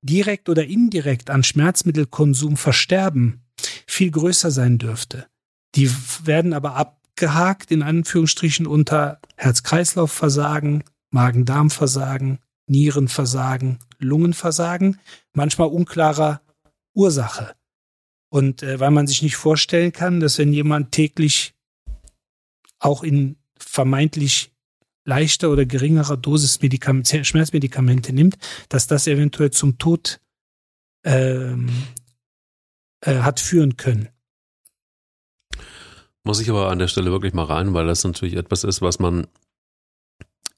direkt 0.00 0.48
oder 0.48 0.64
indirekt 0.64 1.28
an 1.28 1.42
Schmerzmittelkonsum 1.44 2.56
versterben, 2.56 3.42
viel 3.86 4.10
größer 4.10 4.50
sein 4.50 4.78
dürfte. 4.78 5.26
Die 5.74 5.90
werden 6.24 6.54
aber 6.54 6.74
abgehakt 7.14 7.70
in 7.70 7.82
Anführungsstrichen 7.82 8.66
unter 8.66 9.20
Herz-Kreislauf-Versagen, 9.36 10.82
Magen-Darm-Versagen, 11.10 12.40
Nierenversagen, 12.66 13.78
Lungenversagen, 14.00 14.98
manchmal 15.32 15.68
unklarer 15.68 16.40
Ursache. 16.92 17.54
Und 18.30 18.64
äh, 18.64 18.80
weil 18.80 18.90
man 18.90 19.06
sich 19.06 19.22
nicht 19.22 19.36
vorstellen 19.36 19.92
kann, 19.92 20.18
dass 20.18 20.38
wenn 20.38 20.52
jemand 20.52 20.90
täglich 20.90 21.54
auch 22.80 23.04
in 23.04 23.36
vermeintlich 23.56 24.50
leichter 25.04 25.50
oder 25.50 25.66
geringerer 25.66 26.16
Dosis 26.16 26.62
Medikament, 26.62 27.08
Schmerzmedikamente 27.22 28.12
nimmt, 28.12 28.38
dass 28.68 28.88
das 28.88 29.06
eventuell 29.06 29.52
zum 29.52 29.78
Tod 29.78 30.20
ähm, 31.04 31.70
äh, 33.02 33.18
hat 33.18 33.38
führen 33.38 33.76
können. 33.76 34.08
Muss 36.24 36.40
ich 36.40 36.50
aber 36.50 36.70
an 36.70 36.78
der 36.78 36.88
Stelle 36.88 37.12
wirklich 37.12 37.34
mal 37.34 37.44
rein, 37.44 37.74
weil 37.74 37.86
das 37.86 38.02
natürlich 38.02 38.36
etwas 38.36 38.64
ist, 38.64 38.80
was 38.80 38.98
man 38.98 39.26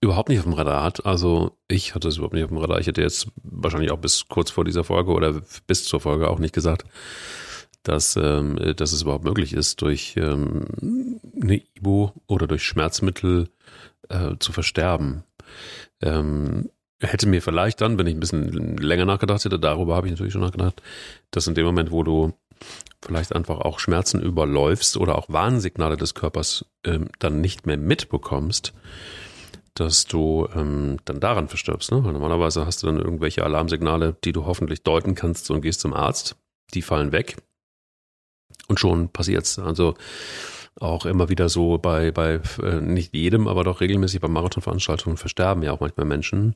überhaupt 0.00 0.28
nicht 0.28 0.38
auf 0.38 0.44
dem 0.44 0.52
Radar 0.52 0.82
hat. 0.82 1.04
Also 1.04 1.56
ich 1.68 1.94
hatte 1.94 2.08
es 2.08 2.16
überhaupt 2.16 2.34
nicht 2.34 2.44
auf 2.44 2.50
dem 2.50 2.58
Radar. 2.58 2.78
Ich 2.78 2.86
hätte 2.86 3.02
jetzt 3.02 3.28
wahrscheinlich 3.42 3.90
auch 3.90 3.98
bis 3.98 4.28
kurz 4.28 4.50
vor 4.50 4.64
dieser 4.64 4.84
Folge 4.84 5.12
oder 5.12 5.42
bis 5.66 5.84
zur 5.84 6.00
Folge 6.00 6.30
auch 6.30 6.38
nicht 6.38 6.54
gesagt, 6.54 6.84
dass, 7.82 8.16
ähm, 8.16 8.58
dass 8.76 8.92
es 8.92 9.02
überhaupt 9.02 9.24
möglich 9.24 9.52
ist, 9.52 9.82
durch 9.82 10.14
ähm, 10.16 11.18
eine 11.40 11.62
Ibo 11.74 12.12
oder 12.26 12.46
durch 12.46 12.62
Schmerzmittel 12.62 13.48
äh, 14.08 14.36
zu 14.38 14.52
versterben. 14.52 15.24
Ähm, 16.00 16.70
hätte 17.00 17.28
mir 17.28 17.42
vielleicht 17.42 17.80
dann, 17.80 17.98
wenn 17.98 18.06
ich 18.06 18.14
ein 18.14 18.20
bisschen 18.20 18.76
länger 18.76 19.04
nachgedacht 19.04 19.44
hätte, 19.44 19.58
darüber 19.58 19.96
habe 19.96 20.06
ich 20.06 20.12
natürlich 20.12 20.32
schon 20.32 20.42
nachgedacht, 20.42 20.82
dass 21.30 21.46
in 21.46 21.54
dem 21.54 21.66
Moment, 21.66 21.90
wo 21.90 22.02
du 22.02 22.32
vielleicht 23.04 23.34
einfach 23.34 23.58
auch 23.58 23.78
Schmerzen 23.78 24.20
überläufst 24.20 24.96
oder 24.96 25.16
auch 25.16 25.28
Warnsignale 25.28 25.96
des 25.96 26.14
Körpers 26.14 26.66
ähm, 26.84 27.08
dann 27.18 27.40
nicht 27.40 27.66
mehr 27.66 27.76
mitbekommst, 27.76 28.72
dass 29.74 30.06
du 30.06 30.48
ähm, 30.54 30.98
dann 31.04 31.20
daran 31.20 31.48
verstirbst. 31.48 31.92
Ne? 31.92 32.00
Normalerweise 32.00 32.66
hast 32.66 32.82
du 32.82 32.86
dann 32.86 32.98
irgendwelche 32.98 33.44
Alarmsignale, 33.44 34.16
die 34.24 34.32
du 34.32 34.46
hoffentlich 34.46 34.82
deuten 34.82 35.14
kannst 35.14 35.50
und 35.50 35.60
gehst 35.60 35.80
zum 35.80 35.92
Arzt. 35.92 36.36
Die 36.74 36.82
fallen 36.82 37.12
weg 37.12 37.36
und 38.68 38.80
schon 38.80 39.08
passiert's. 39.10 39.58
Also 39.58 39.94
auch 40.80 41.06
immer 41.06 41.28
wieder 41.28 41.48
so 41.48 41.78
bei, 41.78 42.10
bei 42.10 42.40
äh, 42.62 42.80
nicht 42.80 43.14
jedem, 43.14 43.48
aber 43.48 43.64
doch 43.64 43.80
regelmäßig 43.80 44.20
bei 44.20 44.28
Marathonveranstaltungen 44.28 45.16
versterben 45.16 45.62
ja 45.62 45.72
auch 45.72 45.80
manchmal 45.80 46.06
Menschen. 46.06 46.54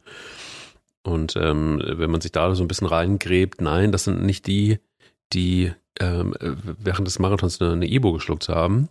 Und 1.03 1.37
ähm, 1.37 1.83
wenn 1.83 2.11
man 2.11 2.21
sich 2.21 2.33
da 2.33 2.55
so 2.55 2.63
ein 2.63 2.69
bisschen 2.69 2.87
reingräbt, 2.87 3.61
nein, 3.63 3.93
das 3.93 4.05
sind 4.05 4.23
nicht 4.23 4.47
die, 4.47 4.79
die 5.33 5.73
ähm, 5.99 6.35
während 6.41 7.07
des 7.07 7.19
Marathons 7.19 7.61
eine, 7.61 7.73
eine 7.73 7.87
geschluckt 8.13 8.49
haben, 8.49 8.89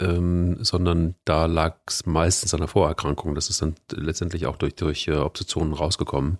ähm, 0.00 0.62
sondern 0.62 1.16
da 1.24 1.46
lag 1.46 1.78
es 1.86 2.06
meistens 2.06 2.54
an 2.54 2.60
der 2.60 2.68
Vorerkrankung. 2.68 3.34
Das 3.34 3.50
ist 3.50 3.62
dann 3.62 3.74
letztendlich 3.92 4.46
auch 4.46 4.56
durch, 4.56 4.74
durch 4.74 5.08
äh, 5.08 5.16
Obsessionen 5.16 5.74
rausgekommen. 5.74 6.38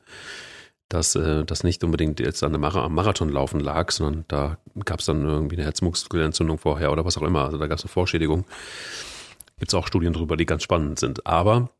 dass 0.88 1.14
äh, 1.16 1.44
das 1.44 1.64
nicht 1.64 1.84
unbedingt 1.84 2.18
jetzt 2.20 2.42
an 2.42 2.58
Mar 2.58 2.74
am 2.76 2.94
Marathonlaufen 2.94 3.60
lag, 3.60 3.90
sondern 3.90 4.24
da 4.28 4.58
gab 4.84 5.00
es 5.00 5.06
dann 5.06 5.22
irgendwie 5.22 5.56
eine 5.56 5.64
Herzmuskelentzündung 5.64 6.58
vorher 6.58 6.92
oder 6.92 7.04
was 7.04 7.18
auch 7.18 7.22
immer. 7.22 7.44
Also 7.44 7.58
da 7.58 7.66
gab 7.66 7.78
es 7.78 7.84
eine 7.84 7.90
Vorschädigung. 7.90 8.46
Gibt 9.58 9.70
es 9.70 9.74
auch 9.74 9.86
Studien 9.86 10.12
drüber, 10.14 10.36
die 10.36 10.46
ganz 10.46 10.62
spannend 10.62 10.98
sind. 10.98 11.26
Aber 11.26 11.70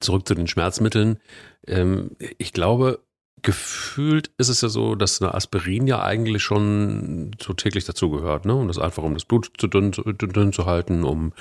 zurück 0.00 0.26
zu 0.26 0.34
den 0.34 0.48
Schmerzmitteln. 0.48 1.20
Ähm, 1.66 2.16
ich 2.38 2.52
glaube, 2.52 3.00
gefühlt 3.42 4.30
ist 4.38 4.48
es 4.48 4.60
ja 4.60 4.68
so, 4.68 4.94
dass 4.94 5.20
eine 5.20 5.34
Aspirin 5.34 5.86
ja 5.86 6.02
eigentlich 6.02 6.42
schon 6.42 7.32
so 7.40 7.52
täglich 7.52 7.84
dazugehört, 7.84 8.44
ne? 8.44 8.54
Und 8.54 8.68
das 8.68 8.78
einfach, 8.78 9.02
um 9.02 9.14
das 9.14 9.24
Blut 9.24 9.52
zu 9.58 9.66
dünn, 9.66 9.92
zu 9.92 10.02
dünn 10.02 10.52
zu 10.52 10.66
halten, 10.66 11.02
um, 11.02 11.32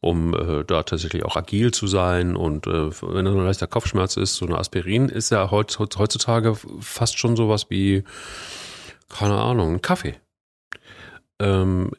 um 0.00 0.34
äh, 0.34 0.64
da 0.64 0.84
tatsächlich 0.84 1.24
auch 1.24 1.36
agil 1.36 1.72
zu 1.72 1.88
sein. 1.88 2.36
Und 2.36 2.66
äh, 2.66 2.90
wenn 3.02 3.26
es 3.26 3.34
ein 3.34 3.44
leichter 3.44 3.66
Kopfschmerz 3.66 4.16
ist, 4.16 4.36
so 4.36 4.46
eine 4.46 4.58
Aspirin 4.58 5.08
ist 5.08 5.30
ja 5.30 5.50
heutz, 5.50 5.78
heutzutage 5.78 6.56
fast 6.80 7.18
schon 7.18 7.36
sowas 7.36 7.66
wie, 7.68 8.04
keine 9.08 9.40
Ahnung, 9.40 9.74
ein 9.74 9.82
Kaffee. 9.82 10.14
Ähm, 11.40 11.90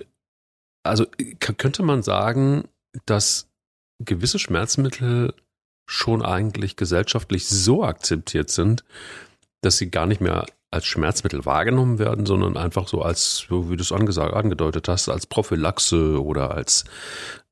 also 0.84 1.06
könnte 1.40 1.84
man 1.84 2.04
sagen, 2.04 2.70
dass 3.06 3.50
gewisse 4.00 4.40
Schmerzmittel 4.40 5.34
schon 5.86 6.24
eigentlich 6.24 6.78
gesellschaftlich 6.78 7.48
so 7.48 7.84
akzeptiert 7.84 8.50
sind, 8.50 8.86
dass 9.62 9.78
sie 9.78 9.90
gar 9.90 10.06
nicht 10.06 10.22
mehr 10.22 10.46
als 10.72 10.86
Schmerzmittel 10.86 11.46
wahrgenommen 11.46 12.00
werden, 12.00 12.26
sondern 12.26 12.58
einfach 12.58 12.88
so 12.88 13.02
als, 13.02 13.46
wie 13.50 13.76
du 13.76 13.82
es 13.82 13.92
angedeutet 13.92 14.88
hast, 14.88 15.10
als 15.10 15.28
Prophylaxe 15.28 16.24
oder 16.24 16.52
als 16.52 16.86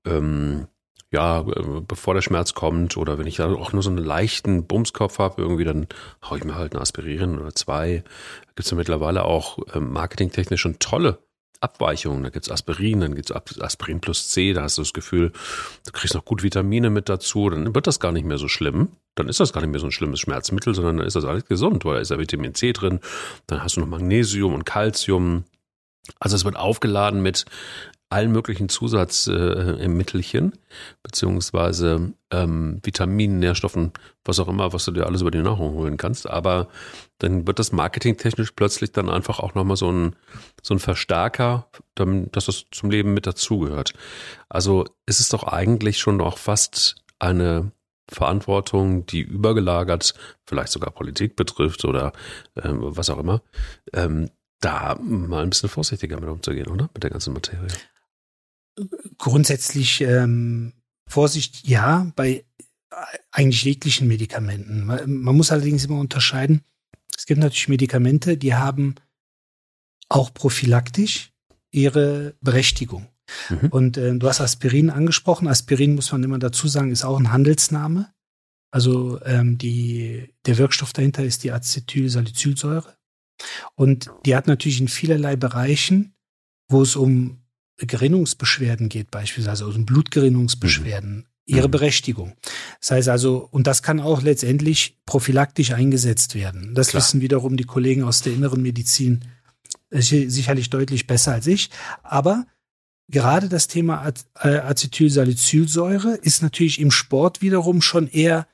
ähm, 0.05 0.67
ja, 1.11 1.41
äh, 1.41 1.81
bevor 1.81 2.13
der 2.13 2.21
Schmerz 2.21 2.53
kommt 2.53 2.95
oder 2.95 3.17
wenn 3.17 3.27
ich 3.27 3.37
dann 3.37 3.55
auch 3.55 3.73
nur 3.73 3.81
so 3.81 3.89
einen 3.89 3.97
leichten 3.97 4.67
Bumskopf 4.67 5.19
habe, 5.19 5.41
irgendwie, 5.41 5.63
dann 5.63 5.87
haue 6.23 6.37
ich 6.37 6.43
mir 6.43 6.55
halt 6.55 6.73
eine 6.73 6.81
Aspirin 6.81 7.39
oder 7.39 7.53
zwei. 7.55 8.03
Da 8.45 8.51
gibt 8.55 8.59
es 8.59 8.71
ja 8.71 8.77
mittlerweile 8.77 9.25
auch 9.25 9.57
ähm, 9.73 9.91
marketingtechnisch 9.91 10.61
schon 10.61 10.79
tolle 10.79 11.19
Abweichungen. 11.61 12.23
Da 12.23 12.29
gibt's 12.29 12.49
Aspirin, 12.49 13.01
dann 13.01 13.15
gibt's 13.15 13.31
Aspirin 13.31 13.99
plus 13.99 14.29
C, 14.29 14.53
da 14.53 14.63
hast 14.63 14.77
du 14.77 14.81
das 14.81 14.93
Gefühl, 14.93 15.31
du 15.85 15.91
kriegst 15.91 16.15
noch 16.15 16.25
gut 16.25 16.43
Vitamine 16.43 16.89
mit 16.89 17.09
dazu, 17.09 17.49
dann 17.49 17.75
wird 17.75 17.87
das 17.87 17.99
gar 17.99 18.11
nicht 18.11 18.25
mehr 18.25 18.37
so 18.37 18.47
schlimm. 18.47 18.89
Dann 19.15 19.27
ist 19.27 19.39
das 19.39 19.51
gar 19.51 19.61
nicht 19.61 19.71
mehr 19.71 19.79
so 19.79 19.87
ein 19.87 19.91
schlimmes 19.91 20.19
Schmerzmittel, 20.21 20.73
sondern 20.73 20.97
dann 20.97 21.07
ist 21.07 21.15
das 21.15 21.25
alles 21.25 21.45
gesund, 21.45 21.83
weil 21.83 21.95
da 21.95 22.01
ist 22.01 22.11
ja 22.11 22.19
Vitamin 22.19 22.55
C 22.55 22.71
drin, 22.71 22.99
dann 23.47 23.63
hast 23.63 23.75
du 23.75 23.81
noch 23.81 23.87
Magnesium 23.87 24.53
und 24.53 24.65
Calcium. 24.65 25.43
Also 26.19 26.35
es 26.35 26.45
wird 26.45 26.55
aufgeladen 26.55 27.21
mit 27.21 27.45
allen 28.09 28.31
möglichen 28.31 28.69
Zusatzmittelchen, 28.69 30.53
äh, 30.53 30.57
beziehungsweise 31.03 32.13
ähm, 32.31 32.79
Vitaminen, 32.83 33.37
Nährstoffen, 33.39 33.91
was 34.25 34.39
auch 34.39 34.47
immer, 34.47 34.73
was 34.73 34.85
du 34.85 34.91
dir 34.91 35.05
alles 35.05 35.21
über 35.21 35.29
die 35.29 35.41
Nahrung 35.41 35.73
holen 35.73 35.97
kannst. 35.97 36.27
Aber 36.27 36.69
dann 37.19 37.45
wird 37.45 37.59
das 37.59 37.71
marketingtechnisch 37.71 38.51
plötzlich 38.53 38.91
dann 38.91 39.09
einfach 39.09 39.39
auch 39.39 39.53
nochmal 39.53 39.77
so 39.77 39.91
ein, 39.91 40.15
so 40.63 40.73
ein 40.73 40.79
Verstärker, 40.79 41.67
dass 41.95 42.45
das 42.45 42.65
zum 42.71 42.89
Leben 42.89 43.13
mit 43.13 43.27
dazugehört. 43.27 43.93
Also 44.49 44.85
ist 45.05 45.19
es 45.19 45.29
doch 45.29 45.43
eigentlich 45.43 45.99
schon 45.99 46.17
noch 46.17 46.39
fast 46.39 46.95
eine 47.19 47.71
Verantwortung, 48.11 49.05
die 49.05 49.21
übergelagert, 49.21 50.15
vielleicht 50.47 50.71
sogar 50.71 50.89
Politik 50.89 51.35
betrifft 51.35 51.85
oder 51.85 52.11
ähm, 52.55 52.79
was 52.81 53.11
auch 53.11 53.19
immer, 53.19 53.43
ähm, 53.93 54.31
da 54.61 54.97
mal 54.99 55.43
ein 55.43 55.51
bisschen 55.51 55.69
vorsichtiger 55.69 56.19
mit 56.19 56.27
umzugehen, 56.27 56.67
oder? 56.67 56.89
Mit 56.93 57.03
der 57.03 57.11
ganzen 57.11 57.33
Materie 57.33 57.67
grundsätzlich 59.17 60.01
ähm, 60.01 60.73
Vorsicht, 61.07 61.67
ja, 61.67 62.11
bei 62.15 62.45
eigentlich 63.31 63.63
jeglichen 63.63 64.07
Medikamenten. 64.07 64.85
Man 64.85 65.35
muss 65.35 65.51
allerdings 65.51 65.85
immer 65.85 65.99
unterscheiden. 65.99 66.61
Es 67.15 67.25
gibt 67.25 67.39
natürlich 67.39 67.67
Medikamente, 67.67 68.37
die 68.37 68.55
haben 68.55 68.95
auch 70.09 70.33
prophylaktisch 70.33 71.31
ihre 71.71 72.35
Berechtigung. 72.41 73.07
Mhm. 73.49 73.67
Und 73.69 73.97
äh, 73.97 74.15
du 74.15 74.27
hast 74.27 74.41
Aspirin 74.41 74.89
angesprochen. 74.89 75.47
Aspirin 75.47 75.95
muss 75.95 76.11
man 76.11 76.23
immer 76.23 76.39
dazu 76.39 76.67
sagen, 76.67 76.91
ist 76.91 77.03
auch 77.03 77.19
ein 77.19 77.31
Handelsname. 77.31 78.11
Also 78.71 79.21
ähm, 79.23 79.57
die, 79.57 80.33
der 80.45 80.57
Wirkstoff 80.57 80.93
dahinter 80.93 81.23
ist 81.23 81.43
die 81.43 81.51
Acetylsalicylsäure. 81.51 82.95
Und 83.75 84.11
die 84.25 84.35
hat 84.35 84.47
natürlich 84.47 84.81
in 84.81 84.87
vielerlei 84.87 85.35
Bereichen, 85.35 86.15
wo 86.69 86.81
es 86.81 86.95
um 86.95 87.38
Gerinnungsbeschwerden 87.79 88.89
geht, 88.89 89.11
beispielsweise 89.11 89.65
also 89.65 89.79
Blutgerinnungsbeschwerden, 89.79 91.15
mhm. 91.15 91.25
ihre 91.45 91.67
mhm. 91.67 91.71
Berechtigung. 91.71 92.33
Das 92.79 92.91
heißt 92.91 93.09
also, 93.09 93.47
und 93.51 93.67
das 93.67 93.83
kann 93.83 93.99
auch 93.99 94.21
letztendlich 94.21 94.97
prophylaktisch 95.05 95.71
eingesetzt 95.71 96.35
werden. 96.35 96.75
Das 96.75 96.89
Klar. 96.89 97.01
wissen 97.01 97.21
wiederum 97.21 97.57
die 97.57 97.63
Kollegen 97.63 98.03
aus 98.03 98.21
der 98.21 98.33
inneren 98.33 98.61
Medizin 98.61 99.25
äh, 99.89 100.01
sicherlich 100.01 100.69
deutlich 100.69 101.07
besser 101.07 101.33
als 101.33 101.47
ich. 101.47 101.69
Aber 102.03 102.45
gerade 103.07 103.49
das 103.49 103.67
Thema 103.67 104.11
äh, 104.41 104.57
Acetylsalicylsäure 104.57 106.15
ist 106.15 106.41
natürlich 106.41 106.79
im 106.79 106.91
Sport 106.91 107.41
wiederum 107.41 107.81
schon 107.81 108.07
eher 108.07 108.47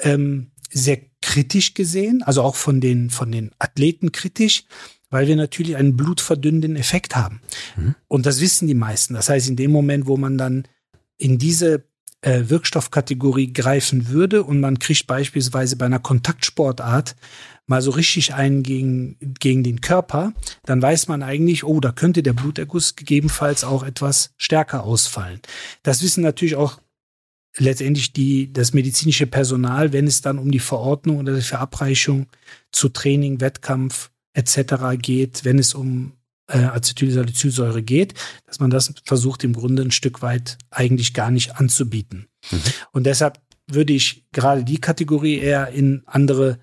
ähm, 0.00 0.50
sehr 0.70 0.98
kritisch 1.22 1.74
gesehen, 1.74 2.22
also 2.22 2.42
auch 2.42 2.56
von 2.56 2.80
den, 2.80 3.08
von 3.08 3.32
den 3.32 3.52
Athleten 3.58 4.12
kritisch, 4.12 4.64
weil 5.14 5.28
wir 5.28 5.36
natürlich 5.36 5.76
einen 5.76 5.96
blutverdünnenden 5.96 6.74
Effekt 6.74 7.14
haben. 7.14 7.40
Mhm. 7.76 7.94
Und 8.08 8.26
das 8.26 8.40
wissen 8.40 8.66
die 8.66 8.74
meisten. 8.74 9.14
Das 9.14 9.28
heißt, 9.28 9.48
in 9.48 9.54
dem 9.54 9.70
Moment, 9.70 10.08
wo 10.08 10.16
man 10.16 10.36
dann 10.36 10.66
in 11.18 11.38
diese 11.38 11.84
äh, 12.22 12.42
Wirkstoffkategorie 12.48 13.52
greifen 13.52 14.08
würde 14.08 14.42
und 14.42 14.58
man 14.58 14.80
kriegt 14.80 15.06
beispielsweise 15.06 15.76
bei 15.76 15.86
einer 15.86 16.00
Kontaktsportart 16.00 17.14
mal 17.68 17.80
so 17.80 17.92
richtig 17.92 18.34
einen 18.34 18.64
gegen, 18.64 19.16
gegen 19.38 19.62
den 19.62 19.80
Körper, 19.80 20.32
dann 20.64 20.82
weiß 20.82 21.06
man 21.06 21.22
eigentlich, 21.22 21.62
oh, 21.62 21.78
da 21.78 21.92
könnte 21.92 22.24
der 22.24 22.32
Bluterguss 22.32 22.96
gegebenenfalls 22.96 23.62
auch 23.62 23.84
etwas 23.84 24.34
stärker 24.36 24.82
ausfallen. 24.82 25.38
Das 25.84 26.02
wissen 26.02 26.24
natürlich 26.24 26.56
auch 26.56 26.80
letztendlich 27.56 28.12
die, 28.12 28.52
das 28.52 28.72
medizinische 28.72 29.28
Personal, 29.28 29.92
wenn 29.92 30.08
es 30.08 30.22
dann 30.22 30.38
um 30.38 30.50
die 30.50 30.58
Verordnung 30.58 31.18
oder 31.18 31.36
die 31.36 31.40
Verabreichung 31.40 32.26
zu 32.72 32.88
Training, 32.88 33.40
Wettkampf 33.40 34.10
etc. 34.34 34.98
geht, 35.00 35.44
wenn 35.44 35.58
es 35.58 35.74
um 35.74 36.12
äh, 36.48 36.58
Acetylsalicylsäure 36.58 37.82
geht, 37.82 38.14
dass 38.46 38.60
man 38.60 38.70
das 38.70 38.92
versucht 39.04 39.44
im 39.44 39.54
Grunde 39.54 39.82
ein 39.82 39.90
Stück 39.90 40.22
weit 40.22 40.58
eigentlich 40.70 41.14
gar 41.14 41.30
nicht 41.30 41.56
anzubieten. 41.56 42.28
Mhm. 42.50 42.60
Und 42.92 43.04
deshalb 43.04 43.40
würde 43.66 43.94
ich 43.94 44.26
gerade 44.32 44.64
die 44.64 44.80
Kategorie 44.80 45.38
eher 45.38 45.68
in 45.68 46.02
andere 46.06 46.58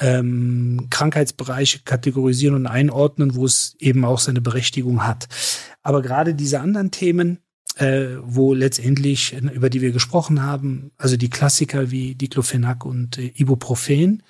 ähm, 0.00 0.88
Krankheitsbereiche 0.90 1.80
kategorisieren 1.84 2.56
und 2.56 2.66
einordnen, 2.66 3.34
wo 3.34 3.44
es 3.44 3.76
eben 3.78 4.04
auch 4.04 4.18
seine 4.18 4.40
Berechtigung 4.40 5.06
hat. 5.06 5.28
Aber 5.82 6.02
gerade 6.02 6.34
diese 6.34 6.60
anderen 6.60 6.90
Themen, 6.90 7.38
äh, 7.76 8.16
wo 8.22 8.54
letztendlich, 8.54 9.34
über 9.34 9.70
die 9.70 9.80
wir 9.80 9.92
gesprochen 9.92 10.42
haben, 10.42 10.90
also 10.96 11.16
die 11.16 11.30
Klassiker 11.30 11.90
wie 11.90 12.14
Diclofenac 12.14 12.84
und 12.84 13.18
äh, 13.18 13.32
Ibuprofen, 13.34 14.22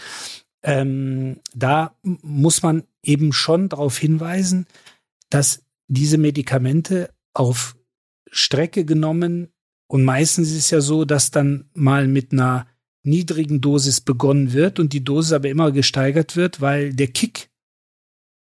ähm, 0.63 1.41
da 1.55 1.97
muss 2.03 2.63
man 2.63 2.85
eben 3.03 3.33
schon 3.33 3.69
darauf 3.69 3.99
hinweisen, 3.99 4.67
dass 5.31 5.63
diese 5.89 6.19
Medikamente 6.19 7.11
auf 7.35 7.77
Strecke 8.31 8.85
genommen 8.85 9.49
und 9.93 10.05
meistens 10.05 10.51
ist 10.51 10.57
es 10.57 10.71
ja 10.71 10.81
so, 10.81 11.05
dass 11.05 11.31
dann 11.31 11.69
mal 11.75 12.09
mit 12.09 12.33
einer 12.33 12.67
niedrigen 13.03 13.61
Dosis 13.61 14.01
begonnen 14.01 14.53
wird 14.53 14.79
und 14.79 14.93
die 14.93 15.05
Dosis 15.05 15.33
aber 15.33 15.51
immer 15.51 15.71
gesteigert 15.71 16.35
wird, 16.35 16.61
weil 16.63 16.95
der 16.95 17.09
Kick 17.09 17.51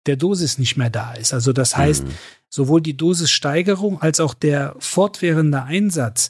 der 0.05 0.15
Dosis 0.15 0.57
nicht 0.57 0.77
mehr 0.77 0.89
da 0.89 1.13
ist. 1.13 1.33
Also 1.33 1.53
das 1.53 1.75
heißt, 1.75 2.03
mhm. 2.03 2.11
sowohl 2.49 2.81
die 2.81 2.95
Dosissteigerung 2.95 4.01
als 4.01 4.19
auch 4.19 4.33
der 4.33 4.75
fortwährende 4.79 5.63
Einsatz 5.63 6.29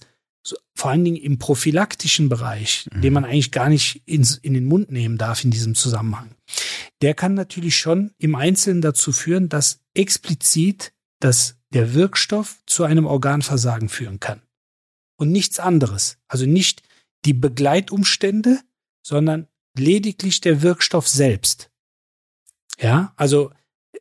so, 0.50 0.58
vor 0.76 0.92
allen 0.92 1.04
Dingen 1.04 1.18
im 1.18 1.38
prophylaktischen 1.38 2.30
Bereich, 2.30 2.88
mhm. 2.92 3.02
den 3.02 3.14
man 3.14 3.26
eigentlich 3.26 3.52
gar 3.52 3.70
nicht 3.70 4.02
ins, 4.06 4.38
in 4.38 4.54
den 4.54 4.66
Mund 4.66 4.92
nehmen 4.92 5.18
darf 5.18 5.44
in 5.44 5.52
diesem 5.52 5.76
Zusammenhang, 5.76 6.32
der 7.02 7.14
kann 7.14 7.34
natürlich 7.34 7.78
schon 7.78 8.12
im 8.18 8.36
Einzelnen 8.36 8.82
dazu 8.82 9.12
führen, 9.12 9.50
dass 9.50 9.80
explizit 9.94 10.94
dass 11.20 11.58
der 11.74 11.94
Wirkstoff 11.94 12.62
zu 12.66 12.84
einem 12.84 13.06
Organversagen 13.06 13.90
führen 13.90 14.20
kann. 14.20 14.42
Und 15.18 15.32
nichts 15.32 15.60
anderes. 15.60 16.18
Also 16.28 16.46
nicht 16.46 16.82
die 17.26 17.34
Begleitumstände, 17.34 18.60
sondern 19.06 19.48
lediglich 19.78 20.42
der 20.42 20.62
Wirkstoff 20.62 21.08
selbst. 21.08 21.70
Ja, 22.80 23.14
also 23.18 23.52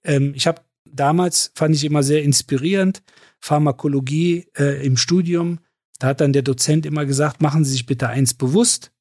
ähm, 0.04 0.32
ich 0.34 0.46
habe 0.46 0.62
damals, 0.84 1.50
fand 1.54 1.74
ich 1.74 1.84
immer 1.84 2.02
sehr 2.02 2.22
inspirierend, 2.22 3.02
Pharmakologie 3.40 4.46
äh, 4.56 4.84
im 4.86 4.96
Studium, 4.96 5.58
da 5.98 6.08
hat 6.08 6.20
dann 6.20 6.32
der 6.32 6.42
Dozent 6.42 6.86
immer 6.86 7.06
gesagt, 7.06 7.42
machen 7.42 7.64
Sie 7.64 7.72
sich 7.72 7.86
bitte 7.86 8.08
eins 8.08 8.34
bewusst. 8.34 8.92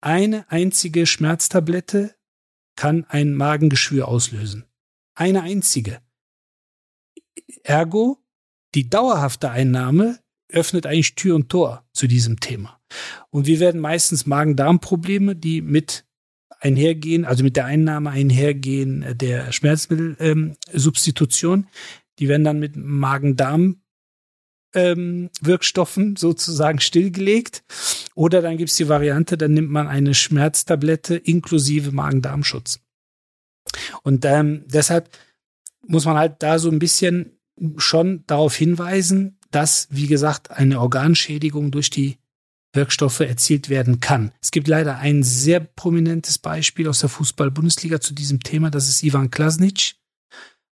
Eine 0.00 0.50
einzige 0.50 1.06
Schmerztablette 1.06 2.14
kann 2.76 3.04
ein 3.08 3.34
Magengeschwür 3.34 4.06
auslösen. 4.06 4.64
Eine 5.14 5.42
einzige. 5.42 6.00
Ergo, 7.64 8.18
die 8.74 8.88
dauerhafte 8.88 9.50
Einnahme 9.50 10.20
öffnet 10.50 10.86
eigentlich 10.86 11.14
Tür 11.14 11.34
und 11.34 11.48
Tor 11.48 11.86
zu 11.92 12.06
diesem 12.06 12.40
Thema. 12.40 12.80
Und 13.30 13.46
wir 13.46 13.60
werden 13.60 13.80
meistens 13.80 14.26
Magen-Darm-Probleme, 14.26 15.34
die 15.34 15.60
mit 15.60 16.06
einhergehen, 16.60 17.24
also 17.24 17.44
mit 17.44 17.56
der 17.56 17.66
Einnahme 17.66 18.10
einhergehen 18.10 19.16
der 19.16 19.52
Schmerzmittelsubstitution. 19.52 21.60
Ähm, 21.60 21.66
die 22.18 22.28
werden 22.28 22.44
dann 22.44 22.58
mit 22.58 22.76
Magen-Darm 22.76 23.82
ähm, 24.74 25.30
Wirkstoffen 25.40 26.16
sozusagen 26.16 26.80
stillgelegt. 26.80 27.62
Oder 28.14 28.42
dann 28.42 28.56
gibt's 28.56 28.76
die 28.76 28.88
Variante, 28.88 29.38
dann 29.38 29.54
nimmt 29.54 29.70
man 29.70 29.86
eine 29.86 30.14
Schmerztablette 30.14 31.16
inklusive 31.16 31.92
Magen-Darm-Schutz. 31.92 32.80
Und 34.02 34.24
ähm, 34.24 34.64
deshalb 34.66 35.10
muss 35.86 36.04
man 36.04 36.16
halt 36.16 36.36
da 36.42 36.58
so 36.58 36.70
ein 36.70 36.78
bisschen 36.78 37.38
schon 37.76 38.24
darauf 38.26 38.54
hinweisen, 38.54 39.38
dass, 39.50 39.88
wie 39.90 40.06
gesagt, 40.06 40.50
eine 40.50 40.80
Organschädigung 40.80 41.70
durch 41.70 41.90
die 41.90 42.18
Wirkstoffe 42.72 43.20
erzielt 43.20 43.68
werden 43.70 44.00
kann. 44.00 44.32
Es 44.42 44.50
gibt 44.50 44.68
leider 44.68 44.98
ein 44.98 45.22
sehr 45.22 45.60
prominentes 45.60 46.38
Beispiel 46.38 46.88
aus 46.88 47.00
der 47.00 47.08
Fußball-Bundesliga 47.08 48.00
zu 48.00 48.14
diesem 48.14 48.40
Thema. 48.40 48.70
Das 48.70 48.88
ist 48.88 49.02
Ivan 49.02 49.30
Klasnic 49.30 49.94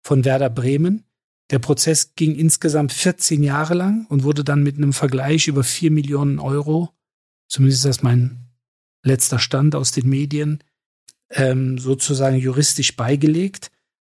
von 0.03 0.25
Werder 0.25 0.49
Bremen. 0.49 1.04
Der 1.51 1.59
Prozess 1.59 2.15
ging 2.15 2.35
insgesamt 2.35 2.91
14 2.91 3.43
Jahre 3.43 3.75
lang 3.75 4.07
und 4.07 4.23
wurde 4.23 4.43
dann 4.43 4.63
mit 4.63 4.77
einem 4.77 4.93
Vergleich 4.93 5.47
über 5.47 5.63
4 5.63 5.91
Millionen 5.91 6.39
Euro, 6.39 6.89
zumindest 7.47 7.85
ist 7.85 7.97
das 7.97 8.03
mein 8.03 8.49
letzter 9.03 9.37
Stand 9.37 9.75
aus 9.75 9.91
den 9.91 10.09
Medien, 10.09 10.63
ähm, 11.29 11.77
sozusagen 11.77 12.37
juristisch 12.37 12.95
beigelegt. 12.95 13.71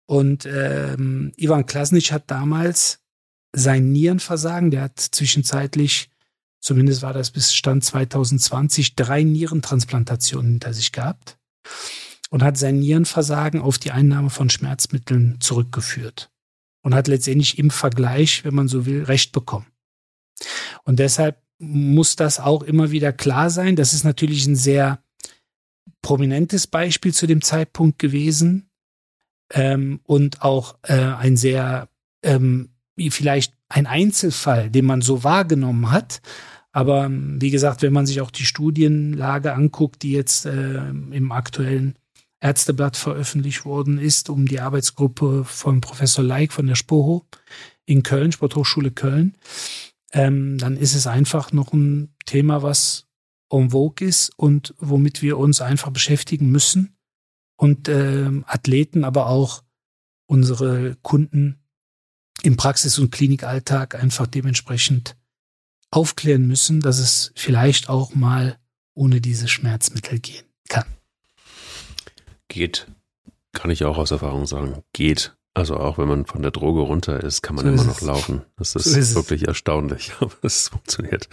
Und 0.06 0.46
ähm, 0.46 1.32
Ivan 1.36 1.66
Klasnic 1.66 2.12
hat 2.12 2.30
damals 2.30 3.00
sein 3.52 3.92
Nierenversagen, 3.92 4.70
der 4.70 4.82
hat 4.82 4.98
zwischenzeitlich, 4.98 6.10
zumindest 6.60 7.02
war 7.02 7.12
das 7.12 7.30
bis 7.30 7.54
Stand 7.54 7.84
2020, 7.84 8.96
drei 8.96 9.22
Nierentransplantationen 9.22 10.52
hinter 10.52 10.72
sich 10.72 10.92
gehabt 10.92 11.36
und 12.30 12.42
hat 12.42 12.56
sein 12.56 12.78
Nierenversagen 12.78 13.60
auf 13.60 13.76
die 13.76 13.90
Einnahme 13.90 14.30
von 14.30 14.48
Schmerzmitteln 14.48 15.38
zurückgeführt 15.40 16.30
und 16.82 16.94
hat 16.94 17.08
letztendlich 17.08 17.58
im 17.58 17.70
Vergleich, 17.70 18.44
wenn 18.44 18.54
man 18.54 18.68
so 18.68 18.86
will, 18.86 19.04
Recht 19.04 19.32
bekommen. 19.32 19.66
Und 20.84 20.98
deshalb 20.98 21.42
muss 21.58 22.16
das 22.16 22.38
auch 22.38 22.62
immer 22.62 22.90
wieder 22.90 23.12
klar 23.12 23.50
sein. 23.50 23.76
Das 23.76 23.92
ist 23.92 24.04
natürlich 24.04 24.46
ein 24.46 24.56
sehr 24.56 25.02
prominentes 26.02 26.66
Beispiel 26.66 27.12
zu 27.12 27.26
dem 27.26 27.42
Zeitpunkt 27.42 27.98
gewesen 27.98 28.70
ähm, 29.52 30.00
und 30.04 30.42
auch 30.42 30.78
äh, 30.82 30.94
ein 30.94 31.36
sehr 31.36 31.88
ähm, 32.22 32.70
vielleicht 33.10 33.54
ein 33.68 33.86
Einzelfall, 33.86 34.70
den 34.70 34.84
man 34.84 35.02
so 35.02 35.24
wahrgenommen 35.24 35.90
hat. 35.90 36.20
Aber 36.72 37.06
ähm, 37.06 37.40
wie 37.40 37.50
gesagt, 37.50 37.82
wenn 37.82 37.92
man 37.92 38.06
sich 38.06 38.20
auch 38.20 38.30
die 38.30 38.44
Studienlage 38.44 39.52
anguckt, 39.52 40.02
die 40.02 40.12
jetzt 40.12 40.46
äh, 40.46 40.88
im 40.88 41.32
aktuellen 41.32 41.98
Ärzteblatt 42.40 42.96
veröffentlicht 42.96 43.64
worden 43.64 43.98
ist, 43.98 44.31
um 44.31 44.46
die 44.46 44.61
Arbeitsgruppe 44.61 45.44
von 45.44 45.81
Professor 45.81 46.24
Leik 46.24 46.53
von 46.53 46.66
der 46.66 46.77
SPOHO 46.77 47.27
in 47.85 48.03
Köln, 48.03 48.33
Sporthochschule 48.33 48.90
Köln, 48.90 49.37
ähm, 50.12 50.59
dann 50.59 50.77
ist 50.77 50.94
es 50.94 51.07
einfach 51.07 51.53
noch 51.53 51.72
ein 51.72 52.14
Thema, 52.27 52.62
was 52.62 53.07
en 53.51 53.70
vogue 53.70 54.07
ist 54.07 54.31
und 54.37 54.74
womit 54.79 55.22
wir 55.22 55.38
uns 55.38 55.61
einfach 55.61 55.90
beschäftigen 55.90 56.51
müssen 56.51 56.96
und 57.57 57.88
äh, 57.88 58.31
Athleten, 58.46 59.05
aber 59.05 59.27
auch 59.27 59.64
unsere 60.27 60.96
Kunden 61.03 61.59
im 62.42 62.57
Praxis- 62.57 62.98
und 62.98 63.11
Klinikalltag 63.11 63.94
einfach 63.94 64.27
dementsprechend 64.27 65.16
aufklären 65.90 66.46
müssen, 66.46 66.81
dass 66.81 66.98
es 66.98 67.33
vielleicht 67.35 67.88
auch 67.88 68.14
mal 68.14 68.59
ohne 68.94 69.20
diese 69.20 69.48
Schmerzmittel 69.48 70.20
gehen 70.20 70.44
kann. 70.68 70.97
Geht. 72.48 72.87
Kann 73.52 73.70
ich 73.70 73.84
auch 73.84 73.98
aus 73.98 74.11
Erfahrung 74.11 74.46
sagen. 74.46 74.82
Geht. 74.92 75.37
Also 75.54 75.76
auch 75.76 75.98
wenn 75.98 76.08
man 76.08 76.24
von 76.26 76.42
der 76.42 76.50
Droge 76.52 76.80
runter 76.80 77.22
ist, 77.22 77.42
kann 77.42 77.56
man 77.56 77.64
so 77.64 77.72
immer 77.72 77.84
noch 77.84 78.00
laufen. 78.00 78.42
Das 78.56 78.76
ist, 78.76 78.84
so 78.84 78.98
ist 78.98 79.14
wirklich 79.16 79.42
es. 79.42 79.48
erstaunlich, 79.48 80.12
aber 80.20 80.32
es 80.42 80.68
funktioniert. 80.68 81.28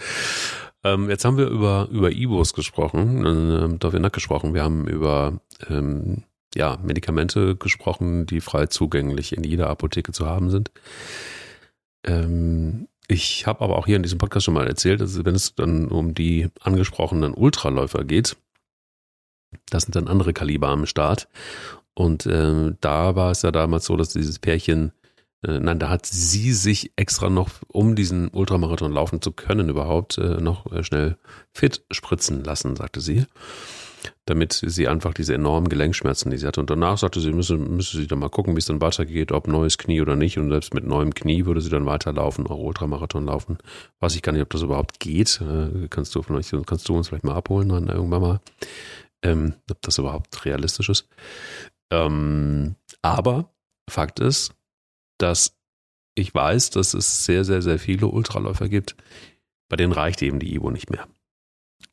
Ähm, 0.82 1.08
jetzt 1.08 1.24
haben 1.24 1.36
wir 1.36 1.46
über, 1.46 1.88
über 1.90 2.10
Ibos 2.10 2.52
gesprochen, 2.52 3.24
äh, 3.24 3.78
Dorfinack 3.78 4.12
gesprochen. 4.12 4.54
Wir 4.54 4.64
haben 4.64 4.88
über 4.88 5.40
ähm, 5.68 6.24
ja, 6.56 6.78
Medikamente 6.82 7.56
gesprochen, 7.56 8.26
die 8.26 8.40
frei 8.40 8.66
zugänglich 8.66 9.36
in 9.36 9.44
jeder 9.44 9.68
Apotheke 9.68 10.12
zu 10.12 10.26
haben 10.26 10.50
sind. 10.50 10.70
Ähm, 12.04 12.88
ich 13.08 13.46
habe 13.46 13.60
aber 13.60 13.76
auch 13.76 13.86
hier 13.86 13.96
in 13.96 14.02
diesem 14.02 14.18
Podcast 14.18 14.46
schon 14.46 14.54
mal 14.54 14.66
erzählt, 14.66 15.00
dass 15.00 15.24
wenn 15.24 15.34
es 15.34 15.54
dann 15.54 15.88
um 15.88 16.14
die 16.14 16.48
angesprochenen 16.60 17.34
Ultraläufer 17.34 18.04
geht, 18.04 18.36
das 19.70 19.84
sind 19.84 19.96
dann 19.96 20.08
andere 20.08 20.32
Kaliber 20.32 20.68
am 20.68 20.86
Start. 20.86 21.28
Und 21.94 22.26
äh, 22.26 22.74
da 22.80 23.16
war 23.16 23.30
es 23.30 23.42
ja 23.42 23.50
damals 23.50 23.86
so, 23.86 23.96
dass 23.96 24.10
dieses 24.10 24.38
Pärchen 24.38 24.92
äh, 25.46 25.60
nein, 25.60 25.78
da 25.78 25.88
hat 25.88 26.06
sie 26.06 26.52
sich 26.52 26.92
extra 26.96 27.30
noch, 27.30 27.50
um 27.68 27.94
diesen 27.94 28.28
Ultramarathon 28.28 28.92
laufen 28.92 29.22
zu 29.22 29.32
können, 29.32 29.68
überhaupt 29.68 30.18
äh, 30.18 30.40
noch 30.40 30.70
äh, 30.72 30.82
schnell 30.82 31.16
fit 31.52 31.84
spritzen 31.90 32.42
lassen, 32.44 32.76
sagte 32.76 33.00
sie. 33.00 33.26
Damit 34.24 34.52
sie 34.64 34.86
einfach 34.86 35.14
diese 35.14 35.34
enormen 35.34 35.68
Gelenkschmerzen, 35.68 36.30
die 36.30 36.36
sie 36.36 36.46
hatte. 36.46 36.60
Und 36.60 36.70
danach 36.70 36.98
sagte 36.98 37.20
sie, 37.20 37.32
müsse, 37.32 37.56
müsse 37.56 37.96
sie 37.96 38.06
dann 38.06 38.20
mal 38.20 38.28
gucken, 38.28 38.54
wie 38.54 38.58
es 38.58 38.66
dann 38.66 38.80
weitergeht, 38.80 39.32
ob 39.32 39.48
neues 39.48 39.78
Knie 39.78 40.00
oder 40.00 40.14
nicht. 40.14 40.38
Und 40.38 40.50
selbst 40.50 40.74
mit 40.74 40.84
neuem 40.84 41.12
Knie 41.14 41.44
würde 41.44 41.60
sie 41.60 41.70
dann 41.70 41.86
weiterlaufen, 41.86 42.46
auch 42.46 42.58
Ultramarathon 42.58 43.26
laufen. 43.26 43.58
Weiß 43.98 44.14
ich 44.14 44.22
gar 44.22 44.32
nicht, 44.32 44.42
ob 44.42 44.50
das 44.50 44.62
überhaupt 44.62 45.00
geht. 45.00 45.40
kannst 45.90 46.14
du 46.14 46.22
vielleicht, 46.22 46.54
kannst 46.66 46.88
du 46.88 46.96
uns 46.96 47.08
vielleicht 47.08 47.24
mal 47.24 47.34
abholen 47.34 47.68
dann 47.68 47.88
irgendwann 47.88 48.22
mal, 48.22 48.40
ähm, 49.26 49.54
ob 49.70 49.82
das 49.82 49.98
überhaupt 49.98 50.44
realistisch 50.44 50.88
ist. 50.88 51.08
Ähm, 51.90 52.76
aber 53.02 53.52
Fakt 53.88 54.20
ist, 54.20 54.54
dass 55.18 55.56
ich 56.14 56.34
weiß, 56.34 56.70
dass 56.70 56.94
es 56.94 57.24
sehr, 57.24 57.44
sehr, 57.44 57.62
sehr 57.62 57.78
viele 57.78 58.06
Ultraläufer 58.06 58.68
gibt, 58.68 58.96
bei 59.68 59.76
denen 59.76 59.92
reicht 59.92 60.22
eben 60.22 60.38
die 60.38 60.54
Ibo 60.54 60.70
nicht 60.70 60.90
mehr. 60.90 61.06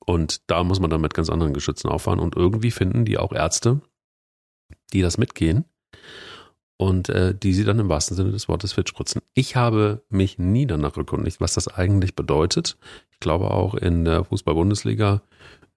Und 0.06 0.50
da 0.50 0.64
muss 0.64 0.80
man 0.80 0.90
dann 0.90 1.02
mit 1.02 1.14
ganz 1.14 1.30
anderen 1.30 1.54
Geschützen 1.54 1.90
auffahren. 1.90 2.20
Und 2.20 2.36
irgendwie 2.36 2.72
finden 2.72 3.06
die 3.06 3.18
auch 3.18 3.32
Ärzte, 3.32 3.82
die 4.94 5.02
das 5.02 5.18
mitgehen 5.18 5.66
und 6.78 7.10
äh, 7.10 7.36
die 7.36 7.54
sie 7.54 7.64
dann 7.64 7.80
im 7.80 7.90
wahrsten 7.90 8.16
Sinne 8.16 8.32
des 8.32 8.48
Wortes 8.48 8.74
fit 8.74 8.90
spritzen. 8.90 9.22
Ich 9.34 9.56
habe 9.56 10.04
mich 10.10 10.38
nie 10.38 10.66
danach 10.66 10.98
erkundigt, 10.98 11.42
was 11.42 11.54
das 11.54 11.68
eigentlich 11.68 12.16
bedeutet. 12.16 12.78
Ich 13.12 13.20
glaube 13.20 13.52
auch 13.52 13.76
in 13.76 14.06
der 14.06 14.24
Fußball-Bundesliga 14.26 15.22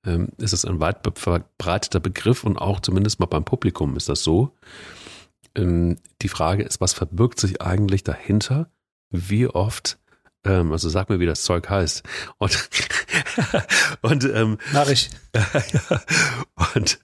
ähm, 0.06 0.28
ist 0.38 0.52
es 0.52 0.64
ein 0.64 0.80
weit 0.80 0.98
verbreiteter 1.18 2.00
Begriff 2.00 2.44
und 2.44 2.56
auch 2.56 2.80
zumindest 2.80 3.20
mal 3.20 3.26
beim 3.26 3.44
Publikum 3.44 3.96
ist 3.96 4.08
das 4.08 4.22
so. 4.22 4.52
Ähm, 5.54 5.98
die 6.22 6.28
Frage 6.28 6.62
ist, 6.62 6.80
was 6.80 6.92
verbirgt 6.92 7.40
sich 7.40 7.60
eigentlich 7.60 8.04
dahinter? 8.04 8.70
Wie 9.10 9.46
oft 9.46 9.98
ähm, 10.46 10.72
also 10.72 10.88
sag 10.88 11.10
mir, 11.10 11.20
wie 11.20 11.26
das 11.26 11.42
Zeug 11.42 11.68
heißt. 11.68 12.04
Und, 12.38 12.68
und 14.02 14.24
ähm, 14.24 14.58
Mach 14.72 14.88
ich. 14.88 15.10
und 16.74 17.00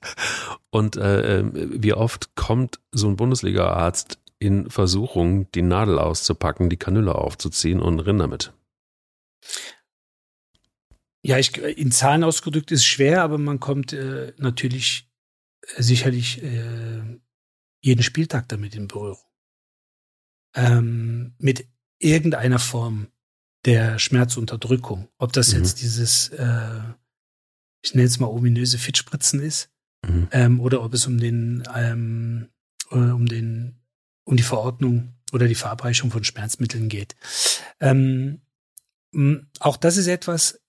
und 0.70 0.96
äh, 0.96 1.40
ähm, 1.40 1.52
wie 1.54 1.92
oft 1.92 2.34
kommt 2.34 2.80
so 2.92 3.08
ein 3.08 3.16
Bundesliga-Arzt 3.16 4.18
in 4.38 4.70
Versuchung, 4.70 5.50
die 5.52 5.62
Nadel 5.62 5.98
auszupacken, 5.98 6.70
die 6.70 6.78
Kanüle 6.78 7.14
aufzuziehen 7.14 7.80
und 7.80 8.00
rennt 8.00 8.20
damit? 8.20 8.52
Ja, 11.24 11.38
ich, 11.38 11.56
in 11.56 11.92
Zahlen 11.92 12.24
ausgedrückt 12.24 12.72
ist 12.72 12.84
schwer, 12.84 13.22
aber 13.22 13.38
man 13.38 13.60
kommt 13.60 13.92
äh, 13.92 14.32
natürlich 14.38 15.08
äh, 15.76 15.82
sicherlich 15.82 16.42
äh, 16.42 17.20
jeden 17.80 18.02
Spieltag 18.02 18.48
damit 18.48 18.74
in 18.74 18.88
Berührung. 18.88 19.18
Ähm, 20.54 21.34
mit 21.38 21.66
irgendeiner 21.98 22.58
Form 22.58 23.08
der 23.64 23.98
Schmerzunterdrückung. 23.98 25.08
Ob 25.18 25.32
das 25.32 25.52
mhm. 25.52 25.58
jetzt 25.58 25.80
dieses, 25.80 26.28
äh, 26.30 26.80
ich 27.82 27.94
nenne 27.94 28.06
es 28.06 28.18
mal 28.18 28.26
ominöse 28.26 28.78
Fitspritzen 28.78 29.40
ist, 29.40 29.70
mhm. 30.06 30.28
ähm, 30.32 30.60
oder 30.60 30.82
ob 30.82 30.92
es 30.94 31.06
um 31.06 31.18
den, 31.18 31.62
ähm, 31.74 32.48
äh, 32.90 32.96
um 32.96 33.26
den, 33.26 33.80
um 34.24 34.36
die 34.36 34.42
Verordnung 34.42 35.14
oder 35.32 35.46
die 35.46 35.54
Verabreichung 35.54 36.10
von 36.10 36.24
Schmerzmitteln 36.24 36.88
geht. 36.88 37.14
Ähm, 37.80 38.42
auch 39.60 39.76
das 39.76 39.96
ist 39.96 40.06
etwas, 40.06 40.61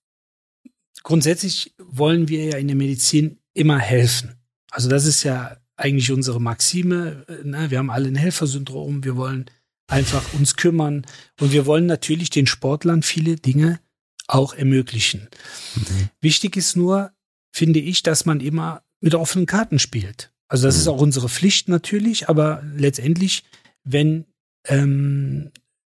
grundsätzlich 1.04 1.74
wollen 1.78 2.28
wir 2.28 2.44
ja 2.44 2.56
in 2.56 2.66
der 2.66 2.76
Medizin 2.76 3.38
immer 3.52 3.78
helfen. 3.78 4.34
Also 4.70 4.88
das 4.88 5.06
ist 5.06 5.22
ja 5.22 5.56
eigentlich 5.76 6.10
unsere 6.10 6.40
Maxime. 6.40 7.24
Ne? 7.44 7.70
Wir 7.70 7.78
haben 7.78 7.90
alle 7.90 8.08
ein 8.08 8.16
Helfersyndrom. 8.16 9.04
Wir 9.04 9.16
wollen 9.16 9.46
einfach 9.86 10.34
uns 10.34 10.56
kümmern 10.56 11.06
und 11.40 11.52
wir 11.52 11.66
wollen 11.66 11.86
natürlich 11.86 12.30
den 12.30 12.46
Sportlern 12.46 13.02
viele 13.02 13.36
Dinge 13.36 13.80
auch 14.26 14.54
ermöglichen. 14.54 15.28
Mhm. 15.76 16.08
Wichtig 16.20 16.56
ist 16.56 16.76
nur, 16.76 17.12
finde 17.52 17.80
ich, 17.80 18.02
dass 18.02 18.24
man 18.24 18.40
immer 18.40 18.82
mit 19.00 19.14
offenen 19.14 19.46
Karten 19.46 19.78
spielt. 19.78 20.32
Also 20.48 20.66
das 20.66 20.76
mhm. 20.76 20.80
ist 20.80 20.88
auch 20.88 21.00
unsere 21.00 21.28
Pflicht 21.28 21.68
natürlich, 21.68 22.28
aber 22.28 22.62
letztendlich, 22.74 23.44
wenn 23.84 24.24
ähm, 24.66 25.50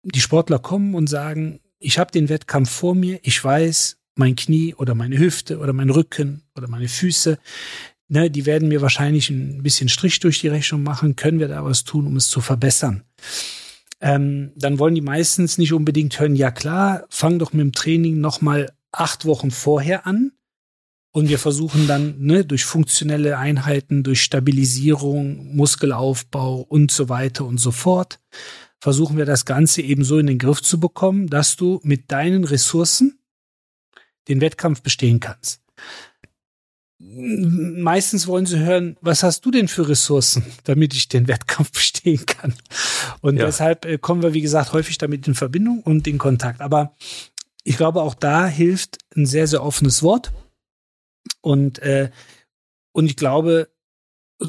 die 0.04 0.22
Sportler 0.22 0.60
kommen 0.60 0.96
und 0.96 1.08
sagen, 1.08 1.60
ich 1.80 2.00
habe 2.00 2.12
den 2.12 2.30
Wettkampf 2.30 2.72
vor 2.72 2.96
mir, 2.96 3.20
ich 3.22 3.44
weiß, 3.44 3.98
mein 4.16 4.36
Knie 4.36 4.74
oder 4.76 4.96
meine 4.96 5.18
Hüfte 5.18 5.60
oder 5.60 5.74
mein 5.74 5.90
Rücken 5.90 6.44
oder 6.56 6.68
meine 6.68 6.88
Füße, 6.88 7.38
ne, 8.08 8.30
die 8.30 8.46
werden 8.46 8.70
mir 8.70 8.82
wahrscheinlich 8.82 9.30
ein 9.30 9.62
bisschen 9.64 9.90
Strich 9.90 10.20
durch 10.20 10.40
die 10.40 10.48
Rechnung 10.48 10.84
machen. 10.84 11.16
Können 11.16 11.40
wir 11.40 11.48
da 11.48 11.64
was 11.64 11.84
tun, 11.84 12.08
um 12.08 12.16
es 12.16 12.30
zu 12.30 12.42
verbessern? 12.42 13.04
Ähm, 14.02 14.52
dann 14.56 14.80
wollen 14.80 14.96
die 14.96 15.02
meistens 15.02 15.58
nicht 15.58 15.74
unbedingt 15.74 16.20
hören, 16.20 16.36
ja 16.36 16.52
klar, 16.52 17.06
fang 17.10 17.40
doch 17.40 17.54
mit 17.54 17.62
dem 17.62 17.72
Training 17.72 18.20
nochmal 18.20 18.72
acht 18.92 19.26
Wochen 19.26 19.52
vorher 19.52 20.06
an. 20.06 20.32
Und 21.12 21.30
wir 21.30 21.40
versuchen 21.40 21.88
dann 21.88 22.16
ne, 22.20 22.44
durch 22.44 22.66
funktionelle 22.66 23.38
Einheiten, 23.38 24.04
durch 24.04 24.22
Stabilisierung, 24.22 25.56
Muskelaufbau 25.56 26.60
und 26.60 26.92
so 26.92 27.08
weiter 27.08 27.46
und 27.46 27.58
so 27.58 27.72
fort, 27.72 28.20
versuchen 28.82 29.16
wir 29.16 29.26
das 29.26 29.46
Ganze 29.46 29.82
eben 29.82 30.04
so 30.04 30.20
in 30.20 30.28
den 30.28 30.40
Griff 30.40 30.62
zu 30.62 30.78
bekommen, 30.78 31.28
dass 31.28 31.56
du 31.56 31.80
mit 31.84 32.12
deinen 32.12 32.44
Ressourcen 32.44 33.18
den 34.28 34.42
Wettkampf 34.42 34.82
bestehen 34.82 35.20
kannst. 35.20 35.62
Meistens 36.98 38.26
wollen 38.26 38.46
sie 38.46 38.60
hören, 38.60 38.98
was 39.02 39.22
hast 39.22 39.46
du 39.46 39.52
denn 39.52 39.68
für 39.68 39.88
Ressourcen, 39.88 40.46
damit 40.64 40.94
ich 40.94 41.08
den 41.08 41.28
Wettkampf 41.28 41.72
bestehen 41.72 42.26
kann? 42.26 42.54
Und 43.22 43.38
ja. 43.38 43.46
deshalb 43.46 43.86
äh, 43.86 43.98
kommen 43.98 44.24
wir, 44.24 44.34
wie 44.34 44.42
gesagt, 44.42 44.74
häufig 44.74 44.98
damit 44.98 45.28
in 45.28 45.36
Verbindung 45.36 45.82
und 45.82 46.08
in 46.08 46.18
Kontakt. 46.18 46.62
Aber 46.62 46.96
ich 47.64 47.78
glaube, 47.78 48.02
auch 48.02 48.14
da 48.14 48.48
hilft 48.48 49.00
ein 49.16 49.26
sehr, 49.26 49.48
sehr 49.48 49.64
offenes 49.64 50.04
Wort. 50.04 50.32
Und, 51.42 51.80
äh, 51.80 52.12
und 52.92 53.08
ich 53.08 53.18
glaube, 53.18 53.70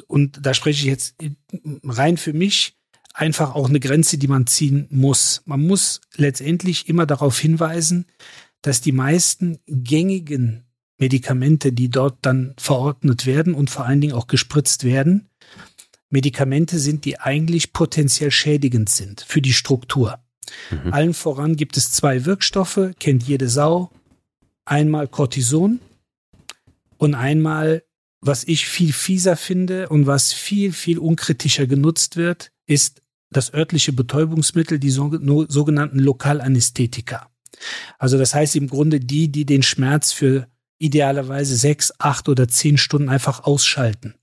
und 0.06 0.38
da 0.44 0.54
spreche 0.54 0.80
ich 0.80 0.86
jetzt 0.86 1.16
rein 1.84 2.16
für 2.16 2.32
mich, 2.32 2.76
einfach 3.14 3.54
auch 3.54 3.68
eine 3.68 3.80
Grenze, 3.80 4.18
die 4.18 4.28
man 4.28 4.46
ziehen 4.46 4.86
muss. 4.90 5.42
Man 5.46 5.66
muss 5.66 6.02
letztendlich 6.16 6.88
immer 6.88 7.06
darauf 7.06 7.38
hinweisen, 7.38 8.06
dass 8.66 8.80
die 8.80 8.90
meisten 8.90 9.60
gängigen 9.68 10.64
Medikamente, 10.98 11.72
die 11.72 11.88
dort 11.88 12.18
dann 12.22 12.52
verordnet 12.58 13.24
werden 13.24 13.54
und 13.54 13.70
vor 13.70 13.86
allen 13.86 14.00
Dingen 14.00 14.14
auch 14.14 14.26
gespritzt 14.26 14.82
werden, 14.82 15.28
Medikamente 16.10 16.80
sind, 16.80 17.04
die 17.04 17.20
eigentlich 17.20 17.72
potenziell 17.72 18.32
schädigend 18.32 18.88
sind 18.88 19.20
für 19.20 19.40
die 19.40 19.52
Struktur. 19.52 20.18
Mhm. 20.72 20.92
Allen 20.92 21.14
voran 21.14 21.54
gibt 21.54 21.76
es 21.76 21.92
zwei 21.92 22.24
Wirkstoffe, 22.24 22.90
kennt 22.98 23.22
jede 23.22 23.48
Sau. 23.48 23.92
Einmal 24.64 25.06
Cortison 25.06 25.78
und 26.96 27.14
einmal, 27.14 27.84
was 28.20 28.42
ich 28.42 28.66
viel 28.66 28.92
fieser 28.92 29.36
finde 29.36 29.90
und 29.90 30.08
was 30.08 30.32
viel, 30.32 30.72
viel 30.72 30.98
unkritischer 30.98 31.68
genutzt 31.68 32.16
wird, 32.16 32.50
ist 32.66 33.00
das 33.30 33.54
örtliche 33.54 33.92
Betäubungsmittel, 33.92 34.80
die 34.80 34.90
sogenannten 34.90 36.00
Lokalanästhetika. 36.00 37.30
Also 37.98 38.18
das 38.18 38.34
heißt 38.34 38.56
im 38.56 38.68
Grunde 38.68 39.00
die, 39.00 39.30
die 39.30 39.44
den 39.44 39.62
Schmerz 39.62 40.12
für 40.12 40.48
idealerweise 40.78 41.56
sechs, 41.56 41.92
acht 41.98 42.28
oder 42.28 42.48
zehn 42.48 42.78
Stunden 42.78 43.08
einfach 43.08 43.44
ausschalten. 43.44 44.14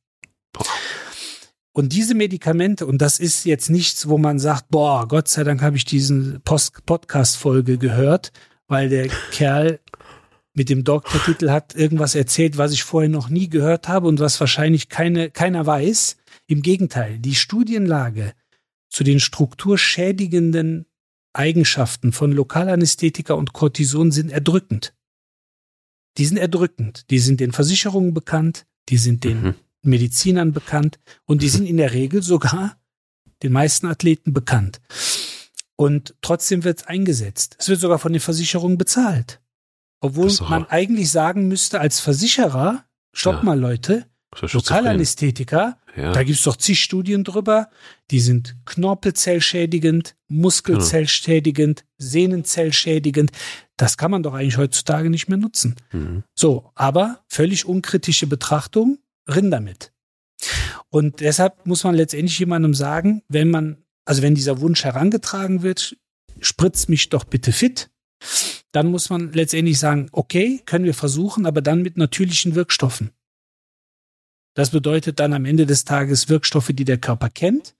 Und 1.75 1.93
diese 1.93 2.13
Medikamente, 2.13 2.85
und 2.85 3.01
das 3.01 3.19
ist 3.19 3.45
jetzt 3.45 3.69
nichts, 3.69 4.07
wo 4.07 4.19
man 4.19 4.37
sagt, 4.37 4.69
boah, 4.69 5.07
Gott 5.07 5.27
sei 5.27 5.43
Dank 5.43 5.63
habe 5.63 5.75
ich 5.75 5.85
diesen 5.85 6.41
Podcast-Folge 6.43 7.79
gehört, 7.79 8.31
weil 8.67 8.89
der 8.89 9.07
Kerl 9.31 9.79
mit 10.53 10.69
dem 10.69 10.83
Doktortitel 10.83 11.49
hat 11.49 11.75
irgendwas 11.75 12.13
erzählt, 12.13 12.59
was 12.59 12.73
ich 12.73 12.83
vorher 12.83 13.09
noch 13.09 13.29
nie 13.29 13.49
gehört 13.49 13.87
habe 13.87 14.07
und 14.07 14.19
was 14.19 14.39
wahrscheinlich 14.39 14.87
keine, 14.89 15.31
keiner 15.31 15.65
weiß. 15.65 16.17
Im 16.45 16.61
Gegenteil, 16.61 17.17
die 17.17 17.33
Studienlage 17.33 18.33
zu 18.89 19.03
den 19.03 19.19
strukturschädigenden 19.19 20.85
Eigenschaften 21.33 22.11
von 22.11 22.31
Lokalanästhetika 22.31 23.33
und 23.33 23.53
Cortison 23.53 24.11
sind 24.11 24.31
erdrückend. 24.31 24.93
Die 26.17 26.25
sind 26.25 26.37
erdrückend. 26.37 27.09
Die 27.09 27.19
sind 27.19 27.39
den 27.39 27.51
Versicherungen 27.51 28.13
bekannt, 28.13 28.65
die 28.89 28.97
sind 28.97 29.23
den 29.23 29.41
mhm. 29.41 29.55
Medizinern 29.81 30.53
bekannt 30.53 30.99
und 31.25 31.41
die 31.41 31.49
sind 31.49 31.65
in 31.65 31.77
der 31.77 31.93
Regel 31.93 32.21
sogar 32.21 32.77
den 33.41 33.51
meisten 33.51 33.87
Athleten 33.87 34.33
bekannt. 34.33 34.79
Und 35.75 36.15
trotzdem 36.21 36.63
wird 36.63 36.81
es 36.81 36.87
eingesetzt. 36.87 37.57
Es 37.59 37.67
wird 37.67 37.81
sogar 37.81 37.99
von 37.99 38.13
den 38.13 38.21
Versicherungen 38.21 38.77
bezahlt. 38.77 39.41
Obwohl 39.99 40.31
man 40.49 40.65
eigentlich 40.65 41.11
sagen 41.11 41.47
müsste, 41.47 41.79
als 41.79 41.99
Versicherer, 41.99 42.85
stopp 43.13 43.37
ja. 43.37 43.43
mal 43.43 43.59
Leute, 43.59 44.05
Lokalanästhetika, 44.41 45.77
ja. 45.95 46.11
da 46.11 46.23
gibt's 46.23 46.43
doch 46.43 46.55
zig 46.55 46.81
Studien 46.81 47.23
drüber, 47.23 47.69
die 48.11 48.19
sind 48.19 48.55
Knorpelzellschädigend, 48.65 50.15
Muskelzellschädigend, 50.27 51.85
Sehnenzellschädigend. 51.97 53.31
Das 53.77 53.97
kann 53.97 54.11
man 54.11 54.23
doch 54.23 54.33
eigentlich 54.33 54.57
heutzutage 54.57 55.09
nicht 55.09 55.29
mehr 55.29 55.37
nutzen. 55.37 55.75
Mhm. 55.91 56.23
So, 56.35 56.71
aber 56.75 57.23
völlig 57.27 57.65
unkritische 57.65 58.27
Betrachtung, 58.27 58.99
rinn 59.27 59.51
damit. 59.51 59.91
Und 60.89 61.21
deshalb 61.21 61.65
muss 61.65 61.83
man 61.83 61.95
letztendlich 61.95 62.37
jemandem 62.39 62.73
sagen, 62.73 63.23
wenn 63.27 63.49
man, 63.49 63.77
also 64.05 64.21
wenn 64.21 64.35
dieser 64.35 64.59
Wunsch 64.61 64.83
herangetragen 64.83 65.63
wird, 65.63 65.95
spritz 66.39 66.87
mich 66.87 67.09
doch 67.09 67.23
bitte 67.23 67.51
fit, 67.51 67.89
dann 68.71 68.87
muss 68.87 69.09
man 69.09 69.31
letztendlich 69.31 69.79
sagen, 69.79 70.09
okay, 70.11 70.61
können 70.65 70.85
wir 70.85 70.93
versuchen, 70.93 71.45
aber 71.45 71.61
dann 71.61 71.81
mit 71.81 71.97
natürlichen 71.97 72.55
Wirkstoffen. 72.55 73.11
Das 74.53 74.69
bedeutet 74.69 75.19
dann 75.19 75.33
am 75.33 75.45
Ende 75.45 75.65
des 75.65 75.85
Tages 75.85 76.29
Wirkstoffe, 76.29 76.71
die 76.73 76.85
der 76.85 76.97
Körper 76.97 77.29
kennt. 77.29 77.75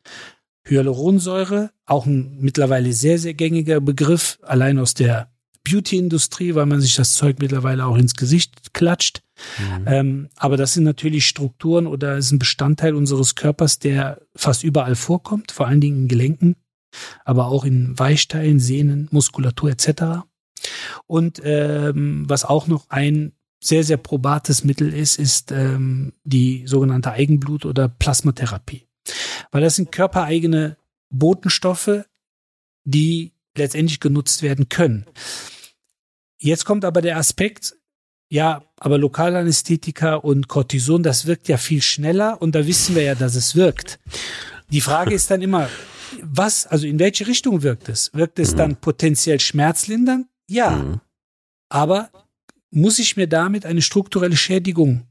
Hyaluronsäure, 0.65 1.71
auch 1.86 2.05
ein 2.05 2.38
mittlerweile 2.39 2.93
sehr, 2.93 3.19
sehr 3.19 3.34
gängiger 3.34 3.82
Begriff, 3.82 4.39
allein 4.43 4.80
aus 4.80 4.93
der 4.93 5.30
Beauty-Industrie, 5.65 6.55
weil 6.55 6.65
man 6.65 6.82
sich 6.82 6.95
das 6.95 7.13
Zeug 7.13 7.38
mittlerweile 7.39 7.86
auch 7.86 7.97
ins 7.97 8.15
Gesicht 8.15 8.74
klatscht. 8.74 9.21
Mhm. 9.57 9.88
Ähm, 9.88 10.30
aber 10.36 10.57
das 10.57 10.74
sind 10.74 10.84
natürlich 10.84 11.28
Strukturen 11.28 11.88
oder 11.88 12.17
ist 12.17 12.32
ein 12.32 12.39
Bestandteil 12.39 12.95
unseres 12.95 13.36
Körpers, 13.36 13.80
der 13.80 14.21
fast 14.36 14.63
überall 14.63 14.95
vorkommt, 14.95 15.51
vor 15.51 15.67
allen 15.67 15.82
Dingen 15.82 16.03
in 16.03 16.07
Gelenken, 16.07 16.55
aber 17.24 17.47
auch 17.47 17.65
in 17.65 17.97
Weichteilen, 17.97 18.59
Sehnen, 18.59 19.07
Muskulatur 19.11 19.71
etc. 19.71 20.26
Und 21.07 21.41
ähm, 21.43 22.26
was 22.28 22.45
auch 22.45 22.67
noch 22.67 22.89
ein 22.89 23.34
sehr, 23.64 23.84
sehr 23.84 23.97
probates 23.97 24.64
Mittel 24.64 24.93
ist, 24.93 25.18
ist 25.18 25.51
ähm, 25.51 26.14
die 26.24 26.64
sogenannte 26.68 27.11
Eigenblut- 27.11 27.66
oder 27.66 27.88
Plasmatherapie. 27.88 28.88
Weil 29.51 29.61
das 29.61 29.76
sind 29.76 29.91
körpereigene 29.91 30.78
Botenstoffe, 31.09 32.05
die 32.84 33.32
letztendlich 33.55 33.99
genutzt 33.99 34.41
werden 34.41 34.68
können. 34.68 35.05
Jetzt 36.39 36.66
kommt 36.66 36.84
aber 36.84 37.01
der 37.01 37.18
Aspekt, 37.18 37.76
ja, 38.30 38.64
aber 38.78 38.97
Lokalanästhetika 38.97 40.16
und 40.16 40.49
Cortison, 40.49 41.03
das 41.03 41.26
wirkt 41.26 41.47
ja 41.47 41.57
viel 41.57 41.82
schneller 41.82 42.41
und 42.41 42.55
da 42.55 42.68
wissen 42.68 42.95
wir 42.95 43.03
ja, 43.03 43.16
dass 43.16 43.36
es 43.36 43.55
wirkt. 43.55 43.99
Die 44.72 44.82
Frage 44.82 45.14
ist 45.14 45.32
dann 45.32 45.41
immer, 45.41 45.70
was, 46.22 46.66
also 46.68 46.86
in 46.86 46.99
welche 46.99 47.28
Richtung 47.28 47.61
wirkt 47.61 47.88
es? 47.89 48.11
Wirkt 48.14 48.39
es 48.39 48.55
dann 48.55 48.76
potenziell 48.76 49.39
schmerzlindernd? 49.39 50.28
Ja. 50.49 50.72
Mhm. 50.72 51.01
Aber 51.70 52.09
muss 52.74 52.99
ich 52.99 53.15
mir 53.15 53.28
damit 53.28 53.65
eine 53.65 53.82
strukturelle 53.82 54.36
Schädigung, 54.36 55.07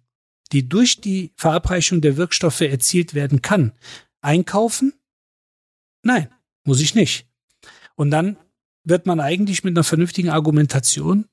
die 0.51 0.69
durch 0.69 1.01
die 1.01 1.33
Verabreichung 1.37 2.01
der 2.01 2.17
Wirkstoffe 2.17 2.61
erzielt 2.61 3.15
werden 3.15 3.41
kann, 3.41 3.73
einkaufen? 4.21 4.93
Nein, 6.03 6.29
muss 6.65 6.81
ich 6.81 6.95
nicht. 6.95 7.29
Und 7.95 8.11
dann 8.11 8.37
wird 8.85 9.07
man 9.07 9.21
eigentlich 9.21 9.63
mit 9.63 9.75
einer 9.75 9.85
vernünftigen 9.85 10.31
Argumentation 10.31 11.27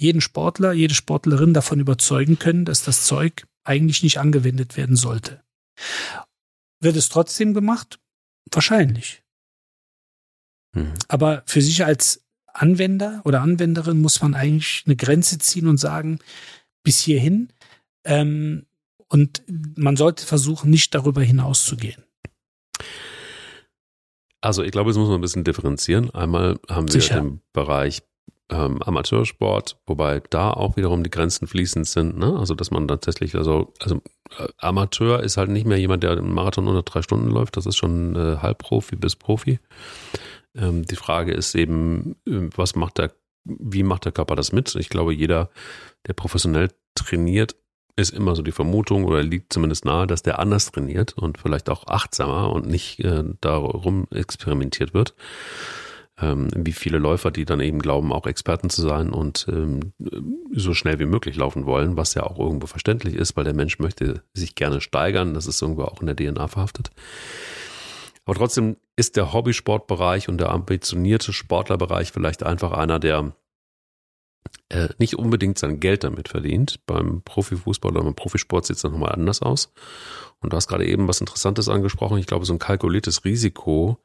jeden 0.00 0.20
Sportler, 0.20 0.72
jede 0.72 0.94
Sportlerin 0.94 1.54
davon 1.54 1.80
überzeugen 1.80 2.38
können, 2.38 2.64
dass 2.64 2.82
das 2.82 3.04
Zeug 3.04 3.46
eigentlich 3.64 4.02
nicht 4.02 4.18
angewendet 4.18 4.76
werden 4.76 4.96
sollte. 4.96 5.42
Wird 6.80 6.96
es 6.96 7.08
trotzdem 7.08 7.54
gemacht? 7.54 8.00
Wahrscheinlich. 8.50 9.22
Mhm. 10.74 10.94
Aber 11.08 11.42
für 11.46 11.62
sich 11.62 11.84
als 11.84 12.24
Anwender 12.60 13.22
oder 13.24 13.40
Anwenderin 13.40 14.00
muss 14.00 14.20
man 14.20 14.34
eigentlich 14.34 14.84
eine 14.86 14.96
Grenze 14.96 15.38
ziehen 15.38 15.66
und 15.68 15.78
sagen, 15.78 16.18
bis 16.82 17.00
hierhin. 17.00 17.48
Ähm, 18.04 18.66
und 19.08 19.42
man 19.76 19.96
sollte 19.96 20.26
versuchen, 20.26 20.70
nicht 20.70 20.94
darüber 20.94 21.22
hinaus 21.22 21.64
zu 21.64 21.76
gehen. 21.76 22.02
Also 24.40 24.62
ich 24.62 24.70
glaube, 24.70 24.90
es 24.90 24.96
muss 24.96 25.08
man 25.08 25.18
ein 25.18 25.22
bisschen 25.22 25.44
differenzieren. 25.44 26.10
Einmal 26.10 26.58
haben 26.68 26.92
wir 26.92 27.00
Sicher. 27.00 27.20
den 27.20 27.40
Bereich 27.52 28.02
ähm, 28.50 28.82
Amateursport, 28.82 29.78
wobei 29.86 30.22
da 30.30 30.50
auch 30.50 30.76
wiederum 30.76 31.02
die 31.02 31.10
Grenzen 31.10 31.46
fließend 31.46 31.86
sind. 31.86 32.18
Ne? 32.18 32.36
Also 32.38 32.54
dass 32.54 32.70
man 32.70 32.88
tatsächlich, 32.88 33.34
also, 33.34 33.72
also 33.80 33.96
äh, 34.38 34.48
Amateur 34.58 35.22
ist 35.22 35.36
halt 35.36 35.50
nicht 35.50 35.66
mehr 35.66 35.78
jemand, 35.78 36.02
der 36.02 36.12
einen 36.12 36.32
Marathon 36.32 36.68
unter 36.68 36.82
drei 36.82 37.02
Stunden 37.02 37.28
läuft. 37.28 37.56
Das 37.56 37.66
ist 37.66 37.76
schon 37.76 38.14
äh, 38.16 38.36
Halbprofi 38.38 38.96
bis 38.96 39.16
Profi. 39.16 39.58
Ähm, 40.58 40.84
die 40.84 40.96
Frage 40.96 41.32
ist 41.32 41.54
eben, 41.54 42.16
äh, 42.26 42.50
was 42.56 42.74
macht 42.74 42.98
der, 42.98 43.12
wie 43.44 43.82
macht 43.82 44.04
der 44.04 44.12
Körper 44.12 44.36
das 44.36 44.52
mit? 44.52 44.74
Ich 44.74 44.88
glaube, 44.88 45.14
jeder, 45.14 45.50
der 46.06 46.12
professionell 46.12 46.70
trainiert, 46.94 47.56
ist 47.96 48.10
immer 48.10 48.36
so 48.36 48.42
die 48.42 48.52
Vermutung 48.52 49.04
oder 49.04 49.22
liegt 49.22 49.52
zumindest 49.52 49.84
nahe, 49.84 50.06
dass 50.06 50.22
der 50.22 50.38
anders 50.38 50.70
trainiert 50.70 51.14
und 51.14 51.38
vielleicht 51.38 51.68
auch 51.68 51.86
achtsamer 51.88 52.52
und 52.52 52.66
nicht 52.66 53.00
äh, 53.00 53.24
darum 53.40 54.06
experimentiert 54.12 54.94
wird. 54.94 55.14
ähm, 56.20 56.48
wie 56.54 56.72
viele 56.72 56.98
Läufer, 56.98 57.30
die 57.30 57.44
dann 57.44 57.60
eben 57.60 57.78
glauben, 57.78 58.12
auch 58.12 58.26
Experten 58.26 58.70
zu 58.70 58.82
sein 58.82 59.10
und 59.10 59.46
ähm, 59.48 59.92
so 60.52 60.74
schnell 60.74 60.98
wie 60.98 61.06
möglich 61.06 61.36
laufen 61.36 61.66
wollen, 61.66 61.96
was 61.96 62.14
ja 62.14 62.24
auch 62.24 62.38
irgendwo 62.38 62.66
verständlich 62.66 63.14
ist, 63.14 63.36
weil 63.36 63.44
der 63.44 63.54
Mensch 63.54 63.78
möchte 63.78 64.22
sich 64.32 64.54
gerne 64.54 64.80
steigern. 64.80 65.34
Das 65.34 65.46
ist 65.46 65.62
irgendwo 65.62 65.82
auch 65.84 66.00
in 66.00 66.06
der 66.06 66.16
DNA 66.16 66.48
verhaftet. 66.48 66.90
Aber 68.28 68.36
trotzdem 68.36 68.76
ist 68.94 69.16
der 69.16 69.32
Hobbysportbereich 69.32 70.28
und 70.28 70.36
der 70.36 70.50
ambitionierte 70.50 71.32
Sportlerbereich 71.32 72.12
vielleicht 72.12 72.42
einfach 72.42 72.72
einer, 72.72 72.98
der 72.98 73.32
äh, 74.68 74.90
nicht 74.98 75.16
unbedingt 75.16 75.58
sein 75.58 75.80
Geld 75.80 76.04
damit 76.04 76.28
verdient. 76.28 76.78
Beim 76.84 77.22
Profifußball 77.22 77.90
oder 77.90 78.04
beim 78.04 78.14
Profisport 78.14 78.66
sieht 78.66 78.76
es 78.76 78.82
dann 78.82 78.92
nochmal 78.92 79.12
anders 79.12 79.40
aus. 79.40 79.72
Und 80.40 80.52
du 80.52 80.58
hast 80.58 80.68
gerade 80.68 80.84
eben 80.84 81.08
was 81.08 81.22
Interessantes 81.22 81.70
angesprochen. 81.70 82.18
Ich 82.18 82.26
glaube, 82.26 82.44
so 82.44 82.52
ein 82.52 82.58
kalkuliertes 82.58 83.24
Risiko 83.24 83.96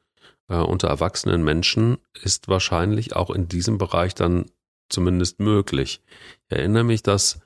äh, 0.48 0.56
unter 0.56 0.88
erwachsenen 0.88 1.44
Menschen 1.44 1.98
ist 2.22 2.48
wahrscheinlich 2.48 3.14
auch 3.14 3.28
in 3.28 3.46
diesem 3.46 3.76
Bereich 3.76 4.14
dann 4.14 4.46
zumindest 4.88 5.38
möglich. 5.38 6.00
Ich 6.48 6.56
erinnere 6.56 6.84
mich, 6.84 7.02
dass 7.02 7.40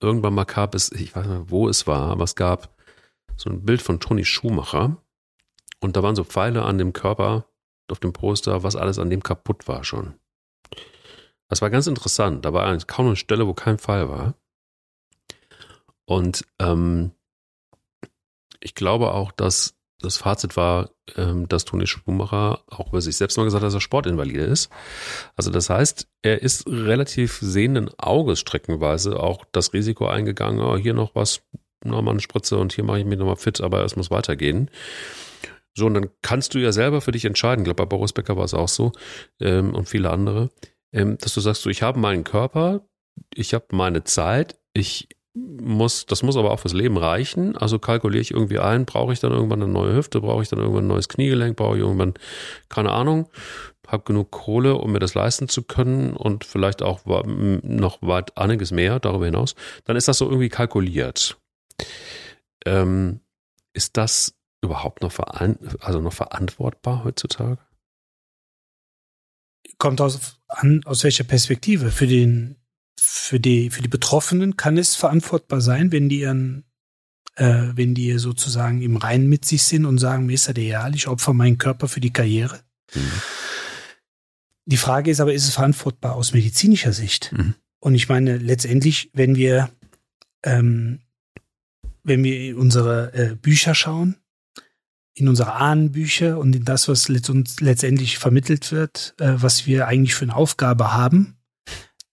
irgendwann 0.00 0.34
mal 0.34 0.44
gab 0.44 0.76
es, 0.76 0.92
ich 0.92 1.16
weiß 1.16 1.26
nicht, 1.26 1.50
wo 1.50 1.68
es 1.68 1.88
war, 1.88 2.08
aber 2.08 2.22
es 2.22 2.36
gab 2.36 2.72
so 3.34 3.50
ein 3.50 3.64
Bild 3.64 3.82
von 3.82 3.98
Toni 3.98 4.24
Schumacher 4.24 4.96
und 5.84 5.96
da 5.96 6.02
waren 6.02 6.16
so 6.16 6.24
Pfeile 6.24 6.62
an 6.62 6.78
dem 6.78 6.94
Körper, 6.94 7.46
auf 7.90 8.00
dem 8.00 8.14
Poster, 8.14 8.62
was 8.62 8.74
alles 8.74 8.98
an 8.98 9.10
dem 9.10 9.22
kaputt 9.22 9.68
war 9.68 9.84
schon. 9.84 10.14
Das 11.48 11.60
war 11.60 11.68
ganz 11.68 11.86
interessant. 11.86 12.44
Da 12.44 12.54
war 12.54 12.66
eigentlich 12.66 12.86
kaum 12.86 13.06
eine 13.06 13.16
Stelle, 13.16 13.46
wo 13.46 13.52
kein 13.52 13.78
Pfeil 13.78 14.08
war. 14.08 14.34
Und 16.06 16.46
ähm, 16.58 17.12
ich 18.60 18.74
glaube 18.74 19.12
auch, 19.12 19.30
dass 19.30 19.74
das 20.00 20.16
Fazit 20.16 20.56
war, 20.56 20.90
ähm, 21.16 21.48
dass 21.48 21.66
Toni 21.66 21.86
Schumacher 21.86 22.62
auch 22.66 22.88
über 22.88 23.02
sich 23.02 23.16
selbst 23.16 23.36
mal 23.36 23.44
gesagt 23.44 23.62
hat, 23.62 23.66
dass 23.66 23.74
er 23.74 23.80
Sportinvalide 23.82 24.42
ist. 24.42 24.70
Also 25.36 25.50
das 25.50 25.68
heißt, 25.68 26.08
er 26.22 26.40
ist 26.40 26.66
relativ 26.66 27.38
sehenden 27.42 27.90
Auges 27.98 28.40
streckenweise 28.40 29.20
auch 29.20 29.44
das 29.52 29.74
Risiko 29.74 30.06
eingegangen, 30.06 30.60
oh, 30.60 30.78
hier 30.78 30.94
noch 30.94 31.14
was, 31.14 31.42
nochmal 31.84 32.12
eine 32.12 32.20
Spritze 32.20 32.56
und 32.56 32.72
hier 32.72 32.84
mache 32.84 33.00
ich 33.00 33.04
mich 33.04 33.18
nochmal 33.18 33.36
fit, 33.36 33.60
aber 33.60 33.84
es 33.84 33.96
muss 33.96 34.10
weitergehen. 34.10 34.70
So, 35.76 35.86
und 35.86 35.94
dann 35.94 36.08
kannst 36.22 36.54
du 36.54 36.58
ja 36.58 36.72
selber 36.72 37.00
für 37.00 37.12
dich 37.12 37.24
entscheiden. 37.24 37.62
Ich 37.62 37.64
glaube, 37.64 37.82
bei 37.82 37.88
Boris 37.88 38.12
Becker 38.12 38.36
war 38.36 38.44
es 38.44 38.54
auch 38.54 38.68
so 38.68 38.92
ähm, 39.40 39.74
und 39.74 39.88
viele 39.88 40.10
andere, 40.10 40.50
ähm, 40.92 41.18
dass 41.18 41.34
du 41.34 41.40
sagst, 41.40 41.62
so, 41.62 41.70
ich 41.70 41.82
habe 41.82 41.98
meinen 41.98 42.24
Körper, 42.24 42.86
ich 43.34 43.54
habe 43.54 43.66
meine 43.72 44.04
Zeit, 44.04 44.58
ich 44.72 45.08
muss, 45.34 46.06
das 46.06 46.22
muss 46.22 46.36
aber 46.36 46.52
auch 46.52 46.60
fürs 46.60 46.74
Leben 46.74 46.96
reichen. 46.96 47.56
Also 47.56 47.80
kalkuliere 47.80 48.22
ich 48.22 48.30
irgendwie 48.30 48.60
ein, 48.60 48.84
brauche 48.84 49.12
ich 49.12 49.20
dann 49.20 49.32
irgendwann 49.32 49.62
eine 49.62 49.72
neue 49.72 49.96
Hüfte, 49.96 50.20
brauche 50.20 50.42
ich 50.42 50.48
dann 50.48 50.60
irgendwann 50.60 50.84
ein 50.84 50.88
neues 50.88 51.08
Kniegelenk, 51.08 51.56
brauche 51.56 51.76
ich 51.76 51.82
irgendwann, 51.82 52.14
keine 52.68 52.92
Ahnung, 52.92 53.28
habe 53.88 54.04
genug 54.04 54.30
Kohle, 54.30 54.76
um 54.76 54.92
mir 54.92 55.00
das 55.00 55.14
leisten 55.14 55.48
zu 55.48 55.62
können 55.62 56.14
und 56.14 56.44
vielleicht 56.44 56.82
auch 56.82 57.00
noch 57.04 57.98
weit 58.00 58.36
einiges 58.38 58.70
mehr 58.70 59.00
darüber 59.00 59.26
hinaus, 59.26 59.56
dann 59.84 59.96
ist 59.96 60.08
das 60.08 60.18
so 60.18 60.26
irgendwie 60.26 60.48
kalkuliert. 60.48 61.36
Ähm, 62.64 63.20
ist 63.72 63.96
das 63.96 64.36
überhaupt 64.64 65.02
noch, 65.02 65.12
veran 65.12 65.58
also 65.80 66.00
noch 66.00 66.12
verantwortbar 66.12 67.04
heutzutage? 67.04 67.58
Kommt 69.78 70.00
aus, 70.00 70.38
an, 70.48 70.82
aus 70.84 71.04
welcher 71.04 71.24
Perspektive? 71.24 71.90
Für 71.90 72.06
den 72.06 72.56
für 73.00 73.40
die, 73.40 73.70
für 73.70 73.82
die 73.82 73.88
Betroffenen 73.88 74.56
kann 74.56 74.76
es 74.76 74.94
verantwortbar 74.94 75.60
sein, 75.60 75.92
wenn 75.92 76.08
die 76.08 76.20
ihren, 76.20 76.64
äh, 77.36 77.68
wenn 77.74 77.94
die 77.94 78.18
sozusagen 78.18 78.82
im 78.82 78.96
Reinen 78.96 79.28
mit 79.28 79.44
sich 79.44 79.62
sind 79.62 79.84
und 79.84 79.98
sagen, 79.98 80.26
mir 80.26 80.34
ist 80.34 80.48
das 80.48 80.56
egal, 80.56 80.94
ich 80.94 81.08
opfer 81.08 81.32
meinen 81.32 81.58
Körper 81.58 81.88
für 81.88 82.00
die 82.00 82.12
Karriere. 82.12 82.60
Mhm. 82.94 83.12
Die 84.66 84.76
Frage 84.76 85.10
ist 85.10 85.20
aber, 85.20 85.34
ist 85.34 85.46
es 85.46 85.54
verantwortbar 85.54 86.14
aus 86.14 86.32
medizinischer 86.32 86.92
Sicht? 86.92 87.32
Mhm. 87.32 87.54
Und 87.80 87.94
ich 87.94 88.08
meine, 88.08 88.38
letztendlich, 88.38 89.10
wenn 89.12 89.36
wir, 89.36 89.70
ähm, 90.42 91.00
wenn 92.02 92.24
wir 92.24 92.40
in 92.40 92.56
unsere 92.56 93.12
äh, 93.14 93.34
Bücher 93.34 93.74
schauen, 93.74 94.16
in 95.14 95.28
unsere 95.28 95.52
Ahnenbücher 95.54 96.38
und 96.38 96.54
in 96.56 96.64
das, 96.64 96.88
was 96.88 97.08
uns 97.08 97.60
letztendlich 97.60 98.18
vermittelt 98.18 98.72
wird, 98.72 99.14
äh, 99.18 99.34
was 99.36 99.66
wir 99.66 99.86
eigentlich 99.86 100.14
für 100.14 100.24
eine 100.24 100.36
Aufgabe 100.36 100.92
haben, 100.92 101.36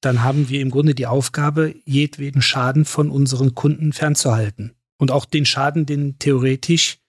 dann 0.02 0.24
haben 0.24 0.50
wir 0.50 0.62
im 0.62 0.72
Grunde 0.72 0.96
die 0.96 1.08
Aufgabe, 1.08 1.76
jedweden 1.86 2.42
Schaden 2.42 2.86
von 2.86 3.10
unseren 3.10 3.56
Kunden 3.56 3.94
fernzuhalten. 3.94 4.74
Und 4.98 5.12
auch 5.12 5.26
den 5.26 5.46
Schaden, 5.46 5.86
den 5.86 6.18
theoretisch 6.20 7.00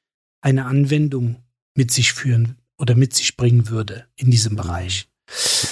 eine 0.40 0.66
Anwendung 0.66 1.36
mit 1.74 1.90
sich 1.90 2.12
führen 2.12 2.59
oder 2.78 2.95
mit 2.95 3.14
sich 3.14 3.36
bringen 3.36 3.68
würde 3.68 4.07
in 4.16 4.30
diesem 4.30 4.57
Bereich. 4.57 5.09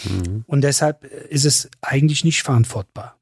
Mhm. 0.04 0.44
Und 0.46 0.62
deshalb 0.62 1.04
ist 1.04 1.44
es 1.44 1.70
eigentlich 1.80 2.24
nicht 2.24 2.42
verantwortbar. 2.42 3.20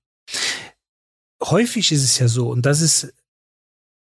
Häufig 1.42 1.92
ist 1.92 2.04
es 2.04 2.18
ja 2.18 2.28
so, 2.28 2.50
und 2.50 2.66
das 2.66 2.80
ist, 2.80 3.14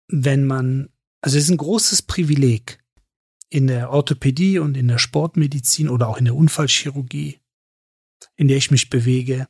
wenn 0.09 0.47
man, 0.47 0.89
also 1.21 1.37
es 1.37 1.45
ist 1.45 1.51
ein 1.51 1.57
großes 1.57 2.03
Privileg 2.03 2.79
in 3.51 3.67
der 3.67 3.91
Orthopädie 3.91 4.59
und 4.59 4.77
in 4.77 4.89
der 4.89 4.99
Sportmedizin 4.99 5.89
oder 5.89 6.09
auch 6.09 6.19
in 6.19 6.27
der 6.27 6.35
Unfallchirurgie, 6.35 7.41
in 8.37 8.49
der 8.49 8.57
ich 8.57 8.71
mich 8.71 8.91
bewege, 8.91 9.49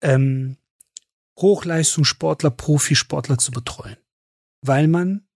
ähm, 0.00 0.56
Hochleistungssportler, 1.38 2.50
Profisportler 2.50 3.38
zu 3.38 3.50
betreuen, 3.50 3.96
weil 4.60 4.86
man 4.86 5.26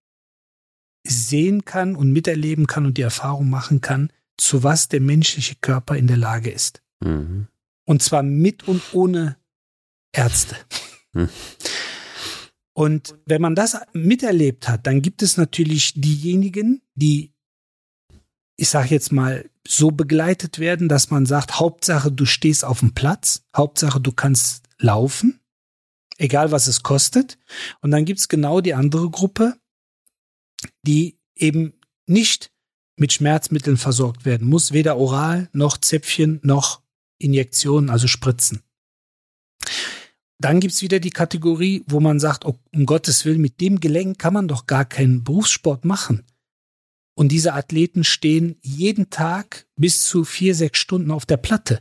sehen 1.06 1.64
kann 1.64 1.96
und 1.96 2.12
miterleben 2.12 2.66
kann 2.66 2.86
und 2.86 2.98
die 2.98 3.02
Erfahrung 3.02 3.48
machen 3.48 3.80
kann, 3.80 4.12
zu 4.36 4.62
was 4.62 4.88
der 4.88 5.00
menschliche 5.00 5.56
Körper 5.56 5.96
in 5.96 6.06
der 6.06 6.16
Lage 6.16 6.50
ist. 6.50 6.82
Mhm. 7.00 7.48
Und 7.84 8.02
zwar 8.02 8.22
mit 8.22 8.68
und 8.68 8.82
ohne 8.92 9.36
Ärzte. 10.12 10.56
Mhm. 11.12 11.28
Und 12.76 13.14
wenn 13.24 13.40
man 13.40 13.54
das 13.54 13.78
miterlebt 13.94 14.68
hat, 14.68 14.86
dann 14.86 15.00
gibt 15.00 15.22
es 15.22 15.38
natürlich 15.38 15.94
diejenigen, 15.94 16.82
die, 16.94 17.32
ich 18.58 18.68
sage 18.68 18.90
jetzt 18.90 19.12
mal, 19.12 19.48
so 19.66 19.92
begleitet 19.92 20.58
werden, 20.58 20.86
dass 20.86 21.10
man 21.10 21.24
sagt, 21.24 21.58
Hauptsache 21.58 22.12
du 22.12 22.26
stehst 22.26 22.66
auf 22.66 22.80
dem 22.80 22.92
Platz, 22.92 23.46
Hauptsache 23.56 23.98
du 23.98 24.12
kannst 24.12 24.64
laufen, 24.78 25.40
egal 26.18 26.52
was 26.52 26.66
es 26.66 26.82
kostet. 26.82 27.38
Und 27.80 27.92
dann 27.92 28.04
gibt's 28.04 28.28
genau 28.28 28.60
die 28.60 28.74
andere 28.74 29.08
Gruppe, 29.08 29.56
die 30.86 31.18
eben 31.34 31.72
nicht 32.06 32.52
mit 32.96 33.10
Schmerzmitteln 33.10 33.78
versorgt 33.78 34.26
werden 34.26 34.46
muss, 34.46 34.72
weder 34.72 34.98
oral 34.98 35.48
noch 35.54 35.78
Zäpfchen 35.78 36.40
noch 36.42 36.82
Injektionen, 37.16 37.88
also 37.88 38.06
Spritzen. 38.06 38.65
Dann 40.38 40.60
gibt's 40.60 40.82
wieder 40.82 41.00
die 41.00 41.10
Kategorie, 41.10 41.82
wo 41.86 42.00
man 42.00 42.20
sagt, 42.20 42.44
oh, 42.44 42.58
um 42.74 42.84
Gottes 42.84 43.24
Willen, 43.24 43.40
mit 43.40 43.60
dem 43.60 43.80
Gelenk 43.80 44.18
kann 44.18 44.34
man 44.34 44.48
doch 44.48 44.66
gar 44.66 44.84
keinen 44.84 45.24
Berufssport 45.24 45.84
machen. 45.84 46.24
Und 47.14 47.32
diese 47.32 47.54
Athleten 47.54 48.04
stehen 48.04 48.56
jeden 48.60 49.08
Tag 49.08 49.66
bis 49.76 50.04
zu 50.04 50.24
vier, 50.24 50.54
sechs 50.54 50.78
Stunden 50.78 51.10
auf 51.10 51.24
der 51.24 51.38
Platte. 51.38 51.80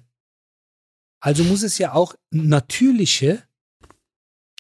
Also 1.19 1.43
muss 1.43 1.63
es 1.63 1.77
ja 1.77 1.93
auch 1.93 2.15
natürliche 2.31 3.43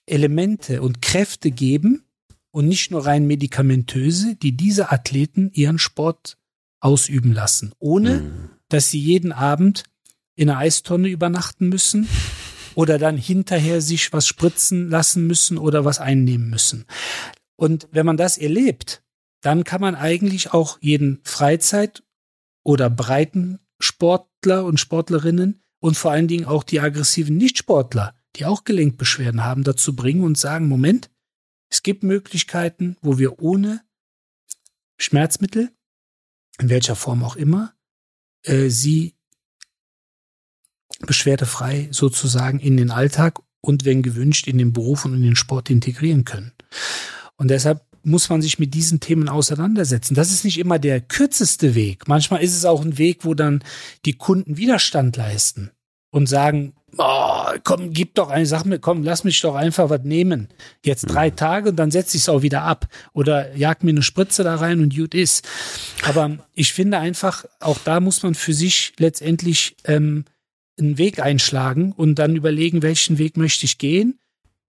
Elemente 0.05 0.81
und 0.81 1.01
Kräfte 1.01 1.51
geben 1.51 2.03
und 2.51 2.67
nicht 2.67 2.91
nur 2.91 3.05
rein 3.05 3.25
medikamentöse, 3.27 4.35
die 4.35 4.57
diese 4.57 4.91
Athleten 4.91 5.51
ihren 5.53 5.79
Sport 5.79 6.37
ausüben 6.81 7.31
lassen, 7.31 7.73
ohne 7.79 8.21
mhm. 8.21 8.49
dass 8.67 8.89
sie 8.89 8.99
jeden 8.99 9.31
Abend 9.31 9.83
in 10.35 10.49
einer 10.49 10.59
Eistonne 10.59 11.07
übernachten 11.07 11.69
müssen 11.69 12.09
oder 12.75 12.97
dann 12.97 13.17
hinterher 13.17 13.81
sich 13.81 14.13
was 14.13 14.27
spritzen 14.27 14.89
lassen 14.89 15.25
müssen 15.27 15.57
oder 15.57 15.85
was 15.85 15.99
einnehmen 15.99 16.49
müssen. 16.49 16.85
Und 17.55 17.87
wenn 17.91 18.05
man 18.05 18.17
das 18.17 18.37
erlebt, 18.37 19.03
dann 19.41 19.63
kann 19.63 19.81
man 19.81 19.95
eigentlich 19.95 20.53
auch 20.53 20.77
jeden 20.81 21.21
Freizeit- 21.23 22.03
oder 22.63 22.89
Breitensportler 22.89 24.65
und 24.65 24.79
Sportlerinnen 24.79 25.61
und 25.79 25.97
vor 25.97 26.11
allen 26.11 26.27
Dingen 26.27 26.45
auch 26.45 26.63
die 26.63 26.79
aggressiven 26.79 27.37
Nichtsportler, 27.37 28.15
die 28.35 28.45
auch 28.45 28.63
Gelenkbeschwerden 28.63 29.43
haben, 29.43 29.63
dazu 29.63 29.95
bringen 29.95 30.23
und 30.23 30.37
sagen, 30.37 30.67
Moment, 30.67 31.11
es 31.69 31.83
gibt 31.83 32.03
Möglichkeiten, 32.03 32.97
wo 33.01 33.17
wir 33.17 33.39
ohne 33.39 33.81
Schmerzmittel, 34.97 35.71
in 36.59 36.69
welcher 36.69 36.95
Form 36.95 37.23
auch 37.23 37.35
immer, 37.35 37.73
äh, 38.43 38.69
sie 38.69 39.14
beschwerdefrei 41.05 41.87
sozusagen 41.91 42.59
in 42.59 42.77
den 42.77 42.91
Alltag 42.91 43.39
und 43.61 43.85
wenn 43.85 44.03
gewünscht 44.03 44.47
in 44.47 44.57
den 44.57 44.73
Beruf 44.73 45.05
und 45.05 45.15
in 45.15 45.23
den 45.23 45.35
Sport 45.35 45.69
integrieren 45.69 46.25
können. 46.25 46.51
Und 47.37 47.49
deshalb 47.49 47.81
muss 48.03 48.29
man 48.29 48.41
sich 48.41 48.59
mit 48.59 48.73
diesen 48.73 48.99
Themen 48.99 49.27
auseinandersetzen. 49.27 50.13
Das 50.13 50.31
ist 50.31 50.45
nicht 50.45 50.59
immer 50.59 50.77
der 50.77 51.01
kürzeste 51.01 51.73
Weg. 51.73 52.07
Manchmal 52.07 52.43
ist 52.43 52.55
es 52.55 52.65
auch 52.65 52.81
ein 52.81 52.97
Weg, 52.97 53.25
wo 53.25 53.33
dann 53.33 53.63
die 54.05 54.13
Kunden 54.13 54.57
Widerstand 54.57 55.17
leisten 55.17 55.71
und 56.11 56.27
sagen, 56.27 56.73
oh, 56.97 57.45
komm, 57.63 57.91
gib 57.91 58.15
doch 58.15 58.29
ein, 58.29 58.45
sag 58.45 58.63
mir, 58.63 58.79
komm, 58.79 59.03
lass 59.03 59.23
mich 59.23 59.41
doch 59.41 59.55
einfach 59.55 59.89
was 59.89 60.03
nehmen. 60.03 60.49
Jetzt 60.83 61.07
drei 61.07 61.31
mhm. 61.31 61.35
Tage 61.35 61.69
und 61.69 61.75
dann 61.77 61.91
setze 61.91 62.15
ich 62.15 62.23
es 62.23 62.29
auch 62.29 62.43
wieder 62.43 62.61
ab. 62.61 62.87
Oder 63.13 63.55
jag 63.55 63.83
mir 63.83 63.89
eine 63.89 64.03
Spritze 64.03 64.43
da 64.43 64.55
rein 64.55 64.81
und 64.81 64.95
gut 64.95 65.15
ist. 65.15 65.47
Aber 66.03 66.37
ich 66.53 66.73
finde 66.73 66.99
einfach, 66.99 67.45
auch 67.59 67.79
da 67.83 67.99
muss 67.99 68.21
man 68.21 68.35
für 68.35 68.53
sich 68.53 68.93
letztendlich 68.97 69.75
ähm, 69.85 70.25
einen 70.77 70.97
Weg 70.97 71.19
einschlagen 71.19 71.91
und 71.91 72.15
dann 72.15 72.35
überlegen, 72.35 72.81
welchen 72.81 73.17
Weg 73.17 73.37
möchte 73.37 73.65
ich 73.65 73.77
gehen. 73.77 74.19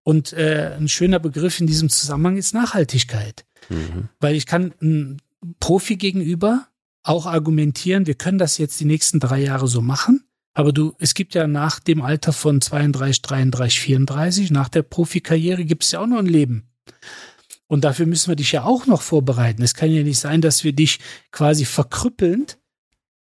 Und 0.03 0.33
äh, 0.33 0.75
ein 0.77 0.87
schöner 0.87 1.19
Begriff 1.19 1.59
in 1.59 1.67
diesem 1.67 1.89
Zusammenhang 1.89 2.37
ist 2.37 2.53
Nachhaltigkeit. 2.53 3.45
Mhm. 3.69 4.09
Weil 4.19 4.35
ich 4.35 4.45
kann 4.45 4.73
einem 4.79 5.17
Profi 5.59 5.95
gegenüber 5.95 6.67
auch 7.01 7.25
argumentieren, 7.25 8.07
wir 8.07 8.15
können 8.15 8.37
das 8.37 8.57
jetzt 8.57 8.79
die 8.79 8.85
nächsten 8.85 9.19
drei 9.19 9.41
Jahre 9.41 9.67
so 9.67 9.81
machen. 9.81 10.23
Aber 10.53 10.71
du, 10.71 10.93
es 10.99 11.13
gibt 11.13 11.35
ja 11.35 11.47
nach 11.47 11.79
dem 11.79 12.01
Alter 12.01 12.33
von 12.33 12.61
32, 12.61 13.21
33, 13.21 13.79
34, 13.79 14.51
nach 14.51 14.69
der 14.69 14.83
Profikarriere 14.83 15.65
gibt 15.65 15.83
es 15.83 15.91
ja 15.91 15.99
auch 15.99 16.07
noch 16.07 16.19
ein 16.19 16.27
Leben. 16.27 16.69
Und 17.67 17.83
dafür 17.83 18.05
müssen 18.05 18.29
wir 18.29 18.35
dich 18.35 18.51
ja 18.51 18.63
auch 18.63 18.85
noch 18.85 19.01
vorbereiten. 19.01 19.63
Es 19.63 19.73
kann 19.73 19.91
ja 19.91 20.03
nicht 20.03 20.19
sein, 20.19 20.41
dass 20.41 20.63
wir 20.63 20.73
dich 20.73 20.99
quasi 21.31 21.65
verkrüppelnd 21.65 22.57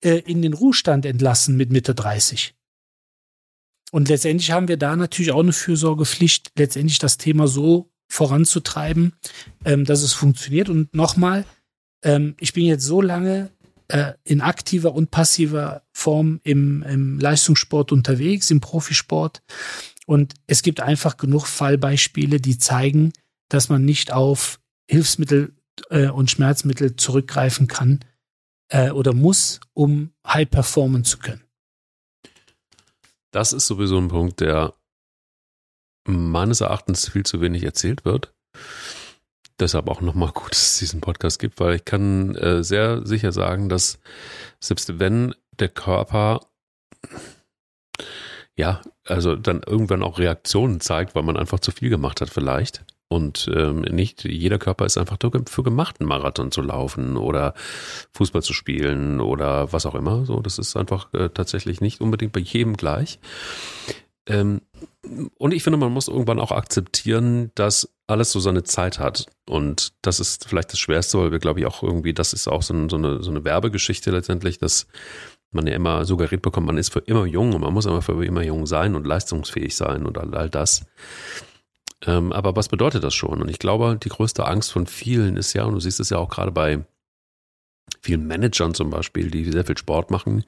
äh, 0.01 0.19
in 0.19 0.41
den 0.41 0.53
Ruhestand 0.53 1.05
entlassen 1.05 1.57
mit 1.57 1.71
Mitte 1.71 1.95
30. 1.95 2.55
Und 3.91 4.09
letztendlich 4.09 4.51
haben 4.51 4.67
wir 4.67 4.77
da 4.77 4.95
natürlich 4.95 5.31
auch 5.31 5.41
eine 5.41 5.53
Fürsorgepflicht, 5.53 6.51
letztendlich 6.57 6.99
das 6.99 7.17
Thema 7.17 7.47
so 7.47 7.91
voranzutreiben, 8.07 9.13
ähm, 9.65 9.85
dass 9.85 10.03
es 10.03 10.13
funktioniert. 10.13 10.69
Und 10.69 10.93
nochmal, 10.93 11.45
ähm, 12.03 12.35
ich 12.39 12.53
bin 12.53 12.65
jetzt 12.65 12.85
so 12.85 13.01
lange 13.01 13.51
äh, 13.87 14.13
in 14.23 14.41
aktiver 14.41 14.93
und 14.93 15.11
passiver 15.11 15.83
Form 15.91 16.39
im, 16.43 16.83
im 16.83 17.19
Leistungssport 17.19 17.91
unterwegs, 17.91 18.51
im 18.51 18.61
Profisport. 18.61 19.41
Und 20.05 20.33
es 20.47 20.61
gibt 20.61 20.81
einfach 20.81 21.17
genug 21.17 21.45
Fallbeispiele, 21.47 22.39
die 22.39 22.57
zeigen, 22.57 23.11
dass 23.49 23.69
man 23.69 23.85
nicht 23.85 24.11
auf 24.11 24.59
Hilfsmittel 24.89 25.53
äh, 25.89 26.09
und 26.09 26.31
Schmerzmittel 26.31 26.95
zurückgreifen 26.95 27.67
kann 27.67 27.99
äh, 28.69 28.91
oder 28.91 29.13
muss, 29.13 29.59
um 29.73 30.11
high 30.25 30.49
performen 30.49 31.03
zu 31.03 31.17
können. 31.17 31.43
Das 33.31 33.53
ist 33.53 33.67
sowieso 33.67 33.97
ein 33.97 34.07
Punkt, 34.07 34.39
der 34.39 34.73
meines 36.07 36.61
Erachtens 36.61 37.09
viel 37.09 37.25
zu 37.25 37.41
wenig 37.41 37.63
erzählt 37.63 38.05
wird. 38.05 38.33
Deshalb 39.59 39.89
auch 39.89 40.01
nochmal 40.01 40.31
gut, 40.31 40.51
dass 40.51 40.71
es 40.71 40.79
diesen 40.79 41.01
Podcast 41.01 41.39
gibt, 41.39 41.59
weil 41.59 41.75
ich 41.75 41.85
kann 41.85 42.35
äh, 42.35 42.63
sehr 42.63 43.05
sicher 43.05 43.31
sagen, 43.31 43.69
dass 43.69 43.99
selbst 44.59 44.99
wenn 44.99 45.35
der 45.59 45.69
Körper 45.69 46.39
ja, 48.59 48.81
also 49.05 49.37
dann 49.37 49.63
irgendwann 49.65 50.03
auch 50.03 50.19
Reaktionen 50.19 50.81
zeigt, 50.81 51.15
weil 51.15 51.23
man 51.23 51.37
einfach 51.37 51.61
zu 51.61 51.71
viel 51.71 51.89
gemacht 51.89 52.19
hat 52.19 52.29
vielleicht. 52.29 52.83
Und 53.09 53.49
ähm, 53.55 53.81
nicht 53.81 54.23
jeder 54.23 54.59
Körper 54.59 54.85
ist 54.85 54.97
einfach 54.97 55.17
dafür 55.17 55.63
gemacht, 55.63 55.99
einen 55.99 56.07
Marathon 56.07 56.51
zu 56.51 56.61
laufen 56.61 57.17
oder 57.17 57.55
Fußball 58.13 58.43
zu 58.43 58.53
spielen 58.53 59.19
oder 59.19 59.73
was 59.73 59.87
auch 59.87 59.95
immer. 59.95 60.25
So, 60.25 60.39
das 60.41 60.59
ist 60.59 60.77
einfach 60.77 61.11
äh, 61.13 61.29
tatsächlich 61.29 61.81
nicht 61.81 62.01
unbedingt 62.01 62.33
bei 62.33 62.39
jedem 62.39 62.77
gleich. 62.77 63.19
Ähm, 64.27 64.61
und 65.37 65.53
ich 65.55 65.63
finde, 65.63 65.77
man 65.77 65.91
muss 65.91 66.07
irgendwann 66.07 66.39
auch 66.39 66.51
akzeptieren, 66.51 67.51
dass 67.55 67.91
alles 68.05 68.31
so 68.31 68.39
seine 68.39 68.63
Zeit 68.63 68.99
hat. 68.99 69.25
Und 69.47 69.93
das 70.03 70.19
ist 70.19 70.47
vielleicht 70.47 70.71
das 70.71 70.79
Schwerste, 70.79 71.17
weil 71.17 71.31
wir, 71.31 71.39
glaube 71.39 71.59
ich, 71.59 71.65
auch 71.65 71.81
irgendwie, 71.81 72.13
das 72.13 72.33
ist 72.33 72.47
auch 72.47 72.61
so, 72.61 72.75
ein, 72.75 72.89
so, 72.89 72.97
eine, 72.97 73.23
so 73.23 73.31
eine 73.31 73.43
Werbegeschichte 73.43 74.11
letztendlich, 74.11 74.59
dass 74.59 74.87
man 75.51 75.65
ja 75.65 75.73
immer 75.73 76.05
suggeriert 76.05 76.43
bekommt, 76.43 76.67
man 76.67 76.77
ist 76.77 76.93
für 76.93 76.99
immer 76.99 77.25
jung 77.25 77.53
und 77.53 77.61
man 77.61 77.73
muss 77.73 77.87
aber 77.87 78.03
für 78.03 78.23
immer 78.23 78.43
jung 78.43 78.67
sein 78.67 78.93
und 78.93 79.07
leistungsfähig 79.07 79.75
sein 79.75 80.05
und 80.05 80.19
all, 80.19 80.35
all 80.35 80.49
das. 80.49 80.85
Ähm, 82.05 82.31
aber 82.31 82.55
was 82.55 82.69
bedeutet 82.69 83.03
das 83.03 83.13
schon? 83.13 83.41
Und 83.41 83.49
ich 83.49 83.59
glaube, 83.59 83.97
die 84.01 84.09
größte 84.09 84.45
Angst 84.45 84.71
von 84.71 84.87
vielen 84.87 85.37
ist 85.37 85.53
ja, 85.53 85.65
und 85.65 85.73
du 85.73 85.79
siehst 85.79 85.99
es 85.99 86.09
ja 86.09 86.17
auch 86.17 86.29
gerade 86.29 86.51
bei 86.51 86.85
vielen 88.01 88.27
Managern 88.27 88.73
zum 88.73 88.89
Beispiel, 88.89 89.29
die 89.31 89.51
sehr 89.51 89.65
viel 89.65 89.77
Sport 89.77 90.11
machen, 90.11 90.43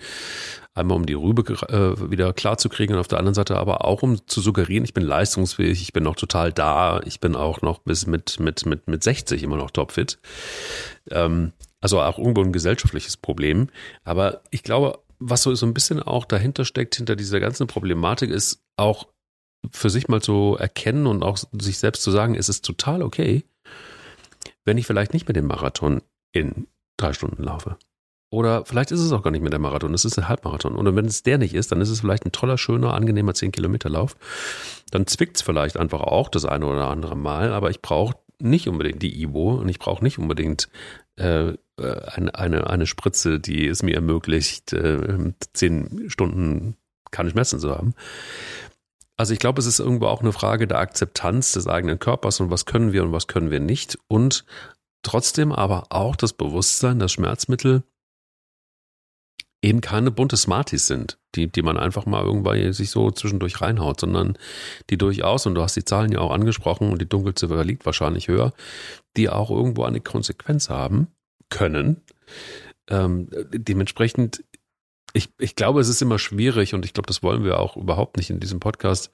einmal 0.73 0.97
um 0.97 1.05
die 1.05 1.13
Rübe 1.13 1.41
äh, 1.69 2.11
wieder 2.11 2.33
klar 2.33 2.57
zu 2.57 2.69
kriegen 2.69 2.93
und 2.93 2.99
auf 2.99 3.07
der 3.07 3.19
anderen 3.19 3.33
Seite 3.33 3.57
aber 3.57 3.83
auch 3.83 4.03
um 4.03 4.25
zu 4.27 4.41
suggerieren, 4.41 4.85
ich 4.85 4.93
bin 4.93 5.03
leistungsfähig, 5.03 5.81
ich 5.81 5.91
bin 5.91 6.03
noch 6.03 6.15
total 6.15 6.53
da, 6.53 7.01
ich 7.03 7.19
bin 7.19 7.35
auch 7.35 7.61
noch 7.61 7.79
bis 7.79 8.07
mit, 8.07 8.39
mit, 8.39 8.65
mit, 8.65 8.87
mit 8.87 9.03
60 9.03 9.43
immer 9.43 9.57
noch 9.57 9.71
topfit. 9.71 10.19
Ähm, 11.09 11.51
also 11.81 11.99
auch 11.99 12.19
irgendwo 12.19 12.41
ein 12.41 12.53
gesellschaftliches 12.53 13.17
Problem. 13.17 13.69
Aber 14.03 14.41
ich 14.51 14.63
glaube, 14.63 14.99
was 15.19 15.43
so 15.43 15.65
ein 15.65 15.73
bisschen 15.73 16.01
auch 16.01 16.25
dahinter 16.25 16.63
steckt, 16.63 16.95
hinter 16.95 17.15
dieser 17.15 17.39
ganzen 17.39 17.67
Problematik, 17.67 18.29
ist 18.29 18.63
auch 18.77 19.07
für 19.69 19.89
sich 19.89 20.07
mal 20.07 20.21
zu 20.21 20.57
erkennen 20.59 21.07
und 21.07 21.23
auch 21.23 21.37
sich 21.51 21.77
selbst 21.77 22.03
zu 22.03 22.11
sagen, 22.11 22.35
es 22.35 22.49
ist 22.49 22.65
total 22.65 23.03
okay, 23.03 23.43
wenn 24.65 24.77
ich 24.77 24.87
vielleicht 24.87 25.13
nicht 25.13 25.27
mit 25.27 25.35
dem 25.35 25.47
Marathon 25.47 26.01
in 26.31 26.67
drei 26.97 27.13
Stunden 27.13 27.43
laufe. 27.43 27.77
Oder 28.33 28.65
vielleicht 28.65 28.91
ist 28.91 29.01
es 29.01 29.11
auch 29.11 29.23
gar 29.23 29.31
nicht 29.31 29.41
mehr 29.41 29.49
der 29.49 29.59
Marathon, 29.59 29.93
es 29.93 30.05
ist 30.05 30.17
ein 30.17 30.29
Halbmarathon. 30.29 30.75
Und 30.75 30.95
wenn 30.95 31.05
es 31.05 31.21
der 31.21 31.37
nicht 31.37 31.53
ist, 31.53 31.71
dann 31.71 31.81
ist 31.81 31.89
es 31.89 31.99
vielleicht 31.99 32.25
ein 32.25 32.31
toller, 32.31 32.57
schöner, 32.57 32.93
angenehmer 32.93 33.33
10-Kilometer-Lauf. 33.33 34.15
Dann 34.89 35.05
zwickt 35.05 35.35
es 35.35 35.41
vielleicht 35.41 35.75
einfach 35.75 35.99
auch 35.99 36.29
das 36.29 36.45
eine 36.45 36.65
oder 36.65 36.87
andere 36.87 37.17
Mal, 37.17 37.51
aber 37.51 37.69
ich 37.69 37.81
brauche 37.81 38.15
nicht 38.39 38.69
unbedingt 38.69 39.01
die 39.01 39.21
Ibo 39.21 39.55
und 39.55 39.67
ich 39.67 39.79
brauche 39.79 40.03
nicht 40.03 40.17
unbedingt 40.17 40.69
äh, 41.17 41.49
äh, 41.49 41.55
eine, 41.77 42.33
eine, 42.35 42.69
eine 42.69 42.87
Spritze, 42.87 43.39
die 43.39 43.67
es 43.67 43.83
mir 43.83 43.95
ermöglicht, 43.95 44.71
äh, 44.73 45.33
zehn 45.53 46.09
Stunden 46.09 46.77
keine 47.11 47.31
Schmerzen 47.31 47.59
zu 47.59 47.71
haben. 47.71 47.93
Also 49.17 49.33
ich 49.33 49.39
glaube, 49.39 49.59
es 49.59 49.67
ist 49.67 49.79
irgendwo 49.79 50.07
auch 50.07 50.21
eine 50.21 50.31
Frage 50.31 50.67
der 50.67 50.79
Akzeptanz 50.79 51.51
des 51.51 51.67
eigenen 51.67 51.99
Körpers 51.99 52.39
und 52.39 52.49
was 52.49 52.65
können 52.65 52.91
wir 52.91 53.03
und 53.03 53.11
was 53.11 53.27
können 53.27 53.51
wir 53.51 53.59
nicht. 53.59 53.97
Und 54.07 54.45
trotzdem 55.03 55.51
aber 55.51 55.87
auch 55.89 56.15
das 56.15 56.33
Bewusstsein, 56.33 56.99
dass 56.99 57.11
Schmerzmittel 57.11 57.83
eben 59.61 59.81
keine 59.81 60.11
bunte 60.11 60.37
Smarties 60.37 60.87
sind, 60.87 61.19
die, 61.35 61.47
die 61.47 61.61
man 61.61 61.77
einfach 61.77 62.05
mal 62.05 62.23
irgendwann 62.23 62.73
sich 62.73 62.89
so 62.89 63.11
zwischendurch 63.11 63.61
reinhaut, 63.61 63.99
sondern 63.99 64.37
die 64.89 64.97
durchaus, 64.97 65.45
und 65.45 65.55
du 65.55 65.61
hast 65.61 65.75
die 65.75 65.85
Zahlen 65.85 66.11
ja 66.11 66.19
auch 66.19 66.31
angesprochen 66.31 66.91
und 66.91 66.99
die 66.99 67.07
Dunkelziffer 67.07 67.63
liegt 67.63 67.85
wahrscheinlich 67.85 68.27
höher, 68.27 68.53
die 69.17 69.29
auch 69.29 69.51
irgendwo 69.51 69.83
eine 69.83 70.01
Konsequenz 70.01 70.69
haben 70.69 71.07
können. 71.49 72.01
Ähm, 72.89 73.29
dementsprechend, 73.51 74.43
ich, 75.13 75.29
ich 75.39 75.55
glaube, 75.55 75.81
es 75.81 75.89
ist 75.89 76.01
immer 76.01 76.19
schwierig 76.19 76.73
und 76.73 76.85
ich 76.85 76.93
glaube, 76.93 77.07
das 77.07 77.23
wollen 77.23 77.43
wir 77.43 77.59
auch 77.59 77.77
überhaupt 77.77 78.17
nicht 78.17 78.29
in 78.29 78.39
diesem 78.39 78.59
Podcast. 78.59 79.11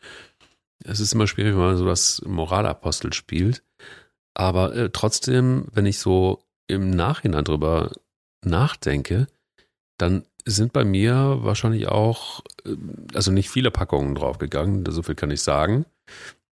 Es 0.83 0.99
ist 0.99 1.13
immer 1.13 1.27
schwierig, 1.27 1.53
wenn 1.53 1.61
man 1.61 1.77
so 1.77 1.85
das 1.85 2.21
Moralapostel 2.25 3.13
spielt. 3.13 3.63
Aber 4.35 4.75
äh, 4.75 4.89
trotzdem, 4.91 5.67
wenn 5.73 5.85
ich 5.85 5.99
so 5.99 6.43
im 6.67 6.91
Nachhinein 6.91 7.43
drüber 7.43 7.91
nachdenke, 8.45 9.27
dann 9.97 10.25
sind 10.45 10.73
bei 10.73 10.85
mir 10.85 11.39
wahrscheinlich 11.41 11.87
auch, 11.87 12.41
äh, 12.65 12.75
also 13.13 13.31
nicht 13.31 13.49
viele 13.49 13.71
Packungen 13.71 14.15
draufgegangen, 14.15 14.85
so 14.89 15.01
viel 15.01 15.15
kann 15.15 15.31
ich 15.31 15.41
sagen, 15.41 15.85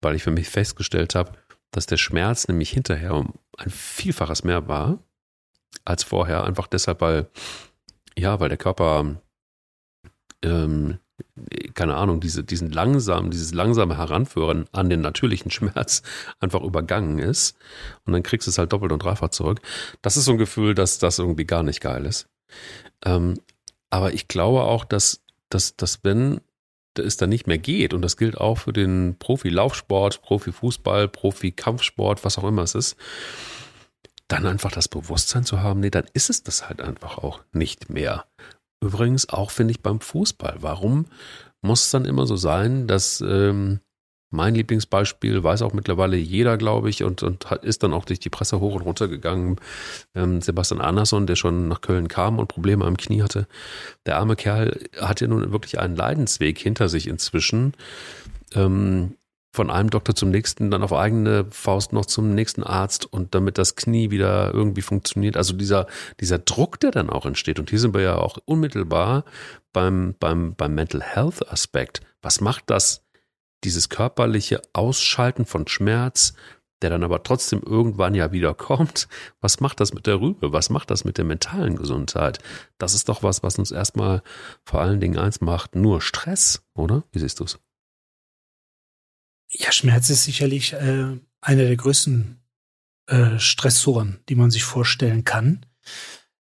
weil 0.01 0.15
ich 0.15 0.23
für 0.23 0.31
mich 0.31 0.49
festgestellt 0.49 1.15
habe, 1.15 1.33
dass 1.71 1.85
der 1.85 1.97
Schmerz 1.97 2.47
nämlich 2.47 2.69
hinterher 2.69 3.15
um 3.15 3.33
ein 3.57 3.69
Vielfaches 3.69 4.43
mehr 4.43 4.67
war 4.67 4.99
als 5.85 6.03
vorher. 6.03 6.43
Einfach 6.43 6.67
deshalb, 6.67 7.01
weil, 7.01 7.29
ja, 8.17 8.39
weil 8.39 8.49
der 8.49 8.57
Körper, 8.57 9.21
ähm, 10.43 10.99
keine 11.73 11.95
Ahnung, 11.95 12.19
diese, 12.19 12.43
diesen 12.43 12.71
langsam, 12.71 13.31
dieses 13.31 13.53
langsame 13.53 13.97
Heranführen 13.97 14.65
an 14.71 14.89
den 14.89 15.01
natürlichen 15.01 15.51
Schmerz 15.51 16.01
einfach 16.39 16.61
übergangen 16.61 17.19
ist. 17.19 17.57
Und 18.05 18.13
dann 18.13 18.23
kriegst 18.23 18.47
du 18.47 18.51
es 18.51 18.57
halt 18.57 18.73
doppelt 18.73 18.91
und 18.91 19.03
dreifach 19.03 19.29
zurück. 19.29 19.61
Das 20.01 20.17
ist 20.17 20.25
so 20.25 20.31
ein 20.31 20.37
Gefühl, 20.37 20.75
dass 20.75 20.99
das 20.99 21.19
irgendwie 21.19 21.45
gar 21.45 21.63
nicht 21.63 21.81
geil 21.81 22.05
ist. 22.05 22.27
Ähm, 23.05 23.39
aber 23.89 24.13
ich 24.13 24.27
glaube 24.27 24.63
auch, 24.63 24.85
dass, 24.85 25.21
dass, 25.49 25.75
dass 25.75 26.03
wenn 26.03 26.41
es 26.97 27.17
dann 27.17 27.29
nicht 27.29 27.47
mehr 27.47 27.57
geht, 27.57 27.93
und 27.93 28.01
das 28.01 28.17
gilt 28.17 28.37
auch 28.37 28.57
für 28.57 28.73
den 28.73 29.15
Profi-Laufsport, 29.17 30.21
Profi-Fußball, 30.21 31.07
Profi-Kampfsport, 31.07 32.25
was 32.25 32.37
auch 32.37 32.43
immer 32.43 32.63
es 32.63 32.75
ist, 32.75 32.97
dann 34.27 34.45
einfach 34.45 34.71
das 34.71 34.87
Bewusstsein 34.87 35.43
zu 35.43 35.61
haben, 35.61 35.81
nee, 35.81 35.89
dann 35.89 36.05
ist 36.13 36.29
es 36.29 36.43
das 36.43 36.67
halt 36.67 36.81
einfach 36.81 37.17
auch 37.17 37.41
nicht 37.51 37.89
mehr. 37.89 38.25
Übrigens 38.81 39.29
auch, 39.29 39.51
finde 39.51 39.71
ich, 39.71 39.81
beim 39.81 39.99
Fußball. 39.99 40.57
Warum 40.59 41.05
muss 41.61 41.83
es 41.83 41.91
dann 41.91 42.05
immer 42.05 42.25
so 42.25 42.35
sein, 42.35 42.87
dass 42.87 43.21
ähm, 43.21 43.79
mein 44.31 44.55
Lieblingsbeispiel 44.55 45.43
weiß 45.43 45.61
auch 45.61 45.73
mittlerweile 45.73 46.15
jeder, 46.15 46.57
glaube 46.57 46.89
ich, 46.89 47.03
und, 47.03 47.21
und 47.21 47.45
ist 47.63 47.83
dann 47.83 47.93
auch 47.93 48.05
durch 48.05 48.19
die 48.19 48.29
Presse 48.29 48.59
hoch 48.61 48.75
und 48.75 48.81
runter 48.81 49.07
gegangen. 49.09 49.57
Ähm, 50.15 50.41
Sebastian 50.41 50.81
Andersson, 50.81 51.27
der 51.27 51.35
schon 51.35 51.67
nach 51.67 51.81
Köln 51.81 52.07
kam 52.07 52.39
und 52.39 52.47
Probleme 52.47 52.85
am 52.85 52.97
Knie 52.97 53.21
hatte. 53.21 53.45
Der 54.05 54.17
arme 54.17 54.37
Kerl 54.37 54.79
hat 54.99 55.19
ja 55.21 55.27
nun 55.27 55.51
wirklich 55.51 55.79
einen 55.79 55.97
Leidensweg 55.97 56.57
hinter 56.57 56.87
sich 56.87 57.07
inzwischen. 57.07 57.73
Ähm, 58.55 59.15
von 59.51 59.69
einem 59.69 59.89
Doktor 59.89 60.15
zum 60.15 60.29
nächsten, 60.29 60.71
dann 60.71 60.81
auf 60.81 60.93
eigene 60.93 61.45
Faust 61.51 61.91
noch 61.91 62.05
zum 62.05 62.33
nächsten 62.33 62.63
Arzt 62.63 63.05
und 63.05 63.35
damit 63.35 63.57
das 63.57 63.75
Knie 63.75 64.09
wieder 64.09 64.53
irgendwie 64.53 64.81
funktioniert. 64.81 65.35
Also 65.35 65.53
dieser, 65.53 65.87
dieser 66.21 66.39
Druck, 66.39 66.79
der 66.79 66.91
dann 66.91 67.09
auch 67.09 67.25
entsteht. 67.25 67.59
Und 67.59 67.69
hier 67.69 67.79
sind 67.79 67.93
wir 67.93 68.01
ja 68.01 68.15
auch 68.15 68.37
unmittelbar 68.45 69.25
beim, 69.73 70.15
beim, 70.19 70.55
beim 70.55 70.73
Mental 70.73 71.01
Health 71.01 71.51
Aspekt. 71.51 72.01
Was 72.21 72.39
macht 72.39 72.69
das, 72.69 73.03
dieses 73.65 73.89
körperliche 73.89 74.61
Ausschalten 74.71 75.45
von 75.45 75.67
Schmerz, 75.67 76.33
der 76.81 76.89
dann 76.89 77.03
aber 77.03 77.21
trotzdem 77.21 77.61
irgendwann 77.61 78.15
ja 78.15 78.31
wieder 78.31 78.53
kommt? 78.53 79.09
Was 79.41 79.59
macht 79.59 79.81
das 79.81 79.93
mit 79.93 80.07
der 80.07 80.21
Rübe? 80.21 80.53
Was 80.53 80.69
macht 80.69 80.89
das 80.91 81.03
mit 81.03 81.17
der 81.17 81.25
mentalen 81.25 81.75
Gesundheit? 81.75 82.39
Das 82.77 82.93
ist 82.93 83.09
doch 83.09 83.21
was, 83.21 83.43
was 83.43 83.59
uns 83.59 83.71
erstmal 83.71 84.23
vor 84.63 84.79
allen 84.79 85.01
Dingen 85.01 85.19
eins 85.19 85.41
macht, 85.41 85.75
nur 85.75 85.99
Stress, 85.99 86.63
oder? 86.73 87.03
Wie 87.11 87.19
siehst 87.19 87.41
du 87.41 87.43
es? 87.43 87.59
Ja, 89.53 89.71
Schmerz 89.71 90.09
ist 90.09 90.23
sicherlich 90.23 90.73
äh, 90.73 91.17
einer 91.41 91.63
der 91.63 91.75
größten 91.75 92.41
äh, 93.07 93.37
Stressoren, 93.39 94.19
die 94.29 94.35
man 94.35 94.51
sich 94.51 94.63
vorstellen 94.63 95.25
kann. 95.25 95.65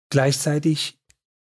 Gleichzeitig 0.09 0.99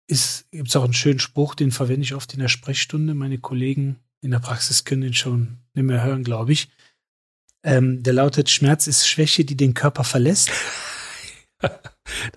gibt 0.07 0.69
es 0.69 0.77
auch 0.77 0.85
einen 0.85 0.93
schönen 0.93 1.19
Spruch, 1.19 1.55
den 1.55 1.71
verwende 1.71 2.03
ich 2.03 2.15
oft 2.15 2.35
in 2.35 2.41
der 2.41 2.49
Sprechstunde. 2.49 3.15
Meine 3.15 3.39
Kollegen 3.39 3.97
in 4.21 4.31
der 4.31 4.39
Praxis 4.39 4.85
können 4.85 5.03
den 5.03 5.15
schon 5.15 5.59
nicht 5.73 5.85
mehr 5.85 6.05
hören, 6.05 6.25
glaube 6.25 6.53
ich. 6.53 6.69
Ähm, 7.63 8.03
der 8.03 8.13
lautet, 8.13 8.51
Schmerz 8.51 8.87
ist 8.87 9.09
Schwäche, 9.09 9.47
die 9.47 9.57
den 9.57 9.73
Körper 9.73 10.05
verlässt. 10.05 10.51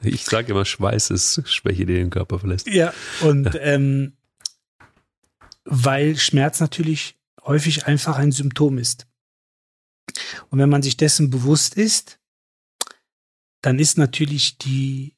ich 0.02 0.24
sage 0.24 0.52
immer, 0.52 0.64
Schweiß 0.64 1.10
ist 1.10 1.42
Schwäche, 1.46 1.86
die 1.86 1.96
den 1.96 2.10
Körper 2.10 2.40
verlässt. 2.40 2.68
Ja, 2.68 2.94
und 3.22 3.58
ähm, 3.60 4.14
weil 5.66 6.16
Schmerz 6.18 6.62
natürlich 6.62 7.18
häufig 7.44 7.86
einfach 7.88 8.18
ein 8.18 8.32
Symptom 8.32 8.78
ist. 8.78 9.08
Und 10.50 10.60
wenn 10.60 10.70
man 10.70 10.84
sich 10.84 10.98
dessen 10.98 11.30
bewusst 11.30 11.76
ist, 11.76 12.20
dann 13.62 13.80
ist 13.80 13.98
natürlich 13.98 14.58
die 14.58 15.16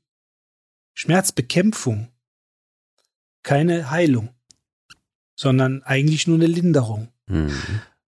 Schmerzbekämpfung 0.93 2.09
keine 3.43 3.89
Heilung, 3.89 4.29
sondern 5.35 5.83
eigentlich 5.83 6.27
nur 6.27 6.37
eine 6.37 6.47
Linderung. 6.47 7.09
Mhm. 7.27 7.51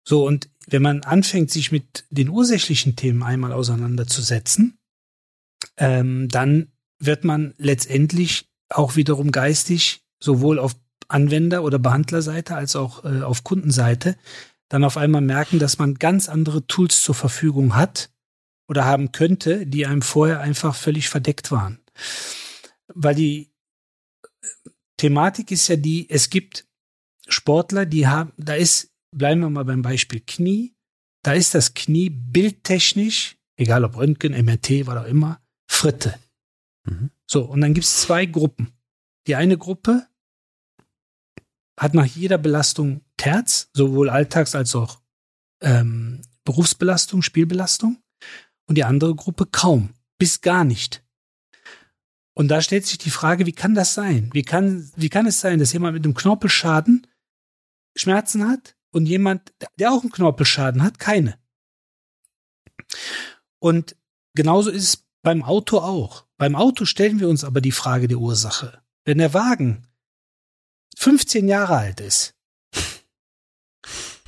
So, 0.03 0.25
und 0.25 0.49
wenn 0.67 0.81
man 0.81 1.03
anfängt, 1.03 1.51
sich 1.51 1.71
mit 1.71 2.05
den 2.09 2.29
ursächlichen 2.29 2.95
Themen 2.95 3.23
einmal 3.23 3.53
auseinanderzusetzen, 3.53 4.77
ähm, 5.77 6.27
dann 6.27 6.71
wird 6.99 7.23
man 7.23 7.53
letztendlich 7.57 8.49
auch 8.69 8.95
wiederum 8.95 9.31
geistig 9.31 10.03
sowohl 10.19 10.59
auf 10.59 10.75
Anwender- 11.07 11.63
oder 11.63 11.79
Behandlerseite 11.79 12.55
als 12.55 12.75
auch 12.75 13.03
äh, 13.03 13.21
auf 13.21 13.43
Kundenseite 13.43 14.17
dann 14.71 14.85
auf 14.85 14.95
einmal 14.95 15.21
merken, 15.21 15.59
dass 15.59 15.79
man 15.79 15.95
ganz 15.95 16.29
andere 16.29 16.65
Tools 16.65 17.01
zur 17.01 17.13
Verfügung 17.13 17.75
hat 17.75 18.09
oder 18.69 18.85
haben 18.85 19.11
könnte, 19.11 19.67
die 19.67 19.85
einem 19.85 20.01
vorher 20.01 20.39
einfach 20.39 20.75
völlig 20.75 21.09
verdeckt 21.09 21.51
waren. 21.51 21.81
Weil 22.87 23.15
die 23.15 23.51
Thematik 24.95 25.51
ist 25.51 25.67
ja 25.67 25.75
die, 25.75 26.09
es 26.09 26.29
gibt 26.29 26.69
Sportler, 27.27 27.85
die 27.85 28.07
haben, 28.07 28.31
da 28.37 28.53
ist, 28.53 28.93
bleiben 29.13 29.41
wir 29.41 29.49
mal 29.49 29.65
beim 29.65 29.81
Beispiel 29.81 30.21
Knie, 30.21 30.73
da 31.21 31.33
ist 31.33 31.53
das 31.53 31.73
Knie 31.73 32.09
bildtechnisch, 32.09 33.35
egal 33.57 33.83
ob 33.83 33.97
Röntgen, 33.97 34.31
MRT, 34.31 34.87
was 34.87 35.03
auch 35.03 35.07
immer, 35.07 35.41
Fritte. 35.69 36.17
Mhm. 36.85 37.11
So, 37.29 37.43
und 37.43 37.59
dann 37.59 37.73
gibt 37.73 37.85
es 37.85 38.01
zwei 38.03 38.25
Gruppen. 38.25 38.71
Die 39.27 39.35
eine 39.35 39.57
Gruppe 39.57 40.07
hat 41.77 41.93
nach 41.93 42.05
jeder 42.05 42.37
Belastung 42.37 43.01
Terz, 43.21 43.69
sowohl 43.73 44.09
Alltags- 44.09 44.55
als 44.55 44.73
auch 44.73 44.99
ähm, 45.61 46.23
Berufsbelastung, 46.43 47.21
Spielbelastung. 47.21 48.01
Und 48.67 48.79
die 48.79 48.83
andere 48.83 49.13
Gruppe 49.13 49.45
kaum, 49.45 49.93
bis 50.17 50.41
gar 50.41 50.63
nicht. 50.63 51.03
Und 52.33 52.47
da 52.47 52.61
stellt 52.61 52.87
sich 52.87 52.97
die 52.97 53.11
Frage, 53.11 53.45
wie 53.45 53.51
kann 53.51 53.75
das 53.75 53.93
sein? 53.93 54.31
Wie 54.33 54.41
kann, 54.41 54.89
wie 54.95 55.09
kann 55.09 55.27
es 55.27 55.39
sein, 55.39 55.59
dass 55.59 55.71
jemand 55.71 55.93
mit 55.93 56.03
einem 56.03 56.15
Knorpelschaden 56.15 57.05
Schmerzen 57.95 58.47
hat 58.47 58.75
und 58.89 59.05
jemand, 59.05 59.53
der 59.77 59.91
auch 59.91 60.01
einen 60.01 60.11
Knorpelschaden 60.11 60.81
hat, 60.81 60.97
keine? 60.97 61.37
Und 63.59 63.95
genauso 64.33 64.71
ist 64.71 64.83
es 64.83 65.05
beim 65.21 65.43
Auto 65.43 65.77
auch. 65.77 66.25
Beim 66.37 66.55
Auto 66.55 66.85
stellen 66.85 67.19
wir 67.19 67.29
uns 67.29 67.43
aber 67.43 67.61
die 67.61 67.71
Frage 67.71 68.07
der 68.07 68.17
Ursache. 68.17 68.81
Wenn 69.05 69.19
der 69.19 69.35
Wagen 69.35 69.85
15 70.97 71.47
Jahre 71.47 71.77
alt 71.77 71.99
ist 71.99 72.33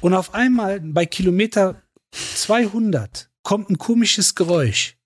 und 0.03 0.13
auf 0.13 0.33
einmal 0.33 0.81
bei 0.81 1.05
Kilometer 1.05 1.81
200 2.11 3.29
kommt 3.41 3.69
ein 3.69 3.77
komisches 3.77 4.35
Geräusch, 4.35 4.97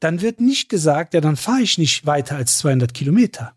dann 0.00 0.20
wird 0.20 0.40
nicht 0.40 0.68
gesagt, 0.68 1.14
ja, 1.14 1.20
dann 1.20 1.36
fahre 1.36 1.62
ich 1.62 1.78
nicht 1.78 2.04
weiter 2.04 2.34
als 2.34 2.58
200 2.58 2.92
Kilometer, 2.92 3.56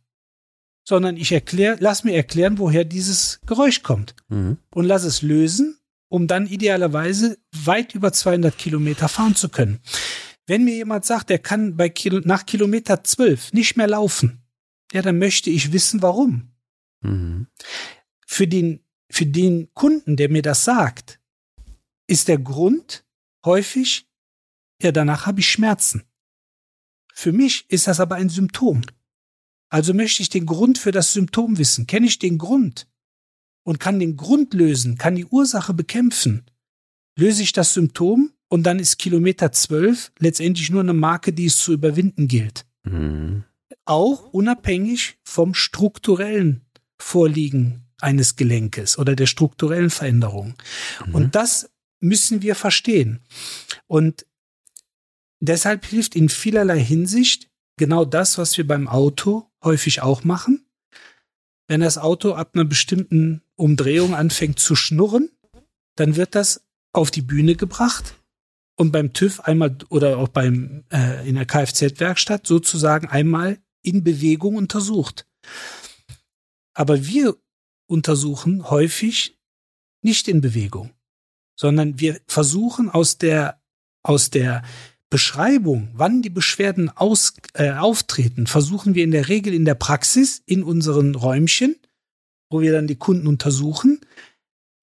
sondern 0.87 1.17
ich 1.17 1.31
erkläre, 1.31 1.77
lass 1.79 2.03
mir 2.03 2.13
erklären, 2.13 2.59
woher 2.59 2.85
dieses 2.85 3.41
Geräusch 3.47 3.81
kommt 3.81 4.15
mhm. 4.29 4.59
und 4.75 4.85
lass 4.85 5.03
es 5.03 5.23
lösen, 5.23 5.79
um 6.09 6.27
dann 6.27 6.45
idealerweise 6.45 7.39
weit 7.51 7.95
über 7.95 8.13
200 8.13 8.55
Kilometer 8.55 9.09
fahren 9.09 9.35
zu 9.35 9.49
können. 9.49 9.79
Wenn 10.45 10.63
mir 10.63 10.75
jemand 10.75 11.05
sagt, 11.05 11.31
er 11.31 11.39
kann 11.39 11.75
bei 11.75 11.89
Kilo, 11.89 12.21
nach 12.23 12.45
Kilometer 12.45 13.03
12 13.03 13.53
nicht 13.53 13.77
mehr 13.77 13.87
laufen, 13.87 14.43
ja, 14.93 15.01
dann 15.01 15.17
möchte 15.17 15.49
ich 15.49 15.73
wissen, 15.73 16.03
warum. 16.03 16.51
Mhm. 17.01 17.47
Für, 18.27 18.45
den, 18.45 18.83
für 19.11 19.25
den 19.25 19.73
Kunden, 19.73 20.15
der 20.15 20.29
mir 20.29 20.41
das 20.41 20.63
sagt, 20.63 21.19
ist 22.07 22.27
der 22.27 22.39
Grund 22.39 23.05
häufig, 23.45 24.07
ja, 24.81 24.91
danach 24.91 25.25
habe 25.25 25.41
ich 25.41 25.49
Schmerzen. 25.49 26.03
Für 27.13 27.31
mich 27.31 27.65
ist 27.69 27.87
das 27.87 27.99
aber 27.99 28.15
ein 28.15 28.29
Symptom. 28.29 28.81
Also 29.69 29.93
möchte 29.93 30.21
ich 30.21 30.29
den 30.29 30.45
Grund 30.45 30.77
für 30.77 30.91
das 30.91 31.13
Symptom 31.13 31.57
wissen. 31.57 31.87
Kenne 31.87 32.07
ich 32.07 32.19
den 32.19 32.37
Grund 32.37 32.87
und 33.63 33.79
kann 33.79 33.99
den 33.99 34.17
Grund 34.17 34.53
lösen, 34.53 34.97
kann 34.97 35.15
die 35.15 35.25
Ursache 35.25 35.73
bekämpfen, 35.73 36.45
löse 37.17 37.43
ich 37.43 37.51
das 37.51 37.73
Symptom 37.73 38.33
und 38.47 38.63
dann 38.63 38.79
ist 38.79 38.97
Kilometer 38.97 39.51
12 39.51 40.13
letztendlich 40.19 40.69
nur 40.71 40.81
eine 40.81 40.93
Marke, 40.93 41.31
die 41.31 41.45
es 41.45 41.57
zu 41.57 41.73
überwinden 41.73 42.27
gilt. 42.27 42.65
Mhm. 42.83 43.43
Auch 43.85 44.33
unabhängig 44.33 45.17
vom 45.23 45.53
strukturellen 45.53 46.61
Vorliegen 46.97 47.90
eines 48.03 48.35
Gelenkes 48.35 48.97
oder 48.97 49.15
der 49.15 49.27
strukturellen 49.27 49.89
Veränderung. 49.89 50.55
Mhm. 51.05 51.15
Und 51.15 51.35
das 51.35 51.69
müssen 51.99 52.41
wir 52.41 52.55
verstehen. 52.55 53.19
Und 53.87 54.25
deshalb 55.39 55.85
hilft 55.85 56.15
in 56.15 56.29
vielerlei 56.29 56.79
Hinsicht 56.79 57.49
genau 57.77 58.05
das, 58.05 58.37
was 58.37 58.57
wir 58.57 58.67
beim 58.67 58.87
Auto 58.87 59.49
häufig 59.63 60.01
auch 60.01 60.23
machen. 60.23 60.65
Wenn 61.67 61.81
das 61.81 61.97
Auto 61.97 62.33
ab 62.33 62.51
einer 62.53 62.65
bestimmten 62.65 63.41
Umdrehung 63.55 64.13
anfängt 64.13 64.59
zu 64.59 64.75
schnurren, 64.75 65.29
dann 65.95 66.15
wird 66.15 66.35
das 66.35 66.65
auf 66.93 67.11
die 67.11 67.21
Bühne 67.21 67.55
gebracht 67.55 68.15
und 68.75 68.91
beim 68.91 69.13
TÜV 69.13 69.41
einmal 69.41 69.77
oder 69.89 70.17
auch 70.17 70.27
beim 70.27 70.83
äh, 70.91 71.27
in 71.27 71.35
der 71.35 71.45
Kfz-Werkstatt 71.45 72.47
sozusagen 72.47 73.07
einmal 73.07 73.59
in 73.83 74.03
Bewegung 74.03 74.55
untersucht. 74.55 75.27
Aber 76.73 77.05
wir 77.05 77.37
untersuchen 77.91 78.69
häufig 78.69 79.37
nicht 80.01 80.27
in 80.27 80.41
Bewegung, 80.41 80.91
sondern 81.55 81.99
wir 81.99 82.19
versuchen 82.27 82.89
aus 82.89 83.17
der, 83.17 83.61
aus 84.01 84.29
der 84.29 84.63
Beschreibung, 85.09 85.89
wann 85.93 86.21
die 86.21 86.29
Beschwerden 86.29 86.89
aus, 86.89 87.33
äh, 87.53 87.71
auftreten, 87.71 88.47
versuchen 88.47 88.95
wir 88.95 89.03
in 89.03 89.11
der 89.11 89.27
Regel 89.27 89.53
in 89.53 89.65
der 89.65 89.75
Praxis, 89.75 90.41
in 90.45 90.63
unseren 90.63 91.15
Räumchen, 91.15 91.75
wo 92.49 92.61
wir 92.61 92.71
dann 92.71 92.87
die 92.87 92.95
Kunden 92.95 93.27
untersuchen, 93.27 93.99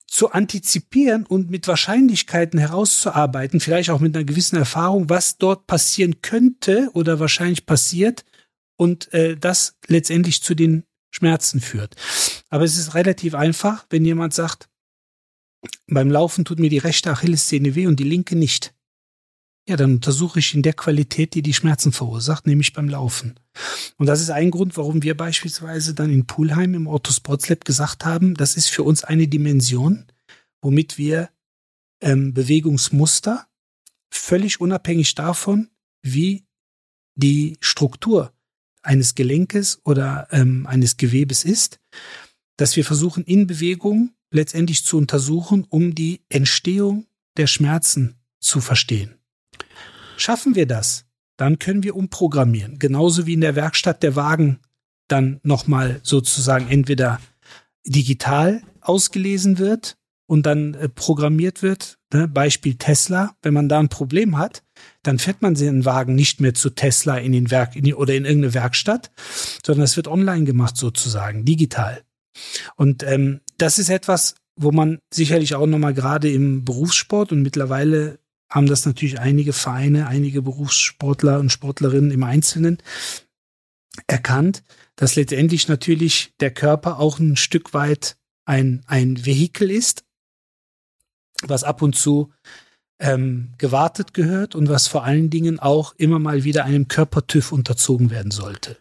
zu 0.07 0.33
antizipieren 0.33 1.27
und 1.27 1.51
mit 1.51 1.67
Wahrscheinlichkeiten 1.67 2.59
herauszuarbeiten, 2.59 3.61
vielleicht 3.61 3.91
auch 3.91 4.01
mit 4.01 4.15
einer 4.15 4.25
gewissen 4.25 4.57
Erfahrung, 4.57 5.09
was 5.11 5.39
dort 5.39 5.67
passieren 5.67 6.23
könnte 6.23 6.91
oder 6.93 7.21
wahrscheinlich 7.21 7.67
passiert 7.67 8.25
und 8.77 9.13
äh, 9.13 9.37
das 9.37 9.77
letztendlich 9.87 10.43
zu 10.43 10.55
den 10.55 10.85
Schmerzen 11.11 11.61
führt. 11.61 11.97
Aber 12.51 12.65
es 12.65 12.77
ist 12.77 12.95
relativ 12.95 13.35
einfach, 13.35 13.87
wenn 13.91 14.05
jemand 14.05 14.35
sagt, 14.35 14.69
beim 15.87 16.11
Laufen 16.11 16.45
tut 16.45 16.59
mir 16.59 16.71
die 16.71 16.79
rechte 16.79 17.11
Achillessehne 17.11 17.75
weh 17.75 17.87
und 17.87 17.99
die 17.99 18.05
linke 18.05 18.37
nicht. 18.37 18.75
Ja, 19.69 19.77
dann 19.77 19.95
untersuche 19.95 20.39
ich 20.39 20.55
in 20.55 20.63
der 20.63 20.73
Qualität, 20.73 21.35
die 21.35 21.43
die 21.43 21.53
Schmerzen 21.53 21.93
verursacht, 21.93 22.47
nämlich 22.47 22.73
beim 22.73 22.89
Laufen. 22.89 23.39
Und 23.99 24.07
das 24.07 24.21
ist 24.21 24.31
ein 24.31 24.51
Grund, 24.51 24.79
warum 24.79 25.03
wir 25.03 25.15
beispielsweise 25.15 25.95
dann 25.95 26.11
in 26.11 26.27
Pulheim 26.27 26.73
im 26.73 26.87
Ortho 26.87 27.13
Sports 27.13 27.51
Lab 27.51 27.67
gesagt 27.67 28.07
haben, 28.07 28.35
das 28.35 28.57
ist 28.57 28.69
für 28.69 28.83
uns 28.83 29.05
eine 29.05 29.29
Dimension, 29.29 30.07
womit 30.63 30.97
wir 30.97 31.29
ähm, 32.01 32.33
Bewegungsmuster 32.33 33.47
völlig 34.11 34.61
unabhängig 34.61 35.15
davon, 35.15 35.69
wie 36.03 36.47
die 37.15 37.59
Struktur 37.61 38.33
eines 38.83 39.15
Gelenkes 39.15 39.81
oder 39.85 40.29
ähm, 40.31 40.67
eines 40.67 40.97
Gewebes 40.97 41.45
ist, 41.45 41.79
dass 42.57 42.77
wir 42.77 42.85
versuchen, 42.85 43.25
in 43.25 43.47
Bewegung 43.47 44.11
letztendlich 44.31 44.85
zu 44.85 44.99
untersuchen, 44.99 45.65
um 45.69 45.95
die 45.95 46.23
Entstehung 46.29 47.07
der 47.37 47.47
Schmerzen 47.47 48.17
zu 48.41 48.61
verstehen. 48.61 49.15
Schaffen 50.17 50.55
wir 50.55 50.67
das, 50.67 51.07
dann 51.37 51.59
können 51.59 51.83
wir 51.83 51.97
umprogrammieren. 51.97 52.79
Genauso 52.79 53.27
wie 53.27 53.35
in 53.35 53.41
der 53.41 53.55
Werkstatt 53.57 54.03
der 54.03 54.17
Wagen 54.17 54.59
dann 55.07 55.41
nochmal 55.43 56.01
sozusagen 56.03 56.69
entweder 56.69 57.21
digital 57.87 58.63
ausgelesen 58.81 59.59
wird 59.59 59.97
und 60.27 60.45
dann 60.45 60.75
äh, 60.75 60.89
programmiert 60.89 61.63
wird. 61.63 61.99
Ne? 62.13 62.29
Beispiel 62.29 62.75
Tesla. 62.75 63.35
Wenn 63.43 63.55
man 63.55 63.69
da 63.69 63.79
ein 63.79 63.89
Problem 63.89 64.37
hat, 64.37 64.63
dann 65.09 65.19
fährt 65.19 65.41
man 65.41 65.55
den 65.55 65.87
Wagen 65.87 66.15
nicht 66.15 66.43
mehr 66.43 66.53
zu 66.53 66.69
Tesla 66.69 67.17
in 67.17 67.33
den 67.33 67.51
Werk 67.51 67.77
in 67.77 67.85
die, 67.85 67.95
oder 67.95 68.15
in 68.15 68.27
irgendeine 68.27 68.53
Werkstatt, 68.53 69.11
sondern 69.65 69.85
es 69.85 69.97
wird 69.97 70.07
online 70.07 70.45
gemacht 70.45 70.77
sozusagen, 70.77 71.47
digital. 71.47 72.03
Und 72.77 73.03
ähm, 73.05 73.41
das 73.57 73.79
ist 73.79 73.89
etwas, 73.89 74.35
wo 74.55 74.71
man 74.71 74.99
sicherlich 75.11 75.55
auch 75.55 75.67
nochmal 75.67 75.95
gerade 75.95 76.31
im 76.31 76.63
Berufssport 76.63 77.33
und 77.33 77.41
mittlerweile 77.41 78.19
haben 78.51 78.67
das 78.67 78.85
natürlich 78.85 79.19
einige 79.19 79.55
Vereine, 79.55 80.09
einige 80.09 80.43
Berufssportler 80.43 81.41
und 81.41 81.51
Sportlerinnen 81.51 82.11
im 82.11 82.23
Einzelnen 82.23 82.77
erkannt, 84.09 84.63
dass 84.95 85.17
letztendlich 85.17 85.69
natürlich 85.69 86.35
der 86.41 86.51
Körper 86.51 86.99
auch 86.99 87.19
ein 87.19 87.37
Stück 87.37 87.73
weit 87.73 88.19
ein, 88.45 88.83
ein 88.87 89.25
Vehikel 89.25 89.71
ist, 89.71 90.05
was 91.45 91.65
ab 91.65 91.81
und 91.81 91.97
zu 91.97 92.31
ähm, 92.99 93.55
gewartet 93.59 94.15
gehört 94.15 94.55
und 94.55 94.69
was 94.69 94.89
vor 94.89 95.05
allen 95.05 95.31
Dingen 95.31 95.59
auch 95.59 95.95
immer 95.97 96.19
mal 96.19 96.45
wieder 96.45 96.65
einem 96.65 96.89
Körpertüv 96.89 97.53
unterzogen 97.53 98.11
werden 98.11 98.31
sollte. 98.31 98.77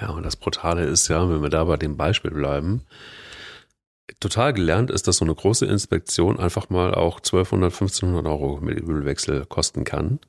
Ja, 0.00 0.10
und 0.10 0.24
das 0.24 0.36
Brutale 0.36 0.84
ist 0.84 1.08
ja, 1.08 1.28
wenn 1.30 1.42
wir 1.42 1.48
da 1.48 1.64
bei 1.64 1.76
dem 1.76 1.96
Beispiel 1.96 2.30
bleiben, 2.30 2.82
total 4.20 4.52
gelernt 4.52 4.90
ist, 4.90 5.08
dass 5.08 5.18
so 5.18 5.24
eine 5.24 5.34
große 5.34 5.66
Inspektion 5.66 6.38
einfach 6.38 6.68
mal 6.68 6.94
auch 6.94 7.18
1200, 7.18 7.72
1500 7.72 8.26
Euro 8.26 8.60
mit 8.60 8.80
Ölwechsel 8.80 9.46
kosten 9.46 9.84
kann. 9.84 10.20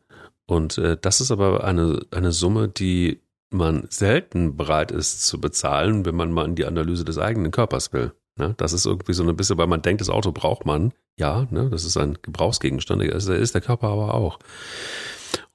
Und 0.46 0.78
äh, 0.78 0.98
das 1.00 1.20
ist 1.20 1.32
aber 1.32 1.64
eine, 1.64 2.00
eine 2.12 2.32
Summe, 2.32 2.70
die 2.70 3.22
man 3.50 3.88
selten 3.90 4.56
bereit 4.56 4.92
ist 4.92 5.26
zu 5.26 5.40
bezahlen, 5.40 6.06
wenn 6.06 6.16
man 6.16 6.32
mal 6.32 6.46
in 6.46 6.56
die 6.56 6.66
Analyse 6.66 7.06
des 7.06 7.18
eigenen 7.18 7.52
Körpers 7.52 7.94
will. 7.94 8.14
Ne? 8.38 8.54
Das 8.58 8.74
ist 8.74 8.86
irgendwie 8.86 9.14
so 9.14 9.24
ein 9.24 9.36
bisschen, 9.36 9.58
weil 9.58 9.68
man 9.68 9.82
denkt, 9.82 10.02
das 10.02 10.10
Auto 10.10 10.32
braucht 10.32 10.66
man. 10.66 10.94
Ja, 11.18 11.48
ne? 11.50 11.70
das 11.70 11.84
ist 11.84 11.98
ein 11.98 12.18
Gebrauchsgegenstand, 12.22 13.04
das 13.12 13.28
ist 13.28 13.54
der 13.54 13.62
Körper 13.62 13.88
aber 13.88 14.14
auch. 14.14 14.40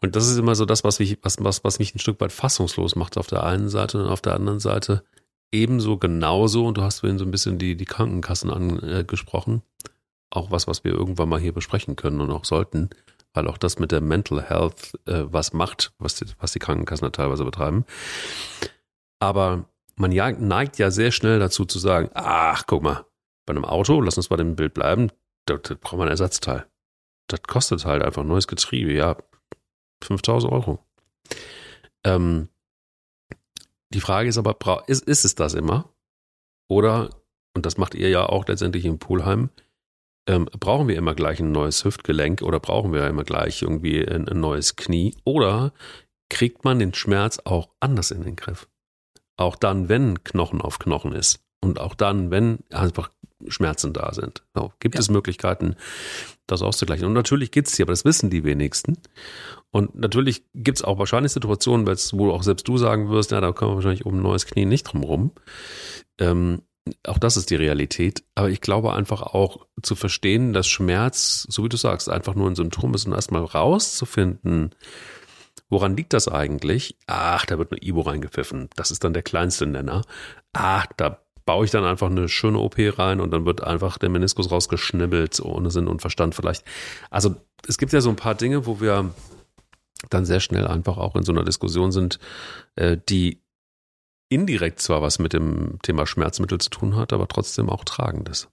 Und 0.00 0.16
das 0.16 0.28
ist 0.28 0.36
immer 0.36 0.54
so 0.54 0.64
das, 0.64 0.84
was 0.84 0.98
mich, 0.98 1.18
was, 1.22 1.36
was, 1.40 1.64
was 1.64 1.78
mich 1.78 1.94
ein 1.94 2.00
Stück 2.00 2.20
weit 2.20 2.32
fassungslos 2.32 2.96
macht 2.96 3.16
auf 3.16 3.28
der 3.28 3.44
einen 3.44 3.68
Seite 3.68 4.02
und 4.02 4.08
auf 4.08 4.20
der 4.20 4.34
anderen 4.34 4.60
Seite 4.60 5.04
ebenso 5.52 5.98
genauso, 5.98 6.66
und 6.66 6.78
du 6.78 6.82
hast 6.82 7.00
vorhin 7.00 7.18
so 7.18 7.24
ein 7.24 7.30
bisschen 7.30 7.58
die, 7.58 7.76
die 7.76 7.84
Krankenkassen 7.84 8.50
angesprochen, 8.50 9.62
auch 10.30 10.50
was, 10.50 10.66
was 10.66 10.82
wir 10.82 10.92
irgendwann 10.92 11.28
mal 11.28 11.40
hier 11.40 11.52
besprechen 11.52 11.94
können 11.94 12.20
und 12.20 12.30
auch 12.30 12.46
sollten, 12.46 12.90
weil 13.34 13.46
auch 13.46 13.58
das 13.58 13.78
mit 13.78 13.92
der 13.92 14.00
Mental 14.00 14.42
Health 14.42 14.98
äh, 15.06 15.24
was 15.26 15.52
macht, 15.52 15.92
was 15.98 16.16
die, 16.16 16.26
was 16.38 16.52
die 16.52 16.58
Krankenkassen 16.58 17.04
da 17.04 17.10
teilweise 17.10 17.44
betreiben. 17.44 17.84
Aber 19.20 19.66
man 19.96 20.10
neigt 20.10 20.78
ja 20.78 20.90
sehr 20.90 21.10
schnell 21.10 21.38
dazu 21.38 21.64
zu 21.64 21.78
sagen, 21.78 22.10
ach, 22.14 22.64
guck 22.66 22.82
mal, 22.82 23.04
bei 23.46 23.52
einem 23.52 23.64
Auto, 23.64 24.00
lass 24.00 24.16
uns 24.16 24.28
bei 24.28 24.36
dem 24.36 24.56
Bild 24.56 24.74
bleiben, 24.74 25.10
da, 25.46 25.56
da 25.56 25.74
braucht 25.74 25.98
man 25.98 26.08
ein 26.08 26.12
Ersatzteil. 26.12 26.66
Das 27.28 27.42
kostet 27.42 27.84
halt 27.84 28.02
einfach 28.02 28.24
neues 28.24 28.46
Getriebe, 28.46 28.92
ja, 28.92 29.16
5000 30.02 30.52
Euro. 30.52 30.78
Ähm, 32.04 32.48
die 33.90 34.00
Frage 34.00 34.28
ist 34.28 34.38
aber, 34.38 34.84
ist, 34.88 35.04
ist 35.04 35.24
es 35.24 35.34
das 35.34 35.54
immer? 35.54 35.88
Oder, 36.68 37.10
und 37.54 37.66
das 37.66 37.76
macht 37.76 37.94
ihr 37.94 38.08
ja 38.08 38.26
auch 38.26 38.46
letztendlich 38.46 38.84
im 38.84 38.98
Poolheim, 38.98 39.50
ähm, 40.28 40.46
brauchen 40.58 40.88
wir 40.88 40.96
immer 40.96 41.14
gleich 41.14 41.40
ein 41.40 41.52
neues 41.52 41.84
Hüftgelenk 41.84 42.42
oder 42.42 42.60
brauchen 42.60 42.92
wir 42.92 43.06
immer 43.06 43.24
gleich 43.24 43.62
irgendwie 43.62 44.06
ein, 44.06 44.28
ein 44.28 44.40
neues 44.40 44.76
Knie? 44.76 45.16
Oder 45.24 45.72
kriegt 46.30 46.64
man 46.64 46.78
den 46.78 46.94
Schmerz 46.94 47.40
auch 47.44 47.70
anders 47.80 48.10
in 48.10 48.22
den 48.22 48.36
Griff? 48.36 48.68
Auch 49.36 49.56
dann, 49.56 49.88
wenn 49.88 50.22
Knochen 50.24 50.60
auf 50.60 50.78
Knochen 50.78 51.12
ist. 51.12 51.40
Und 51.60 51.80
auch 51.80 51.94
dann, 51.94 52.30
wenn 52.30 52.58
einfach 52.70 53.10
Schmerzen 53.48 53.92
da 53.92 54.12
sind. 54.12 54.42
So, 54.54 54.72
gibt 54.80 54.94
ja. 54.94 55.00
es 55.00 55.10
Möglichkeiten, 55.10 55.76
das 56.46 56.62
auszugleichen. 56.62 57.06
Und 57.06 57.12
natürlich 57.12 57.50
gibt 57.50 57.68
es 57.68 57.76
sie, 57.76 57.82
aber 57.82 57.92
das 57.92 58.04
wissen 58.04 58.30
die 58.30 58.44
wenigsten. 58.44 58.98
Und 59.70 59.94
natürlich 59.94 60.44
gibt 60.54 60.78
es 60.78 60.84
auch 60.84 60.98
wahrscheinlich 60.98 61.32
Situationen, 61.32 61.86
wo 61.86 62.30
auch 62.30 62.42
selbst 62.42 62.68
du 62.68 62.76
sagen 62.78 63.10
wirst, 63.10 63.30
ja, 63.30 63.40
da 63.40 63.52
kommen 63.52 63.72
wir 63.72 63.76
wahrscheinlich 63.76 64.06
um 64.06 64.16
ein 64.16 64.22
neues 64.22 64.46
Knie 64.46 64.66
nicht 64.66 64.84
drum 64.84 65.02
rum. 65.02 65.32
Ähm, 66.18 66.62
auch 67.06 67.18
das 67.18 67.36
ist 67.36 67.50
die 67.50 67.56
Realität. 67.56 68.24
Aber 68.34 68.50
ich 68.50 68.60
glaube 68.60 68.92
einfach 68.92 69.22
auch 69.22 69.66
zu 69.82 69.94
verstehen, 69.94 70.52
dass 70.52 70.66
Schmerz, 70.68 71.46
so 71.48 71.64
wie 71.64 71.68
du 71.68 71.76
sagst, 71.76 72.08
einfach 72.08 72.34
nur 72.34 72.50
ein 72.50 72.56
Symptom 72.56 72.94
ist 72.94 73.06
und 73.06 73.12
erstmal 73.12 73.44
rauszufinden, 73.44 74.74
woran 75.72 75.96
liegt 75.96 76.12
das 76.12 76.28
eigentlich? 76.28 76.96
Ach, 77.06 77.46
da 77.46 77.58
wird 77.58 77.72
eine 77.72 77.82
Ibo 77.82 78.02
reingepfiffen. 78.02 78.68
Das 78.76 78.90
ist 78.90 79.02
dann 79.04 79.14
der 79.14 79.22
kleinste 79.22 79.66
Nenner. 79.66 80.02
Ach, 80.52 80.86
da 80.98 81.22
baue 81.46 81.64
ich 81.64 81.70
dann 81.70 81.84
einfach 81.84 82.10
eine 82.10 82.28
schöne 82.28 82.58
OP 82.58 82.76
rein 82.78 83.20
und 83.20 83.30
dann 83.30 83.46
wird 83.46 83.64
einfach 83.64 83.96
der 83.96 84.10
Meniskus 84.10 84.50
rausgeschnibbelt, 84.50 85.40
ohne 85.40 85.70
Sinn 85.70 85.88
und 85.88 86.02
Verstand 86.02 86.34
vielleicht. 86.34 86.62
Also 87.10 87.36
es 87.66 87.78
gibt 87.78 87.92
ja 87.94 88.02
so 88.02 88.10
ein 88.10 88.16
paar 88.16 88.34
Dinge, 88.34 88.66
wo 88.66 88.80
wir 88.80 89.14
dann 90.10 90.26
sehr 90.26 90.40
schnell 90.40 90.66
einfach 90.66 90.98
auch 90.98 91.16
in 91.16 91.24
so 91.24 91.32
einer 91.32 91.42
Diskussion 91.42 91.90
sind, 91.90 92.18
äh, 92.76 92.98
die 93.08 93.40
indirekt 94.28 94.80
zwar 94.80 95.00
was 95.00 95.18
mit 95.18 95.32
dem 95.32 95.78
Thema 95.82 96.06
Schmerzmittel 96.06 96.60
zu 96.60 96.68
tun 96.68 96.96
hat, 96.96 97.14
aber 97.14 97.28
trotzdem 97.28 97.70
auch 97.70 97.84
tragend 97.84 98.28
ist. 98.28 98.50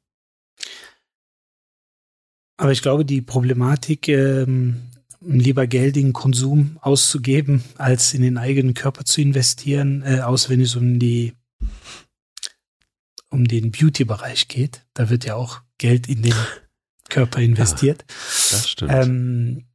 Aber 2.55 2.72
ich 2.72 2.82
glaube, 2.82 3.03
die 3.03 3.22
Problematik, 3.22 4.07
ähm, 4.07 4.89
lieber 5.22 5.67
Geld 5.67 5.97
in 5.97 6.13
Konsum 6.13 6.78
auszugeben, 6.82 7.63
als 7.78 8.13
in 8.13 8.22
den 8.22 8.38
eigenen 8.38 8.74
Körper 8.74 9.05
zu 9.05 9.22
investieren, 9.22 10.03
äh, 10.03 10.22
aus 10.22 10.49
wenn 10.49 10.61
es 10.61 10.76
um 10.76 10.99
die 10.99 11.34
um 13.32 13.47
den 13.47 13.72
Beauty-Bereich 13.72 14.47
geht. 14.47 14.86
Da 14.93 15.09
wird 15.09 15.24
ja 15.24 15.36
auch 15.36 15.61
Geld 15.78 16.09
in 16.09 16.24
den 16.24 16.34
Körper 17.09 17.39
investiert. 17.39 18.05
Ja, 18.07 18.15
das 18.51 18.70
stimmt. 18.70 18.91
Ähm, 18.91 19.65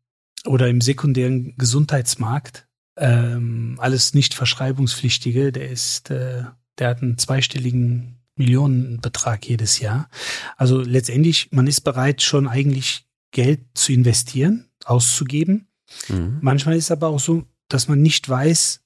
oder 0.45 0.69
im 0.69 0.81
sekundären 0.81 1.55
Gesundheitsmarkt. 1.57 2.67
Ähm, 2.97 3.77
alles 3.79 4.15
nicht 4.15 4.35
verschreibungspflichtige, 4.35 5.53
der 5.53 5.71
ist, 5.71 6.11
äh, 6.11 6.45
der 6.79 6.89
hat 6.89 7.03
einen 7.03 7.19
zweistelligen 7.19 8.19
Millionenbetrag 8.37 9.47
jedes 9.47 9.81
Jahr. 9.81 10.09
Also 10.57 10.81
letztendlich, 10.81 11.51
man 11.53 11.67
ist 11.67 11.83
bereit, 11.83 12.23
schon 12.23 12.49
eigentlich 12.49 13.07
Geld 13.31 13.61
zu 13.75 13.93
investieren, 13.93 14.69
auszugeben. 14.85 15.69
Mhm. 16.09 16.39
Manchmal 16.41 16.77
ist 16.77 16.85
es 16.85 16.91
aber 16.91 17.09
auch 17.09 17.21
so, 17.21 17.45
dass 17.69 17.89
man 17.89 18.03
nicht 18.03 18.29
weiß, 18.29 18.81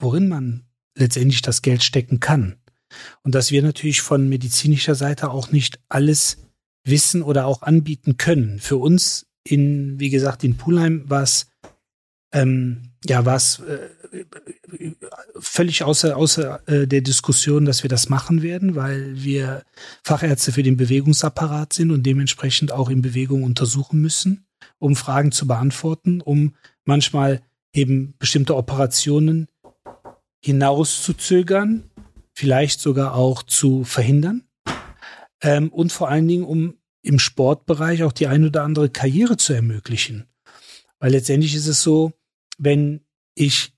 worin 0.00 0.28
man 0.28 0.64
letztendlich 0.96 1.42
das 1.42 1.62
Geld 1.62 1.82
stecken 1.82 2.20
kann. 2.20 2.56
Und 3.22 3.34
dass 3.34 3.50
wir 3.50 3.62
natürlich 3.62 4.02
von 4.02 4.28
medizinischer 4.28 4.94
Seite 4.94 5.30
auch 5.30 5.50
nicht 5.50 5.80
alles 5.88 6.38
wissen 6.84 7.22
oder 7.22 7.46
auch 7.46 7.62
anbieten 7.62 8.16
können. 8.18 8.58
Für 8.58 8.76
uns 8.76 9.26
in, 9.44 9.98
wie 9.98 10.10
gesagt, 10.10 10.44
in 10.44 10.56
Pulheim 10.56 11.08
war 11.08 11.22
es, 11.22 11.46
ähm, 12.32 12.91
ja, 13.06 13.24
war 13.24 13.36
es 13.36 13.60
äh, 13.60 14.24
völlig 15.38 15.82
außer, 15.82 16.16
außer 16.16 16.68
äh, 16.68 16.86
der 16.86 17.00
Diskussion, 17.00 17.64
dass 17.64 17.82
wir 17.82 17.88
das 17.88 18.08
machen 18.08 18.42
werden, 18.42 18.74
weil 18.74 19.22
wir 19.22 19.62
Fachärzte 20.02 20.52
für 20.52 20.62
den 20.62 20.76
Bewegungsapparat 20.76 21.72
sind 21.72 21.90
und 21.90 22.04
dementsprechend 22.04 22.72
auch 22.72 22.88
in 22.88 23.02
Bewegung 23.02 23.42
untersuchen 23.42 24.00
müssen, 24.00 24.46
um 24.78 24.96
Fragen 24.96 25.32
zu 25.32 25.46
beantworten, 25.46 26.20
um 26.20 26.54
manchmal 26.84 27.42
eben 27.72 28.14
bestimmte 28.18 28.56
Operationen 28.56 29.48
hinauszuzögern, 30.44 31.90
vielleicht 32.34 32.80
sogar 32.80 33.14
auch 33.14 33.42
zu 33.42 33.84
verhindern. 33.84 34.44
Ähm, 35.40 35.70
und 35.70 35.92
vor 35.92 36.08
allen 36.08 36.28
Dingen, 36.28 36.44
um 36.44 36.74
im 37.02 37.18
Sportbereich 37.18 38.04
auch 38.04 38.12
die 38.12 38.28
ein 38.28 38.44
oder 38.44 38.62
andere 38.62 38.88
Karriere 38.88 39.36
zu 39.36 39.52
ermöglichen. 39.52 40.26
Weil 41.00 41.12
letztendlich 41.12 41.56
ist 41.56 41.66
es 41.66 41.82
so, 41.82 42.12
wenn 42.58 43.00
ich 43.34 43.72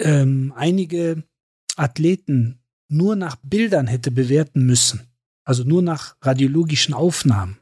ähm, 0.00 0.52
einige 0.56 1.24
Athleten 1.76 2.60
nur 2.88 3.16
nach 3.16 3.36
Bildern 3.42 3.86
hätte 3.86 4.10
bewerten 4.10 4.66
müssen, 4.66 5.08
also 5.44 5.64
nur 5.64 5.82
nach 5.82 6.16
radiologischen 6.20 6.94
Aufnahmen, 6.94 7.58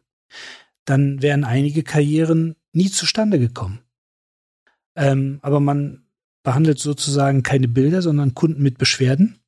dann 0.84 1.22
wären 1.22 1.45
einige 1.45 1.82
Karrieren 1.82 2.57
nie 2.72 2.91
zustande 2.91 3.38
gekommen. 3.38 3.80
Ähm, 4.97 5.38
aber 5.43 5.61
man 5.61 6.05
behandelt 6.43 6.78
sozusagen 6.78 7.43
keine 7.43 7.68
Bilder, 7.68 8.03
sondern 8.03 8.34
Kunden 8.34 8.62
mit 8.62 8.78
Beschwerden 8.78 9.38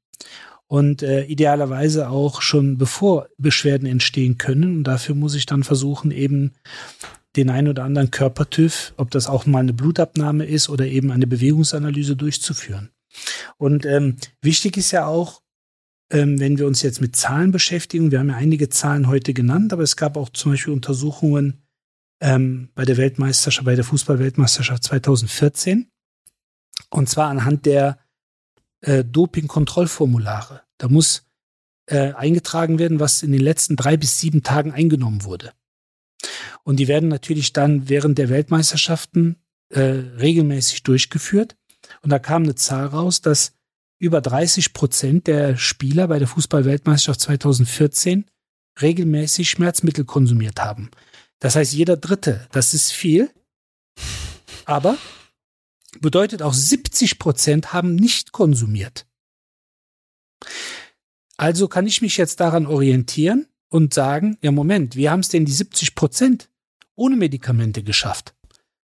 und 0.66 1.02
äh, 1.02 1.24
idealerweise 1.24 2.08
auch 2.08 2.42
schon 2.42 2.78
bevor 2.78 3.28
Beschwerden 3.38 3.86
entstehen 3.86 4.38
können. 4.38 4.78
Und 4.78 4.84
dafür 4.84 5.14
muss 5.14 5.34
ich 5.34 5.46
dann 5.46 5.64
versuchen, 5.64 6.10
eben 6.10 6.52
den 7.36 7.50
ein 7.50 7.68
oder 7.68 7.84
anderen 7.84 8.10
Körpertüv, 8.10 8.92
ob 8.96 9.10
das 9.10 9.26
auch 9.26 9.46
mal 9.46 9.60
eine 9.60 9.72
Blutabnahme 9.72 10.44
ist 10.44 10.68
oder 10.68 10.86
eben 10.86 11.10
eine 11.10 11.26
Bewegungsanalyse 11.26 12.16
durchzuführen. 12.16 12.90
Und 13.56 13.86
ähm, 13.86 14.16
wichtig 14.40 14.76
ist 14.76 14.90
ja 14.90 15.06
auch, 15.06 15.42
ähm, 16.10 16.38
wenn 16.40 16.58
wir 16.58 16.66
uns 16.66 16.82
jetzt 16.82 17.00
mit 17.00 17.16
Zahlen 17.16 17.52
beschäftigen, 17.52 18.10
wir 18.10 18.18
haben 18.18 18.28
ja 18.28 18.36
einige 18.36 18.68
Zahlen 18.68 19.08
heute 19.08 19.32
genannt, 19.32 19.72
aber 19.72 19.82
es 19.82 19.96
gab 19.96 20.16
auch 20.16 20.28
zum 20.28 20.52
Beispiel 20.52 20.72
Untersuchungen 20.72 21.62
ähm, 22.20 22.68
bei 22.74 22.84
der 22.84 22.96
Weltmeisterschaft, 22.96 23.64
bei 23.64 23.74
der 23.74 23.84
Fußballweltmeisterschaft 23.84 24.84
2014. 24.84 25.90
Und 26.90 27.08
zwar 27.08 27.28
anhand 27.28 27.66
der 27.66 27.98
äh, 28.82 29.04
Doping-Kontrollformulare. 29.04 30.62
Da 30.78 30.88
muss 30.88 31.24
äh, 31.86 32.12
eingetragen 32.12 32.78
werden, 32.78 33.00
was 33.00 33.22
in 33.22 33.32
den 33.32 33.40
letzten 33.40 33.76
drei 33.76 33.96
bis 33.96 34.20
sieben 34.20 34.42
Tagen 34.42 34.72
eingenommen 34.72 35.24
wurde. 35.24 35.52
Und 36.64 36.76
die 36.76 36.88
werden 36.88 37.08
natürlich 37.08 37.52
dann 37.52 37.88
während 37.88 38.18
der 38.18 38.28
Weltmeisterschaften 38.28 39.36
äh, 39.70 39.80
regelmäßig 39.80 40.82
durchgeführt. 40.82 41.56
Und 42.02 42.10
da 42.10 42.18
kam 42.18 42.44
eine 42.44 42.54
Zahl 42.54 42.86
raus, 42.86 43.20
dass 43.20 43.52
über 43.98 44.20
30 44.20 44.72
Prozent 44.72 45.26
der 45.26 45.56
Spieler 45.56 46.08
bei 46.08 46.18
der 46.18 46.28
Fußball-Weltmeisterschaft 46.28 47.20
2014 47.20 48.24
regelmäßig 48.80 49.50
Schmerzmittel 49.50 50.04
konsumiert 50.04 50.60
haben. 50.60 50.90
Das 51.38 51.56
heißt, 51.56 51.72
jeder 51.72 51.96
Dritte, 51.96 52.46
das 52.52 52.74
ist 52.74 52.92
viel, 52.92 53.30
aber 54.64 54.96
bedeutet 56.00 56.42
auch 56.42 56.54
70 56.54 57.18
Prozent 57.18 57.72
haben 57.72 57.94
nicht 57.94 58.32
konsumiert. 58.32 59.06
Also 61.36 61.68
kann 61.68 61.86
ich 61.86 62.02
mich 62.02 62.16
jetzt 62.16 62.40
daran 62.40 62.66
orientieren 62.66 63.46
und 63.68 63.94
sagen, 63.94 64.38
ja 64.42 64.52
Moment, 64.52 64.96
wie 64.96 65.10
haben 65.10 65.20
es 65.20 65.28
denn 65.28 65.44
die 65.44 65.52
70 65.52 65.94
Prozent 65.94 66.48
ohne 66.94 67.16
Medikamente 67.16 67.82
geschafft? 67.82 68.34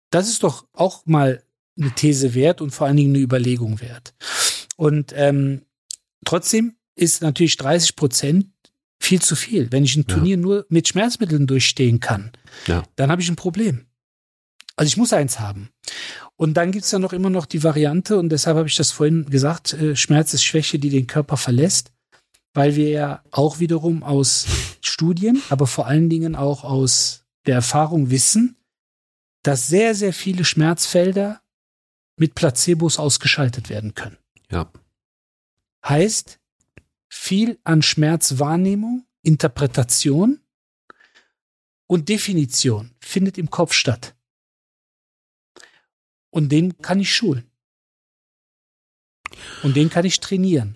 Das 0.10 0.30
ist 0.30 0.44
doch 0.44 0.66
auch 0.74 1.06
mal 1.06 1.44
eine 1.78 1.92
These 1.92 2.34
wert 2.34 2.62
und 2.62 2.72
vor 2.72 2.88
allen 2.88 2.98
Dingen 2.98 3.16
eine 3.16 3.24
Überlegung 3.24 3.82
wert. 3.82 4.14
Und 4.78 5.14
ähm, 5.16 5.64
trotzdem 6.24 6.76
ist 6.96 7.22
natürlich 7.22 7.58
30 7.58 7.96
Prozent 7.96 8.48
viel 9.00 9.22
zu 9.22 9.36
viel. 9.36 9.72
Wenn 9.72 9.84
ich 9.84 9.96
ein 9.96 10.08
Turnier 10.08 10.38
ja. 10.38 10.42
nur 10.42 10.66
mit 10.70 10.88
Schmerzmitteln 10.88 11.48
durchstehen 11.48 12.00
kann, 12.00 12.32
ja. 12.68 12.84
dann 12.96 13.12
habe 13.12 13.22
ich 13.22 13.30
ein 13.30 13.36
Problem. 13.36 13.86
Also 14.76 14.88
ich 14.88 14.98
muss 14.98 15.14
eins 15.14 15.40
haben. 15.40 15.70
Und 16.38 16.56
dann 16.56 16.72
gibt's 16.72 16.92
ja 16.92 17.00
noch 17.00 17.14
immer 17.14 17.30
noch 17.30 17.46
die 17.46 17.64
Variante, 17.64 18.18
und 18.18 18.30
deshalb 18.30 18.58
habe 18.58 18.68
ich 18.68 18.76
das 18.76 18.92
vorhin 18.92 19.26
gesagt, 19.26 19.74
äh, 19.74 19.96
Schmerz 19.96 20.34
ist 20.34 20.44
Schwäche, 20.44 20.80
die 20.80 20.90
den 20.90 21.08
Körper 21.08 21.38
verlässt, 21.38 21.94
weil 22.54 22.76
wir 22.76 22.90
ja 22.90 23.24
auch 23.32 23.60
wiederum 23.60 24.04
aus 24.04 24.46
Studien, 24.82 25.42
aber 25.50 25.68
vor 25.68 25.88
allen 25.88 26.10
Dingen 26.10 26.36
auch 26.36 26.64
aus 26.64 27.25
der 27.46 27.56
Erfahrung 27.56 28.10
wissen, 28.10 28.58
dass 29.44 29.68
sehr, 29.68 29.94
sehr 29.94 30.14
viele 30.14 30.44
Schmerzfelder 30.46 31.42
mit 32.18 32.36
Placebos 32.36 32.98
ausgeschaltet 32.98 33.70
werden 33.70 33.94
können. 33.94 34.18
Ja. 34.50 34.72
Heißt, 35.86 36.40
viel 37.10 37.60
an 37.64 37.82
Schmerzwahrnehmung, 37.82 39.06
Interpretation 39.22 40.40
und 41.88 42.10
Definition 42.10 42.96
findet 43.00 43.38
im 43.38 43.50
Kopf 43.50 43.74
statt. 43.74 44.16
Und 46.32 46.52
den 46.52 46.78
kann 46.80 47.00
ich 47.00 47.14
schulen. 47.14 47.50
Und 49.64 49.76
den 49.76 49.90
kann 49.90 50.06
ich 50.06 50.20
trainieren. 50.20 50.76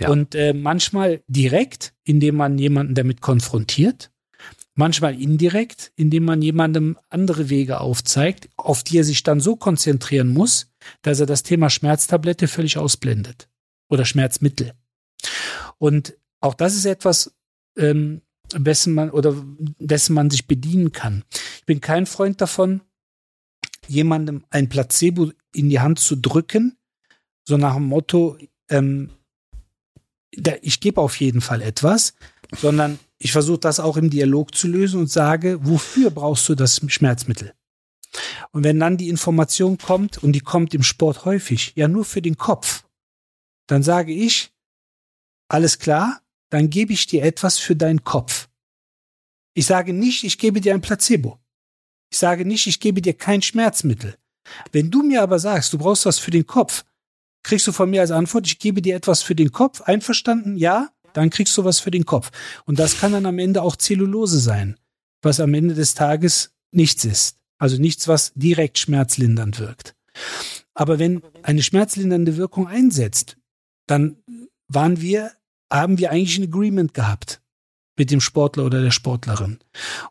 Ja. 0.00 0.10
Und 0.10 0.34
äh, 0.34 0.52
manchmal 0.52 1.22
direkt, 1.26 1.94
indem 2.04 2.36
man 2.36 2.58
jemanden 2.58 2.94
damit 2.94 3.20
konfrontiert, 3.20 4.10
manchmal 4.76 5.20
indirekt, 5.20 5.90
indem 5.96 6.24
man 6.24 6.42
jemandem 6.42 6.96
andere 7.08 7.48
Wege 7.48 7.80
aufzeigt, 7.80 8.48
auf 8.56 8.84
die 8.84 8.98
er 8.98 9.04
sich 9.04 9.22
dann 9.22 9.40
so 9.40 9.56
konzentrieren 9.56 10.28
muss, 10.28 10.70
dass 11.02 11.18
er 11.18 11.26
das 11.26 11.42
Thema 11.42 11.70
Schmerztablette 11.70 12.46
völlig 12.46 12.78
ausblendet 12.78 13.48
oder 13.88 14.04
Schmerzmittel. 14.04 14.74
Und 15.78 16.16
auch 16.40 16.54
das 16.54 16.74
ist 16.74 16.84
etwas, 16.84 17.34
ähm, 17.76 18.20
dessen 18.54 18.94
man 18.94 19.10
oder 19.10 19.34
dessen 19.78 20.14
man 20.14 20.30
sich 20.30 20.46
bedienen 20.46 20.92
kann. 20.92 21.24
Ich 21.58 21.66
bin 21.66 21.80
kein 21.80 22.06
Freund 22.06 22.40
davon, 22.40 22.82
jemandem 23.88 24.44
ein 24.50 24.68
Placebo 24.68 25.32
in 25.54 25.70
die 25.70 25.80
Hand 25.80 25.98
zu 25.98 26.16
drücken, 26.16 26.76
so 27.44 27.56
nach 27.56 27.74
dem 27.74 27.84
Motto, 27.84 28.36
ähm, 28.68 29.10
da, 30.32 30.52
ich 30.60 30.80
gebe 30.80 31.00
auf 31.00 31.18
jeden 31.18 31.40
Fall 31.40 31.62
etwas, 31.62 32.14
sondern 32.56 32.98
ich 33.18 33.32
versuche 33.32 33.58
das 33.58 33.80
auch 33.80 33.96
im 33.96 34.10
Dialog 34.10 34.54
zu 34.54 34.68
lösen 34.68 35.00
und 35.00 35.10
sage, 35.10 35.58
wofür 35.62 36.10
brauchst 36.10 36.48
du 36.48 36.54
das 36.54 36.80
Schmerzmittel? 36.86 37.54
Und 38.50 38.64
wenn 38.64 38.78
dann 38.78 38.96
die 38.96 39.08
Information 39.08 39.78
kommt, 39.78 40.18
und 40.18 40.32
die 40.32 40.40
kommt 40.40 40.74
im 40.74 40.82
Sport 40.82 41.24
häufig, 41.24 41.72
ja 41.76 41.88
nur 41.88 42.04
für 42.04 42.22
den 42.22 42.36
Kopf, 42.36 42.84
dann 43.66 43.82
sage 43.82 44.12
ich, 44.12 44.52
alles 45.48 45.78
klar, 45.78 46.20
dann 46.50 46.70
gebe 46.70 46.92
ich 46.92 47.06
dir 47.06 47.24
etwas 47.24 47.58
für 47.58 47.76
deinen 47.76 48.04
Kopf. 48.04 48.48
Ich 49.54 49.66
sage 49.66 49.92
nicht, 49.92 50.24
ich 50.24 50.38
gebe 50.38 50.60
dir 50.60 50.74
ein 50.74 50.80
Placebo. 50.80 51.38
Ich 52.10 52.18
sage 52.18 52.44
nicht, 52.44 52.66
ich 52.66 52.80
gebe 52.80 53.02
dir 53.02 53.14
kein 53.14 53.42
Schmerzmittel. 53.42 54.16
Wenn 54.70 54.90
du 54.90 55.02
mir 55.02 55.22
aber 55.22 55.38
sagst, 55.38 55.72
du 55.72 55.78
brauchst 55.78 56.06
was 56.06 56.18
für 56.18 56.30
den 56.30 56.46
Kopf, 56.46 56.84
kriegst 57.42 57.66
du 57.66 57.72
von 57.72 57.90
mir 57.90 58.00
als 58.00 58.10
Antwort, 58.10 58.46
ich 58.46 58.58
gebe 58.58 58.82
dir 58.82 58.96
etwas 58.96 59.22
für 59.22 59.34
den 59.34 59.52
Kopf, 59.52 59.80
einverstanden? 59.82 60.56
Ja, 60.56 60.90
dann 61.16 61.30
kriegst 61.30 61.56
du 61.56 61.64
was 61.64 61.80
für 61.80 61.90
den 61.90 62.04
Kopf. 62.04 62.30
Und 62.66 62.78
das 62.78 63.00
kann 63.00 63.12
dann 63.12 63.26
am 63.26 63.38
Ende 63.38 63.62
auch 63.62 63.76
Zellulose 63.76 64.38
sein, 64.38 64.76
was 65.22 65.40
am 65.40 65.54
Ende 65.54 65.74
des 65.74 65.94
Tages 65.94 66.52
nichts 66.72 67.04
ist. 67.04 67.38
Also 67.58 67.78
nichts, 67.78 68.06
was 68.06 68.32
direkt 68.34 68.78
schmerzlindernd 68.78 69.58
wirkt. 69.58 69.94
Aber 70.74 70.98
wenn 70.98 71.22
eine 71.42 71.62
schmerzlindernde 71.62 72.36
Wirkung 72.36 72.68
einsetzt, 72.68 73.38
dann 73.86 74.16
waren 74.68 75.00
wir, 75.00 75.32
haben 75.72 75.96
wir 75.96 76.10
eigentlich 76.10 76.38
ein 76.38 76.44
Agreement 76.44 76.92
gehabt 76.92 77.40
mit 77.96 78.10
dem 78.10 78.20
Sportler 78.20 78.66
oder 78.66 78.82
der 78.82 78.90
Sportlerin. 78.90 79.58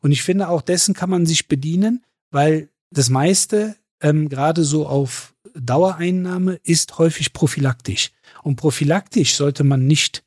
Und 0.01 0.11
ich 0.11 0.23
finde, 0.23 0.49
auch 0.49 0.63
dessen 0.63 0.95
kann 0.95 1.11
man 1.11 1.27
sich 1.27 1.47
bedienen, 1.47 2.03
weil 2.31 2.69
das 2.89 3.09
meiste, 3.09 3.75
ähm, 4.01 4.27
gerade 4.27 4.63
so 4.63 4.87
auf 4.87 5.35
Dauereinnahme, 5.53 6.59
ist 6.63 6.97
häufig 6.97 7.31
prophylaktisch. 7.31 8.11
Und 8.41 8.55
prophylaktisch 8.55 9.35
sollte 9.35 9.63
man 9.63 9.85
nicht 9.85 10.24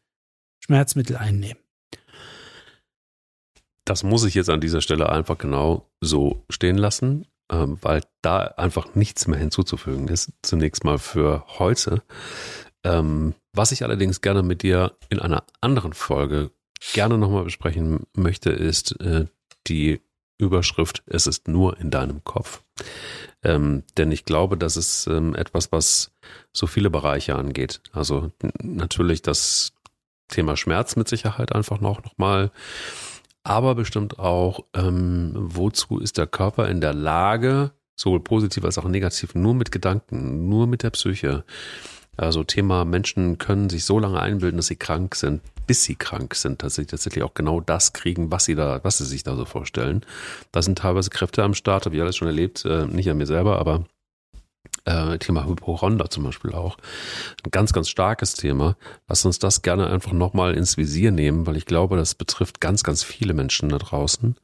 Schmerzmittel 0.68 1.16
einnehmen. 1.16 1.58
Das 3.84 4.02
muss 4.02 4.24
ich 4.24 4.34
jetzt 4.34 4.50
an 4.50 4.60
dieser 4.60 4.82
Stelle 4.82 5.08
einfach 5.08 5.38
genau 5.38 5.88
so 6.02 6.44
stehen 6.50 6.76
lassen, 6.76 7.26
ähm, 7.50 7.78
weil 7.80 8.02
da 8.20 8.40
einfach 8.58 8.94
nichts 8.94 9.26
mehr 9.26 9.38
hinzuzufügen 9.38 10.08
ist. 10.08 10.30
Zunächst 10.42 10.84
mal 10.84 10.98
für 10.98 11.44
heute. 11.58 12.02
Ähm, 12.84 13.34
was 13.54 13.72
ich 13.72 13.82
allerdings 13.82 14.20
gerne 14.20 14.42
mit 14.42 14.62
dir 14.62 14.94
in 15.08 15.20
einer 15.20 15.44
anderen 15.62 15.94
Folge 15.94 16.50
gerne 16.92 17.16
nochmal 17.16 17.44
besprechen 17.44 18.06
möchte, 18.14 18.50
ist 18.50 19.00
äh, 19.00 19.24
die 19.66 20.02
Überschrift, 20.36 21.02
es 21.06 21.26
ist 21.26 21.48
nur 21.48 21.80
in 21.80 21.90
deinem 21.90 22.22
Kopf. 22.22 22.62
Ähm, 23.42 23.84
denn 23.96 24.12
ich 24.12 24.24
glaube, 24.24 24.56
das 24.56 24.76
ist 24.76 25.06
ähm, 25.06 25.34
etwas, 25.34 25.72
was 25.72 26.12
so 26.52 26.66
viele 26.66 26.90
Bereiche 26.90 27.36
angeht. 27.36 27.80
Also 27.92 28.30
natürlich 28.62 29.22
das 29.22 29.72
Thema 30.28 30.56
Schmerz 30.56 30.96
mit 30.96 31.08
Sicherheit 31.08 31.54
einfach 31.54 31.80
noch, 31.80 32.02
noch 32.04 32.16
mal, 32.18 32.50
aber 33.42 33.74
bestimmt 33.74 34.18
auch, 34.18 34.60
ähm, 34.74 35.32
wozu 35.34 35.98
ist 35.98 36.18
der 36.18 36.26
Körper 36.26 36.68
in 36.68 36.80
der 36.80 36.94
Lage, 36.94 37.72
sowohl 37.96 38.20
positiv 38.20 38.64
als 38.64 38.78
auch 38.78 38.84
negativ, 38.84 39.34
nur 39.34 39.54
mit 39.54 39.72
Gedanken, 39.72 40.48
nur 40.48 40.66
mit 40.66 40.82
der 40.82 40.90
Psyche, 40.90 41.44
also 42.18 42.42
Thema 42.42 42.84
Menschen 42.84 43.38
können 43.38 43.70
sich 43.70 43.84
so 43.84 43.98
lange 44.00 44.20
einbilden, 44.20 44.56
dass 44.56 44.66
sie 44.66 44.76
krank 44.76 45.14
sind, 45.14 45.40
bis 45.68 45.84
sie 45.84 45.94
krank 45.94 46.34
sind, 46.34 46.64
dass 46.64 46.74
sie 46.74 46.84
tatsächlich 46.84 47.22
auch 47.22 47.32
genau 47.32 47.60
das 47.60 47.92
kriegen, 47.92 48.32
was 48.32 48.44
sie 48.44 48.56
da, 48.56 48.80
was 48.82 48.98
sie 48.98 49.04
sich 49.04 49.22
da 49.22 49.36
so 49.36 49.44
vorstellen. 49.44 50.04
Da 50.50 50.60
sind 50.60 50.78
teilweise 50.78 51.10
Kräfte 51.10 51.44
am 51.44 51.54
Start, 51.54 51.86
habe 51.86 51.94
ich 51.94 52.02
alles 52.02 52.16
schon 52.16 52.26
erlebt, 52.26 52.64
äh, 52.64 52.86
nicht 52.86 53.08
an 53.08 53.18
mir 53.18 53.26
selber, 53.26 53.60
aber 53.60 53.84
äh, 54.88 55.18
Thema 55.18 55.46
Hypochonder 55.46 56.08
zum 56.08 56.24
Beispiel 56.24 56.52
auch. 56.52 56.78
Ein 57.44 57.50
ganz, 57.50 57.72
ganz 57.72 57.88
starkes 57.88 58.34
Thema. 58.34 58.76
Lass 59.06 59.24
uns 59.24 59.38
das 59.38 59.62
gerne 59.62 59.88
einfach 59.88 60.12
nochmal 60.12 60.54
ins 60.54 60.76
Visier 60.76 61.10
nehmen, 61.10 61.46
weil 61.46 61.56
ich 61.56 61.66
glaube, 61.66 61.96
das 61.96 62.14
betrifft 62.14 62.60
ganz, 62.60 62.82
ganz 62.82 63.02
viele 63.02 63.34
Menschen 63.34 63.68
da 63.68 63.78
draußen. 63.78 64.36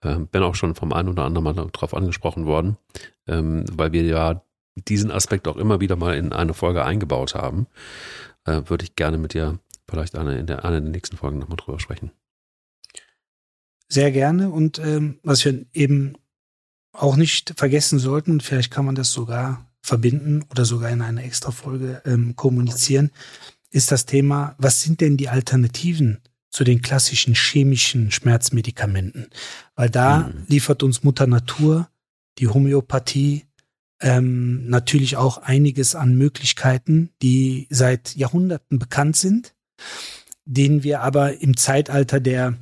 Äh, 0.00 0.16
bin 0.30 0.42
auch 0.42 0.54
schon 0.54 0.74
vom 0.74 0.92
einen 0.92 1.10
oder 1.10 1.24
anderen 1.24 1.44
Mal 1.44 1.54
darauf 1.54 1.94
angesprochen 1.94 2.46
worden, 2.46 2.78
ähm, 3.26 3.64
weil 3.72 3.92
wir 3.92 4.02
ja 4.04 4.42
diesen 4.74 5.10
Aspekt 5.10 5.46
auch 5.46 5.56
immer 5.56 5.80
wieder 5.80 5.96
mal 5.96 6.16
in 6.16 6.32
eine 6.32 6.54
Folge 6.54 6.84
eingebaut 6.84 7.34
haben, 7.34 7.66
äh, 8.44 8.62
würde 8.66 8.84
ich 8.84 8.96
gerne 8.96 9.18
mit 9.18 9.34
dir 9.34 9.58
vielleicht 9.88 10.16
eine, 10.16 10.38
in 10.38 10.46
der, 10.46 10.64
einer 10.64 10.80
der 10.80 10.90
nächsten 10.90 11.16
Folgen 11.16 11.38
nochmal 11.38 11.58
drüber 11.58 11.78
sprechen. 11.78 12.10
Sehr 13.88 14.10
gerne. 14.10 14.50
Und 14.50 14.78
ähm, 14.78 15.20
was 15.22 15.44
wir 15.44 15.66
eben 15.72 16.14
auch 16.92 17.16
nicht 17.16 17.54
vergessen 17.56 17.98
sollten, 17.98 18.40
vielleicht 18.40 18.72
kann 18.72 18.86
man 18.86 18.94
das 18.94 19.12
sogar 19.12 19.66
verbinden 19.84 20.42
oder 20.50 20.64
sogar 20.64 20.90
in 20.90 21.02
einer 21.02 21.22
extra 21.22 21.50
Folge 21.50 22.00
ähm, 22.06 22.34
kommunizieren, 22.36 23.10
ist 23.70 23.92
das 23.92 24.06
Thema, 24.06 24.54
was 24.56 24.80
sind 24.80 25.02
denn 25.02 25.18
die 25.18 25.28
Alternativen 25.28 26.20
zu 26.50 26.64
den 26.64 26.80
klassischen 26.80 27.34
chemischen 27.34 28.10
Schmerzmedikamenten? 28.10 29.26
Weil 29.76 29.90
da 29.90 30.20
mhm. 30.20 30.44
liefert 30.48 30.82
uns 30.82 31.02
Mutter 31.02 31.26
Natur, 31.26 31.90
die 32.38 32.48
Homöopathie, 32.48 33.44
ähm, 34.00 34.68
natürlich 34.68 35.18
auch 35.18 35.38
einiges 35.38 35.94
an 35.94 36.16
Möglichkeiten, 36.16 37.10
die 37.20 37.66
seit 37.68 38.16
Jahrhunderten 38.16 38.78
bekannt 38.78 39.16
sind, 39.16 39.54
den 40.46 40.82
wir 40.82 41.02
aber 41.02 41.42
im 41.42 41.58
Zeitalter 41.58 42.20
der 42.20 42.54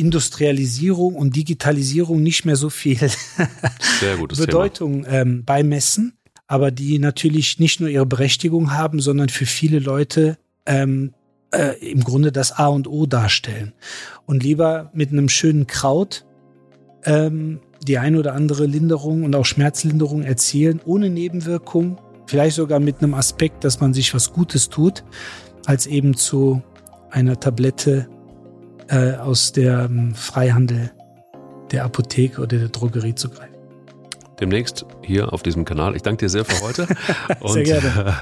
Industrialisierung 0.00 1.14
und 1.14 1.36
Digitalisierung 1.36 2.22
nicht 2.22 2.44
mehr 2.44 2.56
so 2.56 2.70
viel 2.70 2.98
Bedeutung 4.28 5.04
ähm, 5.06 5.44
beimessen, 5.44 6.14
aber 6.46 6.70
die 6.70 6.98
natürlich 6.98 7.58
nicht 7.58 7.80
nur 7.80 7.88
ihre 7.88 8.06
Berechtigung 8.06 8.72
haben, 8.72 9.00
sondern 9.00 9.28
für 9.28 9.46
viele 9.46 9.78
Leute 9.78 10.38
ähm, 10.66 11.12
äh, 11.52 11.76
im 11.86 12.02
Grunde 12.02 12.32
das 12.32 12.52
A 12.52 12.68
und 12.68 12.88
O 12.88 13.06
darstellen. 13.06 13.72
Und 14.26 14.42
lieber 14.42 14.90
mit 14.94 15.10
einem 15.10 15.28
schönen 15.28 15.66
Kraut 15.66 16.24
ähm, 17.04 17.60
die 17.86 17.98
ein 17.98 18.16
oder 18.16 18.34
andere 18.34 18.66
Linderung 18.66 19.24
und 19.24 19.34
auch 19.34 19.44
Schmerzlinderung 19.44 20.22
erzielen, 20.22 20.80
ohne 20.84 21.08
Nebenwirkung, 21.08 21.98
vielleicht 22.26 22.56
sogar 22.56 22.80
mit 22.80 23.02
einem 23.02 23.14
Aspekt, 23.14 23.64
dass 23.64 23.80
man 23.80 23.94
sich 23.94 24.14
was 24.14 24.32
Gutes 24.32 24.68
tut, 24.68 25.04
als 25.66 25.86
eben 25.86 26.14
zu 26.14 26.62
einer 27.10 27.40
Tablette 27.40 28.08
äh, 28.90 29.14
aus 29.14 29.52
dem 29.52 30.14
Freihandel 30.14 30.90
der 31.70 31.84
Apotheke 31.84 32.40
oder 32.40 32.58
der 32.58 32.68
Drogerie 32.68 33.14
zu 33.14 33.28
greifen. 33.28 33.50
Demnächst 34.40 34.86
hier 35.02 35.34
auf 35.34 35.42
diesem 35.42 35.66
Kanal. 35.66 35.94
Ich 35.94 36.02
danke 36.02 36.24
dir 36.24 36.30
sehr 36.30 36.46
für 36.46 36.64
heute. 36.64 36.86
Und, 37.40 37.52
sehr 37.52 37.62
gerne. 37.62 38.16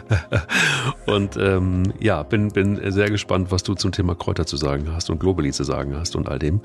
und 1.06 1.36
ähm, 1.36 1.92
ja, 2.00 2.24
bin, 2.24 2.48
bin 2.48 2.90
sehr 2.90 3.08
gespannt, 3.08 3.52
was 3.52 3.62
du 3.62 3.74
zum 3.74 3.92
Thema 3.92 4.16
Kräuter 4.16 4.44
zu 4.44 4.56
sagen 4.56 4.88
hast 4.92 5.10
und 5.10 5.20
Globally 5.20 5.52
zu 5.52 5.62
sagen 5.62 5.96
hast 5.96 6.16
und 6.16 6.28
all 6.28 6.38
dem. 6.38 6.60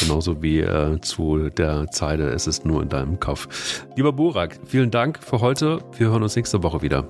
Genauso 0.00 0.42
wie 0.42 0.60
äh, 0.60 1.00
zu 1.00 1.50
der 1.50 1.90
Zeile, 1.90 2.30
es 2.30 2.46
ist 2.46 2.64
nur 2.64 2.82
in 2.82 2.88
deinem 2.88 3.20
Kopf. 3.20 3.84
Lieber 3.94 4.12
Burak, 4.12 4.58
vielen 4.66 4.90
Dank 4.90 5.18
für 5.22 5.40
heute. 5.40 5.80
Wir 5.98 6.08
hören 6.08 6.22
uns 6.22 6.34
nächste 6.34 6.62
Woche 6.62 6.80
wieder. 6.80 7.06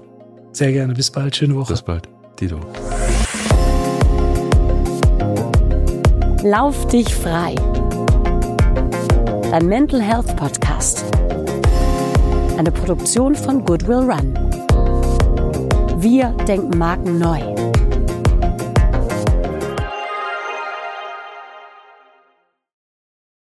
Sehr 0.52 0.72
gerne. 0.72 0.94
Bis 0.94 1.10
bald. 1.10 1.36
Schöne 1.36 1.54
Woche. 1.54 1.72
Bis 1.72 1.82
bald. 1.82 2.08
Tito. 2.36 2.60
Lauf 6.44 6.86
dich 6.88 7.14
frei. 7.14 7.54
Dein 9.50 9.64
Mental 9.64 10.02
Health 10.02 10.36
Podcast. 10.36 11.02
Eine 12.58 12.70
Produktion 12.70 13.34
von 13.34 13.64
Goodwill 13.64 14.10
Run. 14.10 14.34
Wir 15.96 16.36
denken 16.46 16.76
Marken 16.76 17.18
neu. 17.18 17.53